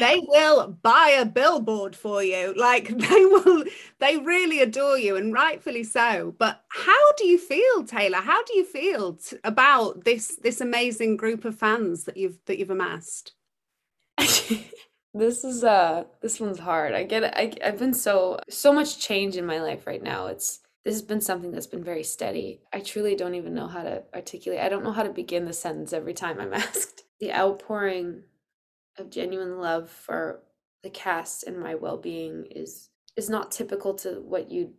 they 0.01 0.21
will 0.27 0.69
buy 0.83 1.17
a 1.21 1.25
billboard 1.25 1.95
for 1.95 2.23
you. 2.23 2.55
Like 2.57 2.89
they 2.99 3.25
will 3.27 3.65
they 4.01 4.17
really 4.17 4.61
adore 4.61 4.99
you 4.99 5.17
and 5.17 5.33
rightfully 5.33 5.85
so. 5.85 6.35
But 6.39 6.65
how 6.69 7.13
do 7.13 7.27
you 7.27 7.39
feel 7.39 7.85
taylor? 7.85 8.19
How 8.19 8.43
do 8.45 8.57
you 8.57 8.65
feel 8.65 9.15
t- 9.15 9.37
about 9.45 10.05
this 10.05 10.37
this 10.43 10.61
amazing 10.61 11.17
group 11.17 11.45
of 11.45 11.57
fans 11.57 12.05
that 12.05 12.17
you've 12.17 12.39
that 12.47 12.59
you've 12.59 12.71
amassed? 12.71 13.35
This 15.17 15.45
is 15.45 15.63
uh 15.63 16.07
this 16.23 16.41
one's 16.41 16.59
hard. 16.59 16.93
I 16.93 17.05
get 17.05 17.23
I, 17.23 17.53
i've 17.65 17.79
been 17.79 17.95
so 17.95 18.41
so 18.51 18.73
much 18.73 18.99
change 18.99 19.37
in 19.37 19.47
my 19.47 19.61
life 19.63 19.87
right 19.87 20.03
now. 20.03 20.27
It's 20.27 20.59
this 20.85 20.95
has 20.95 21.03
been 21.03 21.21
something 21.21 21.53
that's 21.53 21.69
been 21.69 21.85
very 21.85 22.03
steady. 22.03 22.63
I 22.73 22.81
truly 22.81 23.15
don't 23.15 23.37
even 23.37 23.55
know 23.55 23.69
how 23.69 23.85
to 23.85 24.03
articulate. 24.13 24.59
I 24.59 24.69
don't 24.69 24.83
know 24.83 24.91
how 24.91 25.05
to 25.05 25.11
begin 25.11 25.45
the 25.45 25.53
sentence 25.53 25.93
every 25.93 26.15
time 26.15 26.41
i'm 26.41 26.53
asked 26.65 27.05
the 27.21 27.33
outpouring 27.33 28.23
of 28.99 29.11
genuine 29.11 29.59
love 29.59 29.91
for 29.91 30.43
the 30.83 30.91
cast 30.91 31.45
and 31.45 31.59
my 31.59 31.75
well-being 31.75 32.47
is 32.51 32.91
is 33.17 33.31
not 33.31 33.51
typical 33.51 33.95
to 33.95 34.21
what 34.21 34.51
you 34.51 34.75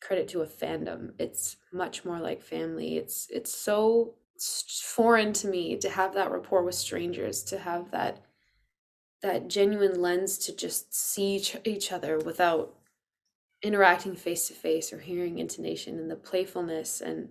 credit 0.00 0.28
to 0.28 0.42
a 0.42 0.46
fandom. 0.46 1.12
It's 1.18 1.56
much 1.72 2.04
more 2.04 2.18
like 2.18 2.42
family. 2.42 2.96
It's 2.96 3.26
it's 3.30 3.54
so 3.54 4.14
foreign 4.82 5.32
to 5.32 5.48
me 5.48 5.76
to 5.76 5.88
have 5.90 6.14
that 6.14 6.30
rapport 6.30 6.62
with 6.62 6.74
strangers 6.74 7.42
to 7.44 7.58
have 7.58 7.90
that 7.90 8.24
that 9.22 9.48
genuine 9.48 10.00
lens 10.00 10.38
to 10.38 10.54
just 10.54 10.94
see 10.94 11.36
each, 11.36 11.56
each 11.64 11.90
other 11.90 12.18
without 12.18 12.74
interacting 13.62 14.14
face 14.14 14.46
to 14.46 14.54
face 14.54 14.92
or 14.92 15.00
hearing 15.00 15.40
intonation 15.40 15.98
and 15.98 16.08
the 16.08 16.14
playfulness 16.16 17.00
and 17.00 17.28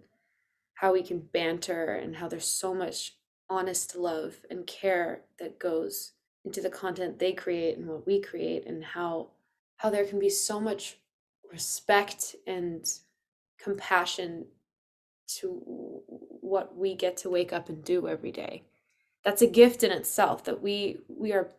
how 0.73 0.91
we 0.91 1.01
can 1.01 1.19
banter 1.19 1.95
and 1.95 2.17
how 2.17 2.27
there's 2.27 2.45
so 2.45 2.73
much 2.73 3.15
honest 3.49 3.95
love 3.95 4.37
and 4.49 4.67
care 4.67 5.21
that 5.39 5.59
goes 5.59 6.13
into 6.43 6.61
the 6.61 6.69
content 6.69 7.19
they 7.19 7.33
create 7.33 7.77
and 7.77 7.87
what 7.87 8.05
we 8.05 8.21
create 8.21 8.65
and 8.65 8.83
how 8.83 9.29
how 9.77 9.89
there 9.89 10.05
can 10.05 10.19
be 10.19 10.29
so 10.29 10.59
much 10.59 10.97
respect 11.51 12.35
and 12.45 12.85
compassion 13.59 14.45
to 15.27 15.61
what 16.41 16.75
we 16.77 16.95
get 16.95 17.17
to 17.17 17.29
wake 17.29 17.53
up 17.53 17.69
and 17.69 17.83
do 17.83 18.07
every 18.07 18.31
day. 18.31 18.63
That's 19.23 19.41
a 19.41 19.47
gift 19.47 19.83
in 19.83 19.91
itself 19.91 20.43
that 20.45 20.61
we 20.61 20.97
we 21.07 21.33
are 21.33 21.51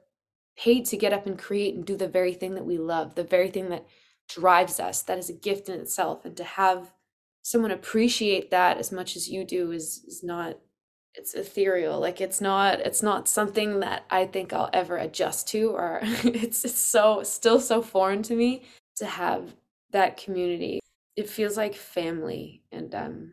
paid 0.57 0.87
to 0.87 0.97
get 0.97 1.13
up 1.13 1.27
and 1.27 1.39
create 1.39 1.75
and 1.75 1.85
do 1.85 1.97
the 1.97 2.09
very 2.09 2.33
thing 2.33 2.55
that 2.55 2.67
we 2.67 2.79
love 2.79 3.15
the 3.15 3.25
very 3.25 3.51
thing 3.51 3.69
that 3.71 3.87
drives 4.29 4.81
us. 4.81 5.03
That 5.03 5.19
is 5.19 5.31
a 5.31 5.35
gift 5.35 5.69
in 5.69 5.81
itself 5.81 6.25
and 6.25 6.37
to 6.37 6.45
have 6.45 6.93
someone 7.43 7.71
appreciate 7.71 8.51
that 8.51 8.79
as 8.79 8.91
much 8.91 9.17
as 9.17 9.29
you 9.29 9.45
do 9.45 9.71
is 9.71 10.03
is 10.07 10.23
not 10.23 10.59
it's 11.19 11.35
ethereal 11.35 11.99
like 11.99 12.21
it's 12.21 12.41
not 12.41 12.79
it's 12.81 13.03
not 13.03 13.29
something 13.29 13.81
that 13.81 14.05
i 14.09 14.25
think 14.25 14.53
i'll 14.53 14.71
ever 14.73 14.97
adjust 14.97 15.49
to 15.49 15.71
or 15.71 15.99
it's 16.25 16.65
it's 16.65 16.79
so 16.79 17.23
still 17.25 17.61
so 17.61 17.83
foreign 17.83 18.23
to 18.23 18.35
me 18.35 18.63
to 18.97 19.07
have 19.07 19.55
that 19.93 20.17
community. 20.17 20.81
It 21.17 21.29
feels 21.29 21.57
like 21.57 21.75
family 21.75 22.63
and 22.71 22.95
um 22.95 23.33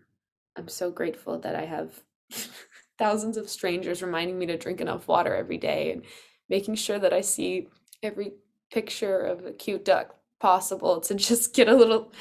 i'm 0.57 0.67
so 0.67 0.89
grateful 0.89 1.39
that 1.39 1.55
i 1.55 1.65
have 1.65 2.01
thousands 2.97 3.37
of 3.37 3.49
strangers 3.49 4.01
reminding 4.01 4.39
me 4.39 4.47
to 4.47 4.57
drink 4.57 4.81
enough 4.81 5.07
water 5.07 5.35
every 5.35 5.57
day 5.59 5.91
and 5.91 6.03
making 6.49 6.73
sure 6.73 6.97
that 6.97 7.13
i 7.13 7.21
see 7.21 7.67
every 8.01 8.31
picture 8.71 9.19
of 9.19 9.45
a 9.45 9.51
cute 9.51 9.85
duck 9.85 10.15
possible 10.39 10.99
to 11.01 11.13
just 11.27 11.53
get 11.53 11.69
a 11.69 11.75
little 11.75 12.11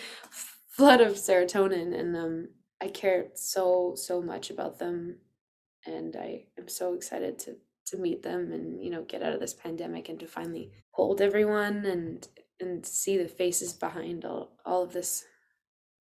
flood 0.69 1.01
of 1.01 1.15
serotonin 1.15 1.99
and 1.99 2.15
um 2.15 2.49
i 2.83 2.89
care 2.89 3.29
so 3.35 3.95
so 3.97 4.21
much 4.21 4.51
about 4.51 4.79
them 4.79 5.17
and 5.87 6.17
I 6.17 6.45
am 6.59 6.69
so 6.69 6.95
excited 6.95 7.39
to 7.41 7.57
to 7.87 7.99
meet 7.99 8.23
them 8.23 8.51
and 8.53 8.83
you 8.83 8.91
know 8.91 9.03
get 9.03 9.23
out 9.23 9.35
of 9.35 9.41
this 9.41 9.55
pandemic 9.55 10.09
and 10.09 10.19
to 10.21 10.27
finally 10.27 10.71
hold 10.93 11.21
everyone 11.21 11.85
and 11.85 12.27
and 12.61 12.85
see 12.87 13.17
the 13.19 13.29
faces 13.29 13.73
behind 13.73 14.25
all, 14.25 14.53
all 14.65 14.83
of 14.83 14.93
this 14.93 15.25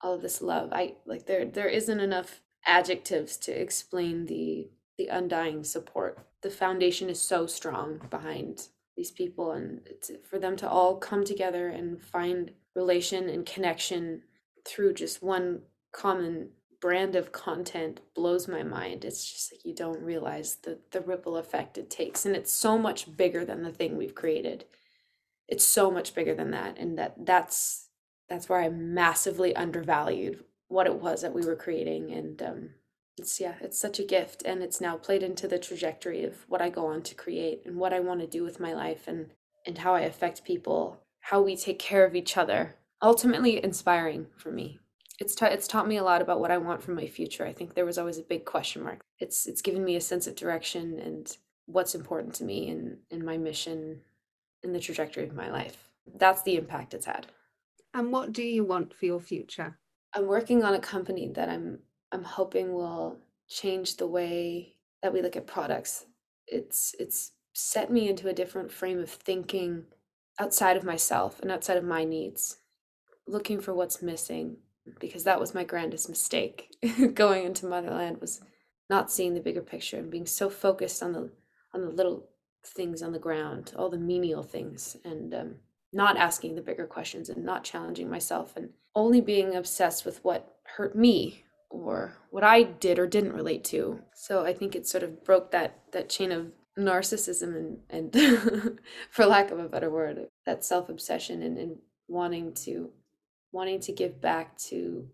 all 0.00 0.14
of 0.14 0.22
this 0.22 0.42
love. 0.42 0.70
I 0.72 0.94
like 1.06 1.26
there 1.26 1.44
there 1.44 1.68
isn't 1.68 2.00
enough 2.00 2.40
adjectives 2.66 3.36
to 3.38 3.52
explain 3.52 4.26
the 4.26 4.70
the 4.98 5.08
undying 5.08 5.64
support. 5.64 6.18
The 6.42 6.50
foundation 6.50 7.08
is 7.10 7.20
so 7.20 7.46
strong 7.46 8.00
behind 8.10 8.68
these 8.96 9.10
people 9.10 9.52
and 9.52 9.80
for 10.28 10.38
them 10.38 10.56
to 10.56 10.68
all 10.68 10.96
come 10.96 11.24
together 11.24 11.68
and 11.68 12.00
find 12.00 12.52
relation 12.76 13.28
and 13.28 13.44
connection 13.44 14.22
through 14.64 14.94
just 14.94 15.22
one 15.22 15.62
common 15.92 16.50
brand 16.84 17.16
of 17.16 17.32
content 17.32 17.98
blows 18.14 18.46
my 18.46 18.62
mind. 18.62 19.06
It's 19.06 19.24
just 19.24 19.50
like 19.50 19.64
you 19.64 19.74
don't 19.74 20.02
realize 20.02 20.56
the 20.56 20.80
the 20.90 21.00
ripple 21.00 21.38
effect 21.38 21.78
it 21.78 21.88
takes 21.88 22.26
and 22.26 22.36
it's 22.36 22.52
so 22.52 22.76
much 22.76 23.16
bigger 23.16 23.42
than 23.42 23.62
the 23.62 23.72
thing 23.72 23.96
we've 23.96 24.14
created. 24.14 24.66
It's 25.48 25.64
so 25.64 25.90
much 25.90 26.14
bigger 26.14 26.34
than 26.34 26.50
that 26.50 26.76
and 26.76 26.98
that 26.98 27.24
that's 27.24 27.88
that's 28.28 28.50
where 28.50 28.60
I 28.60 28.68
massively 28.68 29.56
undervalued 29.56 30.44
what 30.68 30.86
it 30.86 30.96
was 30.96 31.22
that 31.22 31.32
we 31.32 31.46
were 31.46 31.56
creating 31.56 32.12
and 32.12 32.42
um 32.42 32.70
it's 33.16 33.40
yeah, 33.40 33.54
it's 33.62 33.80
such 33.80 33.98
a 33.98 34.04
gift 34.04 34.42
and 34.44 34.62
it's 34.62 34.82
now 34.82 34.98
played 34.98 35.22
into 35.22 35.48
the 35.48 35.58
trajectory 35.58 36.22
of 36.22 36.44
what 36.48 36.60
I 36.60 36.68
go 36.68 36.88
on 36.88 37.00
to 37.04 37.14
create 37.14 37.62
and 37.64 37.76
what 37.76 37.94
I 37.94 38.00
want 38.00 38.20
to 38.20 38.26
do 38.26 38.42
with 38.42 38.60
my 38.60 38.74
life 38.74 39.08
and 39.08 39.30
and 39.64 39.78
how 39.78 39.94
I 39.94 40.02
affect 40.02 40.44
people, 40.44 41.00
how 41.20 41.40
we 41.40 41.56
take 41.56 41.78
care 41.78 42.04
of 42.04 42.14
each 42.14 42.36
other. 42.36 42.76
Ultimately 43.00 43.64
inspiring 43.64 44.26
for 44.36 44.52
me 44.52 44.80
it's 45.20 45.34
ta- 45.34 45.46
it's 45.46 45.68
taught 45.68 45.88
me 45.88 45.96
a 45.96 46.04
lot 46.04 46.22
about 46.22 46.40
what 46.40 46.50
I 46.50 46.58
want 46.58 46.82
for 46.82 46.92
my 46.92 47.06
future. 47.06 47.46
I 47.46 47.52
think 47.52 47.74
there 47.74 47.84
was 47.84 47.98
always 47.98 48.18
a 48.18 48.22
big 48.22 48.44
question 48.44 48.82
mark. 48.82 49.00
It's 49.20 49.46
it's 49.46 49.62
given 49.62 49.84
me 49.84 49.96
a 49.96 50.00
sense 50.00 50.26
of 50.26 50.34
direction 50.34 50.98
and 50.98 51.36
what's 51.66 51.94
important 51.94 52.34
to 52.34 52.44
me 52.44 52.68
and 52.68 52.98
in 53.10 53.24
my 53.24 53.38
mission 53.38 54.00
and 54.62 54.74
the 54.74 54.80
trajectory 54.80 55.24
of 55.24 55.34
my 55.34 55.50
life. 55.50 55.88
That's 56.18 56.42
the 56.42 56.56
impact 56.56 56.94
it's 56.94 57.06
had. 57.06 57.26
And 57.94 58.12
what 58.12 58.32
do 58.32 58.42
you 58.42 58.64
want 58.64 58.92
for 58.92 59.06
your 59.06 59.20
future? 59.20 59.78
I'm 60.14 60.26
working 60.26 60.64
on 60.64 60.74
a 60.74 60.80
company 60.80 61.28
that 61.34 61.48
I'm 61.48 61.78
I'm 62.10 62.24
hoping 62.24 62.72
will 62.72 63.18
change 63.48 63.96
the 63.96 64.06
way 64.06 64.74
that 65.02 65.12
we 65.12 65.22
look 65.22 65.36
at 65.36 65.46
products. 65.46 66.06
It's 66.46 66.94
it's 66.98 67.32
set 67.52 67.90
me 67.90 68.08
into 68.08 68.28
a 68.28 68.34
different 68.34 68.72
frame 68.72 68.98
of 68.98 69.10
thinking 69.10 69.84
outside 70.40 70.76
of 70.76 70.82
myself 70.82 71.38
and 71.40 71.52
outside 71.52 71.76
of 71.76 71.84
my 71.84 72.02
needs, 72.04 72.56
looking 73.28 73.60
for 73.60 73.72
what's 73.72 74.02
missing 74.02 74.56
because 75.00 75.24
that 75.24 75.40
was 75.40 75.54
my 75.54 75.64
grandest 75.64 76.08
mistake. 76.08 76.74
Going 77.14 77.44
into 77.44 77.66
motherland 77.66 78.20
was 78.20 78.40
not 78.90 79.10
seeing 79.10 79.34
the 79.34 79.40
bigger 79.40 79.62
picture 79.62 79.98
and 79.98 80.10
being 80.10 80.26
so 80.26 80.50
focused 80.50 81.02
on 81.02 81.12
the 81.12 81.30
on 81.72 81.80
the 81.80 81.90
little 81.90 82.28
things 82.66 83.02
on 83.02 83.12
the 83.12 83.18
ground 83.18 83.72
all 83.76 83.90
the 83.90 83.98
menial 83.98 84.42
things 84.42 84.96
and 85.04 85.34
um, 85.34 85.54
not 85.92 86.16
asking 86.16 86.54
the 86.54 86.62
bigger 86.62 86.86
questions 86.86 87.28
and 87.28 87.44
not 87.44 87.64
challenging 87.64 88.08
myself 88.08 88.56
and 88.56 88.70
only 88.94 89.20
being 89.20 89.54
obsessed 89.54 90.04
with 90.04 90.24
what 90.24 90.56
hurt 90.76 90.96
me 90.96 91.44
or 91.70 92.16
what 92.30 92.44
i 92.44 92.62
did 92.62 92.98
or 92.98 93.06
didn't 93.06 93.32
relate 93.32 93.64
to. 93.64 94.00
So 94.14 94.44
i 94.44 94.52
think 94.52 94.74
it 94.74 94.86
sort 94.86 95.02
of 95.02 95.24
broke 95.24 95.50
that 95.52 95.80
that 95.92 96.08
chain 96.08 96.32
of 96.32 96.52
narcissism 96.78 97.56
and 97.56 98.14
and 98.14 98.78
for 99.10 99.26
lack 99.26 99.50
of 99.50 99.58
a 99.58 99.68
better 99.68 99.90
word 99.90 100.26
that 100.46 100.64
self-obsession 100.64 101.42
and, 101.42 101.58
and 101.58 101.76
wanting 102.08 102.52
to 102.52 102.90
wanting 103.54 103.78
to 103.78 103.92
give 103.92 104.20
back 104.20 104.58
to 104.58 105.08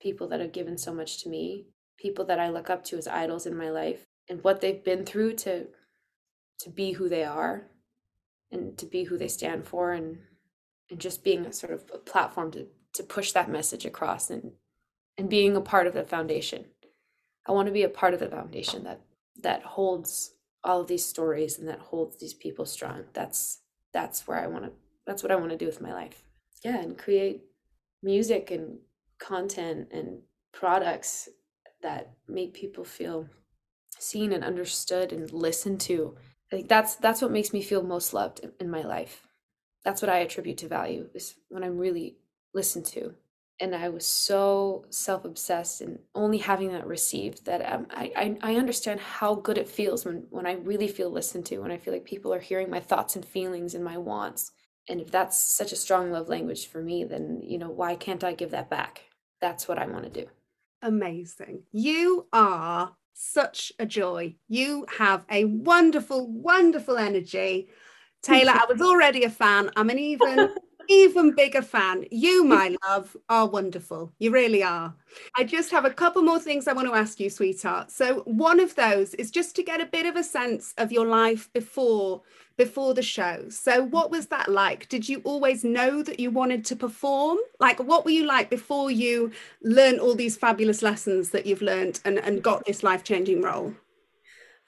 people 0.00 0.28
that 0.28 0.40
have 0.40 0.52
given 0.52 0.76
so 0.76 0.92
much 0.92 1.22
to 1.22 1.28
me, 1.28 1.66
people 1.96 2.24
that 2.24 2.40
I 2.40 2.50
look 2.50 2.68
up 2.68 2.84
to 2.86 2.98
as 2.98 3.06
idols 3.06 3.46
in 3.46 3.56
my 3.56 3.70
life, 3.70 4.04
and 4.28 4.42
what 4.42 4.60
they've 4.60 4.84
been 4.84 5.04
through 5.04 5.34
to 5.34 5.68
to 6.58 6.70
be 6.70 6.92
who 6.92 7.08
they 7.08 7.22
are 7.22 7.68
and 8.50 8.76
to 8.78 8.86
be 8.86 9.04
who 9.04 9.16
they 9.16 9.28
stand 9.28 9.66
for 9.66 9.92
and 9.92 10.18
and 10.90 10.98
just 10.98 11.22
being 11.22 11.46
a 11.46 11.52
sort 11.52 11.72
of 11.72 11.84
a 11.94 11.98
platform 11.98 12.50
to 12.50 12.66
to 12.92 13.02
push 13.02 13.32
that 13.32 13.50
message 13.50 13.86
across 13.86 14.30
and 14.30 14.52
and 15.16 15.30
being 15.30 15.56
a 15.56 15.60
part 15.60 15.86
of 15.86 15.94
the 15.94 16.04
foundation. 16.04 16.64
I 17.46 17.52
want 17.52 17.66
to 17.66 17.72
be 17.72 17.84
a 17.84 17.88
part 17.88 18.14
of 18.14 18.20
the 18.20 18.28
foundation 18.28 18.82
that 18.84 19.00
that 19.42 19.62
holds 19.62 20.32
all 20.64 20.80
of 20.80 20.88
these 20.88 21.04
stories 21.04 21.58
and 21.58 21.68
that 21.68 21.78
holds 21.78 22.18
these 22.18 22.34
people 22.34 22.66
strong. 22.66 23.04
That's 23.12 23.60
that's 23.92 24.26
where 24.26 24.38
I 24.38 24.48
want 24.48 24.64
to 24.64 24.72
that's 25.06 25.22
what 25.22 25.30
I 25.30 25.36
want 25.36 25.50
to 25.50 25.56
do 25.56 25.66
with 25.66 25.80
my 25.80 25.92
life. 25.92 26.24
Yeah, 26.64 26.80
and 26.80 26.98
create 26.98 27.44
music 28.02 28.50
and 28.50 28.78
content 29.18 29.88
and 29.92 30.20
products 30.52 31.28
that 31.82 32.10
make 32.28 32.54
people 32.54 32.84
feel 32.84 33.28
seen 33.98 34.32
and 34.32 34.44
understood 34.44 35.12
and 35.12 35.32
listened 35.32 35.80
to. 35.80 36.16
Think 36.50 36.68
that's 36.68 36.96
that's 36.96 37.22
what 37.22 37.30
makes 37.30 37.52
me 37.52 37.62
feel 37.62 37.82
most 37.82 38.14
loved 38.14 38.40
in 38.60 38.70
my 38.70 38.82
life. 38.82 39.22
That's 39.84 40.02
what 40.02 40.08
I 40.08 40.18
attribute 40.18 40.58
to 40.58 40.68
value 40.68 41.08
is 41.14 41.34
when 41.48 41.62
I'm 41.62 41.78
really 41.78 42.16
listened 42.54 42.86
to. 42.86 43.14
And 43.58 43.74
I 43.74 43.88
was 43.88 44.04
so 44.04 44.84
self-obsessed 44.90 45.80
and 45.80 45.98
only 46.14 46.38
having 46.38 46.72
that 46.72 46.86
received 46.86 47.46
that 47.46 47.62
um, 47.72 47.86
I, 47.90 48.12
I 48.42 48.52
I 48.52 48.56
understand 48.56 49.00
how 49.00 49.34
good 49.34 49.58
it 49.58 49.68
feels 49.68 50.04
when 50.04 50.26
when 50.30 50.46
I 50.46 50.52
really 50.52 50.88
feel 50.88 51.10
listened 51.10 51.46
to, 51.46 51.58
when 51.58 51.72
I 51.72 51.78
feel 51.78 51.94
like 51.94 52.04
people 52.04 52.32
are 52.34 52.40
hearing 52.40 52.70
my 52.70 52.80
thoughts 52.80 53.16
and 53.16 53.24
feelings 53.24 53.74
and 53.74 53.82
my 53.82 53.96
wants 53.96 54.52
and 54.88 55.00
if 55.00 55.10
that's 55.10 55.36
such 55.36 55.72
a 55.72 55.76
strong 55.76 56.10
love 56.10 56.28
language 56.28 56.66
for 56.68 56.82
me 56.82 57.04
then 57.04 57.40
you 57.42 57.58
know 57.58 57.70
why 57.70 57.94
can't 57.94 58.24
i 58.24 58.32
give 58.32 58.50
that 58.50 58.70
back 58.70 59.02
that's 59.40 59.68
what 59.68 59.78
i 59.78 59.86
want 59.86 60.04
to 60.04 60.20
do 60.22 60.26
amazing. 60.86 61.62
You 61.72 62.26
are 62.32 62.92
such 63.12 63.72
a 63.78 63.86
joy. 63.86 64.36
You 64.48 64.86
have 64.98 65.24
a 65.30 65.44
wonderful, 65.44 66.30
wonderful 66.30 66.96
energy. 66.96 67.68
Taylor, 68.22 68.52
I 68.52 68.66
was 68.68 68.80
already 68.80 69.24
a 69.24 69.30
fan. 69.30 69.70
I'm 69.76 69.90
an 69.90 69.98
even 69.98 70.50
even 70.88 71.34
bigger 71.34 71.62
fan. 71.62 72.04
You, 72.10 72.44
my 72.56 72.76
love, 72.86 73.16
are 73.28 73.46
wonderful. 73.46 74.12
You 74.18 74.30
really 74.30 74.62
are. 74.62 74.94
I 75.36 75.44
just 75.44 75.70
have 75.70 75.84
a 75.84 75.90
couple 75.90 76.22
more 76.22 76.38
things 76.38 76.66
I 76.66 76.72
want 76.72 76.88
to 76.88 76.94
ask 76.94 77.20
you, 77.20 77.30
sweetheart. 77.30 77.90
So 77.90 78.20
one 78.24 78.60
of 78.60 78.74
those 78.74 79.14
is 79.14 79.30
just 79.30 79.56
to 79.56 79.62
get 79.62 79.80
a 79.80 79.86
bit 79.86 80.06
of 80.06 80.16
a 80.16 80.22
sense 80.22 80.74
of 80.78 80.92
your 80.92 81.06
life 81.06 81.52
before 81.52 82.22
before 82.56 82.94
the 82.94 83.02
show. 83.02 83.44
So 83.50 83.82
what 83.82 84.10
was 84.10 84.28
that 84.28 84.48
like? 84.48 84.88
Did 84.88 85.08
you 85.10 85.20
always 85.24 85.62
know 85.62 86.02
that 86.02 86.18
you 86.18 86.30
wanted 86.30 86.64
to 86.66 86.76
perform? 86.76 87.36
Like 87.60 87.78
what 87.80 88.06
were 88.06 88.10
you 88.10 88.24
like 88.24 88.48
before 88.48 88.90
you 88.90 89.30
learned 89.62 90.00
all 90.00 90.14
these 90.14 90.38
fabulous 90.38 90.80
lessons 90.82 91.30
that 91.30 91.44
you've 91.44 91.60
learned 91.60 92.00
and, 92.06 92.18
and 92.18 92.42
got 92.42 92.64
this 92.64 92.82
life-changing 92.82 93.42
role? 93.42 93.74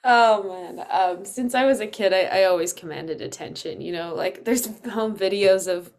Oh 0.03 0.43
man, 0.43 0.85
um, 0.89 1.25
since 1.25 1.53
I 1.53 1.65
was 1.65 1.81
a 1.81 1.87
kid, 1.87 2.13
I, 2.13 2.21
I 2.21 2.43
always 2.45 2.71
commanded 2.71 3.21
attention. 3.21 3.81
You 3.81 3.91
know, 3.91 4.15
like 4.15 4.45
there's 4.45 4.67
home 4.91 5.17
videos 5.17 5.67
of 5.67 5.91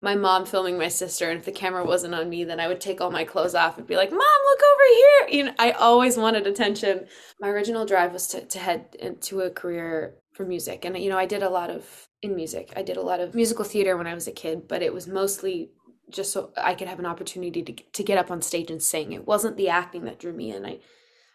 my 0.00 0.14
mom 0.14 0.46
filming 0.46 0.78
my 0.78 0.88
sister 0.88 1.28
and 1.28 1.40
if 1.40 1.44
the 1.44 1.52
camera 1.52 1.84
wasn't 1.84 2.14
on 2.14 2.28
me 2.28 2.44
then 2.44 2.60
i 2.60 2.68
would 2.68 2.80
take 2.80 3.00
all 3.00 3.10
my 3.10 3.24
clothes 3.24 3.54
off 3.54 3.78
and 3.78 3.86
be 3.86 3.96
like 3.96 4.10
mom 4.10 4.20
look 4.20 4.60
over 4.60 4.94
here. 4.94 5.38
You 5.38 5.44
know 5.44 5.54
i 5.58 5.72
always 5.72 6.16
wanted 6.16 6.46
attention. 6.46 7.06
My 7.40 7.48
original 7.48 7.86
drive 7.86 8.12
was 8.12 8.26
to, 8.28 8.44
to 8.44 8.58
head 8.58 8.96
into 8.98 9.40
a 9.40 9.50
career 9.50 10.14
for 10.32 10.44
music 10.44 10.84
and 10.84 10.96
you 10.96 11.10
know 11.10 11.18
i 11.18 11.26
did 11.26 11.42
a 11.42 11.50
lot 11.50 11.70
of 11.70 12.08
in 12.22 12.34
music 12.36 12.72
i 12.76 12.82
did 12.82 12.96
a 12.96 13.02
lot 13.02 13.20
of 13.20 13.34
musical 13.34 13.64
theater 13.64 13.96
when 13.96 14.06
i 14.06 14.14
was 14.14 14.28
a 14.28 14.32
kid 14.32 14.68
but 14.68 14.82
it 14.82 14.92
was 14.92 15.06
mostly 15.06 15.70
just 16.10 16.32
so 16.32 16.50
i 16.56 16.74
could 16.74 16.88
have 16.88 16.98
an 16.98 17.06
opportunity 17.06 17.62
to, 17.62 17.72
to 17.92 18.02
get 18.02 18.18
up 18.18 18.30
on 18.30 18.42
stage 18.42 18.70
and 18.70 18.82
sing. 18.82 19.12
It 19.12 19.26
wasn't 19.26 19.56
the 19.56 19.68
acting 19.68 20.04
that 20.04 20.18
drew 20.18 20.32
me 20.32 20.52
in. 20.52 20.64
I 20.64 20.78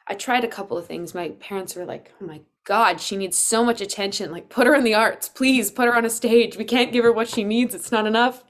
i 0.08 0.14
tried 0.14 0.44
a 0.44 0.50
couple 0.50 0.78
of 0.78 0.88
things. 0.88 1.14
My 1.14 1.30
parents 1.30 1.76
were 1.76 1.86
like 1.86 2.12
oh 2.22 2.26
my 2.26 2.42
God, 2.66 3.02
she 3.02 3.18
needs 3.18 3.38
so 3.38 3.66
much 3.66 3.82
attention. 3.82 4.32
Like, 4.32 4.50
put 4.50 4.68
her 4.68 4.76
in 4.76 4.84
the 4.84 4.94
arts, 4.94 5.28
please. 5.28 5.70
Put 5.72 5.88
her 5.88 5.96
on 5.96 6.06
a 6.06 6.10
stage. 6.10 6.58
We 6.58 6.64
can't 6.64 6.94
give 6.94 7.04
her 7.04 7.12
what 7.12 7.28
she 7.28 7.44
needs. 7.44 7.76
It's 7.76 7.92
not 7.92 8.08
enough. 8.08 8.44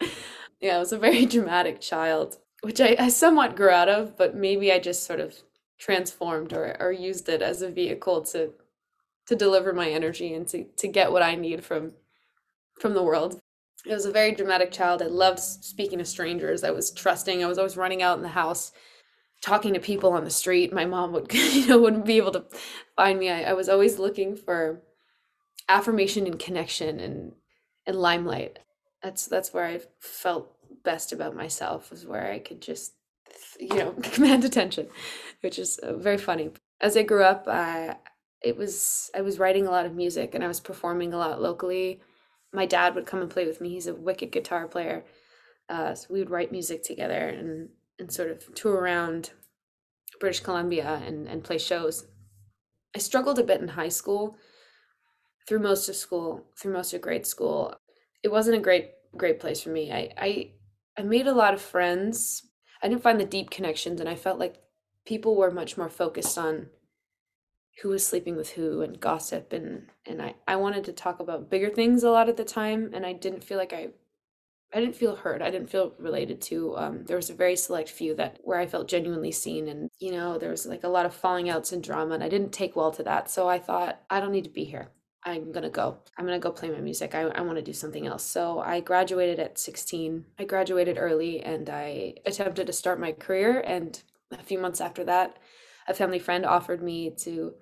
Yeah, 0.60 0.76
I 0.76 0.80
was 0.80 0.92
a 0.92 0.98
very 0.98 1.26
dramatic 1.28 1.82
child, 1.82 2.38
which 2.62 2.80
I, 2.80 2.96
I 3.00 3.10
somewhat 3.10 3.56
grew 3.56 3.70
out 3.70 3.90
of, 3.90 4.18
but 4.18 4.36
maybe 4.36 4.72
I 4.72 4.80
just 4.80 5.06
sort 5.06 5.20
of 5.20 5.36
transformed 5.80 6.54
or, 6.54 6.78
or 6.80 6.92
used 6.92 7.28
it 7.28 7.42
as 7.42 7.62
a 7.62 7.70
vehicle 7.70 8.22
to 8.24 8.54
to 9.26 9.36
deliver 9.38 9.72
my 9.72 9.90
energy 9.90 10.34
and 10.34 10.46
to, 10.50 10.66
to 10.76 10.88
get 10.88 11.12
what 11.12 11.24
I 11.24 11.36
need 11.36 11.64
from 11.64 11.94
from 12.80 12.94
the 12.94 13.04
world. 13.04 13.40
I 13.90 13.94
was 13.94 14.06
a 14.06 14.12
very 14.12 14.34
dramatic 14.34 14.72
child. 14.72 15.02
I 15.02 15.08
loved 15.08 15.40
speaking 15.40 16.00
to 16.00 16.06
strangers. 16.06 16.64
I 16.64 16.72
was 16.72 16.92
trusting. 16.92 17.44
I 17.44 17.48
was 17.48 17.58
always 17.58 17.78
running 17.78 18.02
out 18.02 18.18
in 18.18 18.24
the 18.24 18.30
house 18.30 18.72
talking 19.42 19.74
to 19.74 19.80
people 19.80 20.14
on 20.14 20.24
the 20.24 20.30
street. 20.30 20.72
My 20.72 20.86
mom 20.86 21.12
would, 21.12 21.34
you 21.34 21.68
know, 21.68 21.80
wouldn't 21.80 22.06
be 22.06 22.18
able 22.18 22.32
to 22.32 22.46
find 22.96 23.20
me. 23.20 23.30
I, 23.30 23.44
I 23.44 23.54
was 23.54 23.70
always 23.70 24.00
looking 24.00 24.36
for 24.36 24.82
affirmation 25.70 26.28
and 26.28 26.40
connection 26.40 27.00
and 27.00 27.34
and 27.86 27.98
limelight. 27.98 28.60
That's 29.02 29.28
that's 29.28 29.54
where 29.54 29.66
I 29.66 29.82
felt 30.00 30.56
best 30.84 31.12
about 31.12 31.36
myself. 31.36 31.92
Was 31.92 32.06
where 32.06 32.32
I 32.32 32.40
could 32.40 32.62
just, 32.62 32.94
you 33.60 33.76
know, 33.76 33.92
command 34.04 34.46
attention, 34.46 34.88
which 35.42 35.60
is 35.60 35.78
uh, 35.80 35.94
very 35.94 36.18
funny. 36.18 36.52
As 36.82 36.98
I 36.98 37.04
grew 37.04 37.24
up, 37.24 37.48
I 37.48 37.98
it 38.42 38.58
was 38.58 39.10
I 39.16 39.22
was 39.22 39.40
writing 39.40 39.68
a 39.68 39.72
lot 39.72 39.86
of 39.86 39.96
music 39.96 40.36
and 40.36 40.44
I 40.44 40.48
was 40.48 40.60
performing 40.60 41.14
a 41.14 41.18
lot 41.18 41.42
locally. 41.42 42.02
My 42.52 42.66
dad 42.66 42.94
would 42.96 43.08
come 43.08 43.22
and 43.22 43.32
play 43.32 43.48
with 43.48 43.62
me. 43.62 43.70
He's 43.70 43.88
a 43.88 43.96
wicked 43.96 44.32
guitar 44.32 44.68
player. 44.68 45.06
Uh, 45.70 45.96
so 45.96 46.08
we 46.12 46.20
would 46.20 46.30
write 46.30 46.52
music 46.52 46.84
together 46.84 47.28
and 47.30 47.70
and 48.00 48.12
sort 48.12 48.32
of 48.32 48.54
tour 48.56 48.76
around 48.76 49.32
British 50.20 50.42
Columbia 50.42 51.02
and, 51.06 51.28
and 51.28 51.44
play 51.44 51.58
shows. 51.58 52.06
I 52.96 53.00
struggled 53.00 53.40
a 53.40 53.44
bit 53.44 53.62
in 53.62 53.70
high 53.70 53.90
school, 53.90 54.38
through 55.48 55.60
most 55.60 55.90
of 55.90 55.96
school, 55.96 56.46
through 56.58 56.74
most 56.74 56.94
of 56.94 57.02
grade 57.02 57.26
school. 57.26 57.76
It 58.24 58.32
wasn't 58.32 58.58
a 58.58 58.62
great 58.62 58.92
great 59.16 59.40
place 59.40 59.62
for 59.62 59.70
me. 59.70 59.92
I 59.92 60.14
I, 60.18 60.52
I 60.98 61.04
made 61.04 61.28
a 61.28 61.34
lot 61.34 61.54
of 61.54 61.62
friends. 61.62 62.44
I 62.82 62.88
didn't 62.88 63.04
find 63.04 63.20
the 63.20 63.26
deep 63.26 63.50
connections, 63.50 64.00
and 64.00 64.10
I 64.10 64.16
felt 64.16 64.40
like 64.40 64.56
people 65.06 65.36
were 65.36 65.52
much 65.52 65.78
more 65.78 65.90
focused 65.90 66.38
on 66.38 66.68
who 67.82 67.90
was 67.90 68.06
sleeping 68.06 68.36
with 68.36 68.52
who 68.52 68.82
and 68.82 69.00
gossip 69.00 69.52
and 69.52 69.88
and 70.06 70.22
I, 70.22 70.36
I 70.48 70.56
wanted 70.58 70.84
to 70.86 70.94
talk 70.94 71.20
about 71.20 71.50
bigger 71.50 71.70
things 71.70 72.04
a 72.04 72.12
lot 72.12 72.30
of 72.30 72.38
the 72.38 72.44
time 72.44 72.92
and 72.94 73.06
I 73.06 73.14
didn't 73.14 73.44
feel 73.44 73.58
like 73.58 73.74
I 73.74 73.90
I 74.74 74.80
didn't 74.80 74.96
feel 74.96 75.16
heard. 75.16 75.42
I 75.42 75.52
didn't 75.52 75.70
feel 75.70 75.94
related 76.00 76.42
to. 76.44 76.76
Um, 76.78 77.06
there 77.06 77.16
was 77.16 77.30
a 77.30 77.36
very 77.36 77.56
select 77.56 77.90
few 77.90 78.16
that 78.16 78.40
where 78.42 78.60
I 78.60 78.66
felt 78.66 78.88
genuinely 78.88 79.32
seen, 79.32 79.68
and 79.68 79.90
you 80.00 80.12
know, 80.12 80.38
there 80.38 80.50
was 80.50 80.66
like 80.66 80.84
a 80.84 80.90
lot 80.90 81.06
of 81.06 81.14
falling 81.14 81.50
outs 81.50 81.72
and 81.72 81.84
drama, 81.84 82.16
and 82.16 82.24
I 82.24 82.30
didn't 82.30 82.52
take 82.52 82.76
well 82.76 82.92
to 82.92 83.04
that. 83.04 83.30
So 83.30 83.48
I 83.48 83.60
thought, 83.60 84.02
I 84.10 84.20
don't 84.20 84.32
need 84.32 84.46
to 84.46 84.50
be 84.50 84.64
here. 84.64 84.90
I'm 85.24 85.52
gonna 85.52 85.70
go. 85.70 86.00
I'm 86.18 86.26
gonna 86.26 86.40
go 86.40 86.52
play 86.52 86.70
my 86.70 86.80
music. 86.82 87.14
I, 87.14 87.22
I 87.22 87.42
want 87.42 87.58
to 87.58 87.62
do 87.62 87.74
something 87.74 88.08
else. 88.08 88.24
So 88.24 88.60
I 88.60 88.80
graduated 88.80 89.40
at 89.40 89.60
16. 89.60 90.26
I 90.40 90.44
graduated 90.44 90.98
early, 91.00 91.42
and 91.42 91.70
I 91.70 92.16
attempted 92.26 92.68
to 92.68 92.74
start 92.74 93.00
my 93.00 93.12
career. 93.12 93.60
And 93.62 94.02
a 94.32 94.44
few 94.44 94.58
months 94.58 94.82
after 94.82 95.04
that, 95.06 95.38
a 95.88 95.94
family 95.94 96.20
friend 96.20 96.46
offered 96.46 96.82
me 96.82 97.12
to 97.20 97.54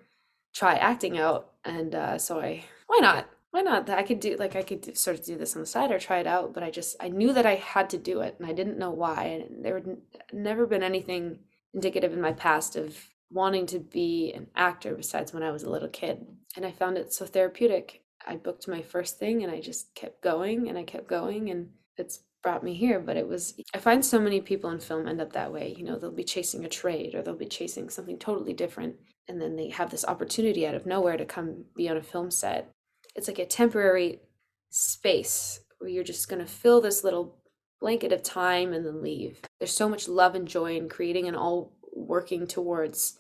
try 0.54 0.76
acting 0.76 1.18
out, 1.18 1.52
and 1.66 1.94
uh, 1.94 2.18
so 2.18 2.40
I 2.40 2.64
why 2.88 3.00
not? 3.02 3.30
Why 3.52 3.62
not? 3.62 3.90
I 3.90 4.04
could 4.04 4.20
do 4.20 4.36
like 4.38 4.56
i 4.56 4.64
could 4.64 4.98
sort 4.98 5.20
of 5.20 5.26
do 5.26 5.38
this 5.38 5.56
on 5.56 5.62
the 5.62 5.66
side 5.68 5.92
or 5.92 6.00
try 6.00 6.20
it 6.20 6.28
out 6.28 6.54
but 6.54 6.64
i 6.64 6.72
just 6.72 6.96
i 7.00 7.10
knew 7.10 7.34
that 7.34 7.46
i 7.46 7.56
had 7.56 7.90
to 7.92 7.98
do 7.98 8.22
it 8.22 8.36
and 8.40 8.48
i 8.48 8.54
didn't 8.54 8.80
know 8.80 8.92
why 8.92 9.24
and 9.26 9.64
there 9.64 9.76
had 9.76 9.98
never 10.34 10.66
been 10.66 10.84
anything 10.84 11.40
indicative 11.74 12.14
in 12.14 12.22
my 12.22 12.34
past 12.34 12.76
of 12.76 12.98
wanting 13.30 13.66
to 13.66 13.80
be 13.80 14.32
an 14.34 14.48
actor 14.56 14.96
besides 14.96 15.34
when 15.34 15.44
i 15.44 15.52
was 15.52 15.64
a 15.64 15.70
little 15.70 15.90
kid 15.90 16.26
and 16.56 16.66
i 16.66 16.72
found 16.72 16.98
it 16.98 17.14
so 17.14 17.26
therapeutic. 17.26 18.02
I 18.26 18.36
booked 18.36 18.68
my 18.68 18.82
first 18.82 19.20
thing 19.20 19.44
and 19.44 19.52
i 19.52 19.60
just 19.60 19.94
kept 19.96 20.22
going 20.22 20.70
and 20.70 20.78
i 20.78 20.84
kept 20.84 21.08
going 21.08 21.50
and 21.50 21.70
it's 21.98 22.20
brought 22.44 22.64
me 22.64 22.74
here 22.74 23.00
but 23.00 23.18
it 23.18 23.28
was 23.28 23.56
i 23.74 23.78
find 23.80 24.04
so 24.04 24.20
many 24.20 24.42
people 24.42 24.70
in 24.70 24.80
film 24.80 25.08
end 25.08 25.22
up 25.22 25.34
that 25.34 25.52
way 25.52 25.74
you 25.78 25.84
know 25.84 25.98
they'll 25.98 26.12
be 26.12 26.24
chasing 26.24 26.66
a 26.66 26.70
trade 26.70 27.16
or 27.16 27.22
they'll 27.22 27.36
be 27.36 27.46
chasing 27.46 27.90
something 27.90 28.18
totally 28.18 28.54
different 28.54 28.96
and 29.28 29.42
then 29.42 29.56
they 29.56 29.70
have 29.70 29.90
this 29.90 30.06
opportunity 30.06 30.66
out 30.66 30.76
of 30.76 30.86
nowhere 30.86 31.18
to 31.18 31.26
come 31.26 31.66
be 31.76 31.90
on 31.90 31.98
a 31.98 32.02
film 32.02 32.32
set 32.32 32.72
it's 33.16 33.28
like 33.28 33.40
a 33.40 33.46
temporary 33.46 34.22
space 34.70 35.60
where 35.80 35.90
you're 35.90 36.04
just 36.04 36.30
going 36.30 36.44
to 36.44 36.52
fill 36.52 36.82
this 36.82 37.04
little 37.04 37.38
blanket 37.80 38.12
of 38.12 38.24
time 38.24 38.74
and 38.74 38.86
then 38.86 39.02
leave. 39.02 39.42
There's 39.60 39.76
so 39.76 39.90
much 39.90 40.08
love 40.08 40.36
and 40.36 40.48
joy 40.48 40.78
in 40.78 40.88
creating 40.88 41.28
and 41.28 41.36
all 41.36 41.74
working 41.94 42.48
towards 42.48 43.20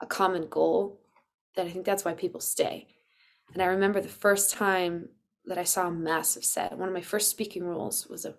a 0.00 0.06
common 0.06 0.48
goal 0.48 1.00
that 1.54 1.66
I 1.66 1.70
think 1.70 1.84
that's 1.84 2.04
why 2.04 2.14
people 2.14 2.40
stay. 2.40 2.88
And 3.52 3.62
I 3.62 3.66
remember 3.66 4.00
the 4.00 4.08
first 4.08 4.52
time 4.52 5.08
that 5.44 5.58
I 5.58 5.64
saw 5.64 5.88
a 5.88 5.92
massive 5.92 6.44
set. 6.44 6.76
One 6.76 6.88
of 6.88 6.94
my 6.94 7.00
first 7.00 7.30
speaking 7.30 7.64
roles 7.64 8.06
was 8.06 8.24
a 8.24 8.34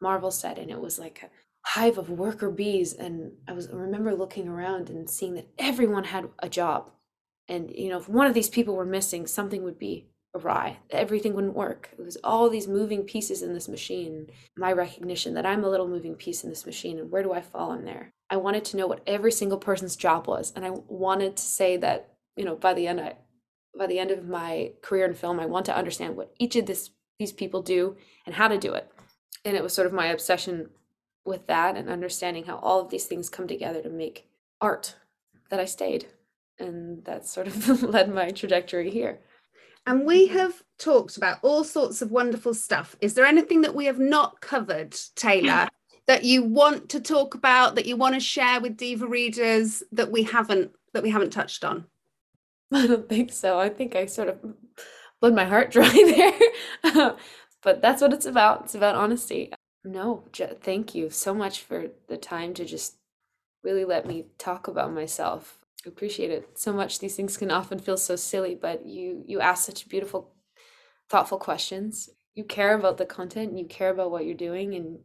Marvel 0.00 0.30
set, 0.30 0.58
and 0.58 0.70
it 0.70 0.80
was 0.80 0.98
like 0.98 1.22
a 1.22 1.30
hive 1.62 1.98
of 1.98 2.10
worker 2.10 2.50
bees. 2.50 2.92
And 2.94 3.32
I 3.46 3.52
was 3.52 3.68
I 3.68 3.74
remember 3.74 4.14
looking 4.14 4.48
around 4.48 4.90
and 4.90 5.08
seeing 5.08 5.34
that 5.34 5.48
everyone 5.58 6.04
had 6.04 6.28
a 6.40 6.48
job. 6.48 6.90
And 7.48 7.70
you 7.74 7.90
know, 7.90 7.98
if 7.98 8.08
one 8.08 8.26
of 8.26 8.34
these 8.34 8.48
people 8.48 8.74
were 8.74 8.86
missing, 8.86 9.26
something 9.26 9.62
would 9.62 9.78
be 9.78 10.08
awry. 10.34 10.78
Everything 10.90 11.34
wouldn't 11.34 11.54
work. 11.54 11.90
It 11.98 12.04
was 12.04 12.16
all 12.24 12.50
these 12.50 12.66
moving 12.66 13.04
pieces 13.04 13.42
in 13.42 13.54
this 13.54 13.68
machine. 13.68 14.28
My 14.56 14.72
recognition 14.72 15.34
that 15.34 15.46
I'm 15.46 15.64
a 15.64 15.68
little 15.68 15.88
moving 15.88 16.14
piece 16.14 16.42
in 16.42 16.50
this 16.50 16.66
machine 16.66 16.98
and 16.98 17.10
where 17.10 17.22
do 17.22 17.32
I 17.32 17.40
fall 17.40 17.72
in 17.72 17.84
there? 17.84 18.12
I 18.30 18.36
wanted 18.36 18.64
to 18.66 18.76
know 18.76 18.86
what 18.86 19.02
every 19.06 19.30
single 19.30 19.58
person's 19.58 19.96
job 19.96 20.26
was. 20.26 20.52
And 20.56 20.64
I 20.64 20.70
wanted 20.70 21.36
to 21.36 21.42
say 21.42 21.76
that, 21.78 22.14
you 22.36 22.44
know, 22.44 22.56
by 22.56 22.74
the 22.74 22.86
end 22.86 23.00
I 23.00 23.16
by 23.76 23.86
the 23.88 23.98
end 23.98 24.12
of 24.12 24.28
my 24.28 24.70
career 24.82 25.04
in 25.04 25.14
film, 25.14 25.40
I 25.40 25.46
want 25.46 25.66
to 25.66 25.76
understand 25.76 26.16
what 26.16 26.32
each 26.38 26.56
of 26.56 26.66
this 26.66 26.90
these 27.18 27.32
people 27.32 27.62
do 27.62 27.96
and 28.26 28.34
how 28.34 28.48
to 28.48 28.58
do 28.58 28.72
it. 28.72 28.90
And 29.44 29.56
it 29.56 29.62
was 29.62 29.72
sort 29.72 29.86
of 29.86 29.92
my 29.92 30.06
obsession 30.06 30.70
with 31.24 31.46
that 31.46 31.76
and 31.76 31.88
understanding 31.88 32.44
how 32.44 32.56
all 32.56 32.80
of 32.80 32.90
these 32.90 33.06
things 33.06 33.28
come 33.28 33.46
together 33.46 33.82
to 33.82 33.88
make 33.88 34.28
art 34.60 34.96
that 35.50 35.60
I 35.60 35.64
stayed. 35.64 36.06
And 36.58 37.04
that 37.04 37.26
sort 37.26 37.46
of 37.46 37.82
led 37.82 38.12
my 38.12 38.30
trajectory 38.30 38.90
here. 38.90 39.20
And 39.86 40.06
we 40.06 40.28
have 40.28 40.62
talked 40.78 41.16
about 41.16 41.38
all 41.42 41.62
sorts 41.62 42.00
of 42.00 42.10
wonderful 42.10 42.54
stuff. 42.54 42.96
Is 43.00 43.14
there 43.14 43.26
anything 43.26 43.62
that 43.62 43.74
we 43.74 43.84
have 43.86 43.98
not 43.98 44.40
covered, 44.40 44.96
Taylor, 45.14 45.68
that 46.06 46.24
you 46.24 46.42
want 46.42 46.88
to 46.90 47.00
talk 47.00 47.34
about, 47.34 47.74
that 47.74 47.86
you 47.86 47.96
want 47.96 48.14
to 48.14 48.20
share 48.20 48.60
with 48.60 48.76
Diva 48.76 49.06
readers 49.06 49.82
that 49.92 50.10
we 50.10 50.22
haven't 50.22 50.72
that 50.92 51.02
we 51.02 51.10
haven't 51.10 51.32
touched 51.32 51.64
on? 51.64 51.86
I 52.72 52.86
don't 52.86 53.08
think 53.08 53.32
so. 53.32 53.58
I 53.58 53.68
think 53.68 53.94
I 53.94 54.06
sort 54.06 54.28
of 54.28 54.38
bled 55.20 55.34
my 55.34 55.44
heart 55.44 55.70
dry 55.72 56.38
there. 56.82 57.16
but 57.62 57.82
that's 57.82 58.00
what 58.00 58.12
it's 58.12 58.26
about. 58.26 58.64
It's 58.64 58.74
about 58.74 58.94
honesty. 58.94 59.52
No, 59.84 60.24
thank 60.62 60.94
you 60.94 61.10
so 61.10 61.34
much 61.34 61.60
for 61.60 61.88
the 62.08 62.16
time 62.16 62.54
to 62.54 62.64
just 62.64 62.96
really 63.62 63.84
let 63.84 64.06
me 64.06 64.26
talk 64.38 64.66
about 64.66 64.92
myself 64.92 65.58
appreciate 65.90 66.30
it 66.30 66.58
so 66.58 66.72
much. 66.72 66.98
These 66.98 67.16
things 67.16 67.36
can 67.36 67.50
often 67.50 67.78
feel 67.78 67.96
so 67.96 68.16
silly, 68.16 68.54
but 68.54 68.86
you 68.86 69.22
you 69.26 69.40
ask 69.40 69.66
such 69.66 69.88
beautiful, 69.88 70.32
thoughtful 71.08 71.38
questions. 71.38 72.08
You 72.34 72.44
care 72.44 72.74
about 72.74 72.96
the 72.96 73.06
content, 73.06 73.58
you 73.58 73.66
care 73.66 73.90
about 73.90 74.10
what 74.10 74.24
you're 74.24 74.34
doing, 74.34 74.74
and 74.74 74.98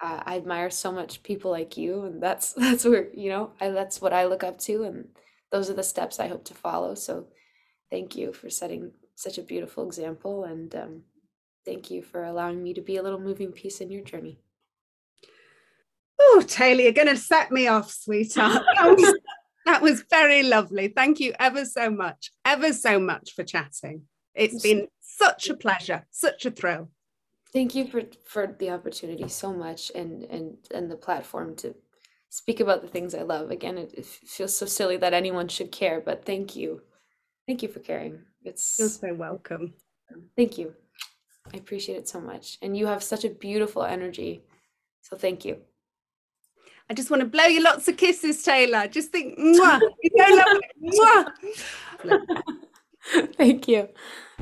uh, 0.00 0.22
I 0.24 0.36
admire 0.36 0.70
so 0.70 0.90
much 0.92 1.22
people 1.22 1.50
like 1.50 1.76
you, 1.76 2.02
and 2.04 2.22
that's 2.22 2.52
that's 2.56 2.84
where 2.84 3.08
you 3.14 3.30
know 3.30 3.52
I, 3.60 3.70
that's 3.70 4.00
what 4.00 4.12
I 4.12 4.26
look 4.26 4.44
up 4.44 4.58
to, 4.60 4.84
and 4.84 5.08
those 5.52 5.70
are 5.70 5.74
the 5.74 5.82
steps 5.82 6.20
I 6.20 6.28
hope 6.28 6.44
to 6.46 6.54
follow. 6.54 6.94
So, 6.94 7.26
thank 7.90 8.16
you 8.16 8.32
for 8.32 8.50
setting 8.50 8.92
such 9.16 9.38
a 9.38 9.42
beautiful 9.42 9.84
example, 9.86 10.44
and 10.44 10.74
um, 10.74 11.02
thank 11.64 11.90
you 11.90 12.02
for 12.02 12.24
allowing 12.24 12.62
me 12.62 12.74
to 12.74 12.80
be 12.80 12.96
a 12.96 13.02
little 13.02 13.20
moving 13.20 13.52
piece 13.52 13.80
in 13.80 13.90
your 13.90 14.02
journey. 14.02 14.38
Oh, 16.22 16.44
Taylor, 16.46 16.82
you're 16.82 16.92
going 16.92 17.08
to 17.08 17.16
set 17.16 17.50
me 17.50 17.66
off, 17.66 17.90
sweetheart. 17.90 18.62
that 19.70 19.82
was 19.82 20.04
very 20.10 20.42
lovely. 20.42 20.88
Thank 20.88 21.20
you 21.20 21.32
ever 21.38 21.64
so 21.64 21.90
much, 21.90 22.32
ever 22.44 22.72
so 22.72 22.98
much 22.98 23.34
for 23.34 23.44
chatting. 23.44 24.02
It's 24.34 24.62
been 24.62 24.88
such 25.00 25.48
a 25.48 25.56
pleasure, 25.56 26.06
such 26.10 26.46
a 26.46 26.50
thrill. 26.50 26.90
Thank 27.52 27.74
you 27.74 27.86
for 27.86 28.02
for 28.24 28.56
the 28.58 28.70
opportunity 28.70 29.28
so 29.28 29.52
much, 29.52 29.90
and 29.94 30.24
and 30.24 30.56
and 30.72 30.90
the 30.90 30.96
platform 30.96 31.56
to 31.56 31.74
speak 32.28 32.60
about 32.60 32.82
the 32.82 32.88
things 32.88 33.14
I 33.14 33.22
love. 33.22 33.50
Again, 33.50 33.78
it, 33.78 33.92
it 33.94 34.06
feels 34.06 34.56
so 34.56 34.66
silly 34.66 34.96
that 34.98 35.14
anyone 35.14 35.48
should 35.48 35.72
care, 35.72 36.00
but 36.00 36.24
thank 36.24 36.56
you, 36.56 36.82
thank 37.46 37.62
you 37.62 37.68
for 37.68 37.80
caring. 37.80 38.20
It's 38.44 38.76
you're 38.78 38.88
so 38.88 39.14
welcome. 39.14 39.74
Thank 40.36 40.58
you. 40.58 40.74
I 41.52 41.56
appreciate 41.56 41.98
it 41.98 42.08
so 42.08 42.20
much, 42.20 42.58
and 42.62 42.76
you 42.76 42.86
have 42.86 43.02
such 43.02 43.24
a 43.24 43.30
beautiful 43.30 43.82
energy. 43.82 44.44
So 45.02 45.16
thank 45.16 45.44
you. 45.44 45.58
I 46.90 46.92
just 46.92 47.08
want 47.08 47.20
to 47.20 47.28
blow 47.28 47.44
you 47.44 47.62
lots 47.62 47.86
of 47.86 47.96
kisses, 47.96 48.42
Taylor. 48.42 48.88
Just 48.88 49.12
think, 49.12 49.38
mwah, 49.38 49.80
you 50.02 50.10
mwah. 50.82 51.32
Thank 53.36 53.68
you. 53.68 53.88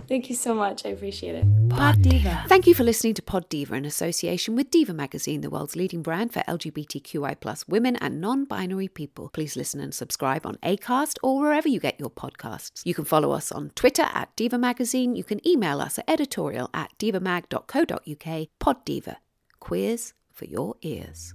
Thank 0.09 0.30
you 0.30 0.34
so 0.34 0.55
much. 0.55 0.86
I 0.86 0.90
appreciate 0.90 1.34
it. 1.34 1.44
Pod 1.68 2.01
Diva. 2.01 2.44
Thank 2.49 2.66
you 2.66 2.74
for 2.74 2.84
listening 2.84 3.12
to 3.14 3.22
Pod 3.22 3.49
Diva 3.51 3.74
in 3.74 3.84
association 3.84 4.57
with 4.57 4.70
Diva 4.70 4.94
Magazine, 4.94 5.42
the 5.42 5.51
world's 5.51 5.76
leading 5.76 6.01
brand 6.01 6.32
for 6.32 6.40
LGBTQI 6.40 7.38
plus 7.38 7.68
women 7.68 7.96
and 7.96 8.18
non-binary 8.18 8.88
people. 8.88 9.28
Please 9.28 9.55
listen 9.55 9.78
and 9.80 9.94
subscribe 9.94 10.46
on 10.46 10.57
Acast 10.62 11.18
or 11.22 11.38
wherever 11.40 11.68
you 11.68 11.80
get 11.80 12.01
your 12.01 12.11
podcasts. 12.11 12.80
You 12.84 12.94
can 12.94 13.05
follow 13.05 13.32
us 13.32 13.53
on 13.53 13.72
Twitter 13.74 14.07
at 14.14 14.34
Diva 14.36 14.57
Magazine. 14.57 15.14
You 15.14 15.24
can 15.24 15.46
email 15.46 15.82
us 15.82 15.99
at 15.99 16.09
editorial 16.09 16.70
at 16.72 16.96
divamag.co.uk. 16.99 18.49
Pod 18.59 18.84
Diva. 18.86 19.18
Queers 19.61 20.14
for 20.32 20.46
your 20.46 20.76
ears. 20.80 21.34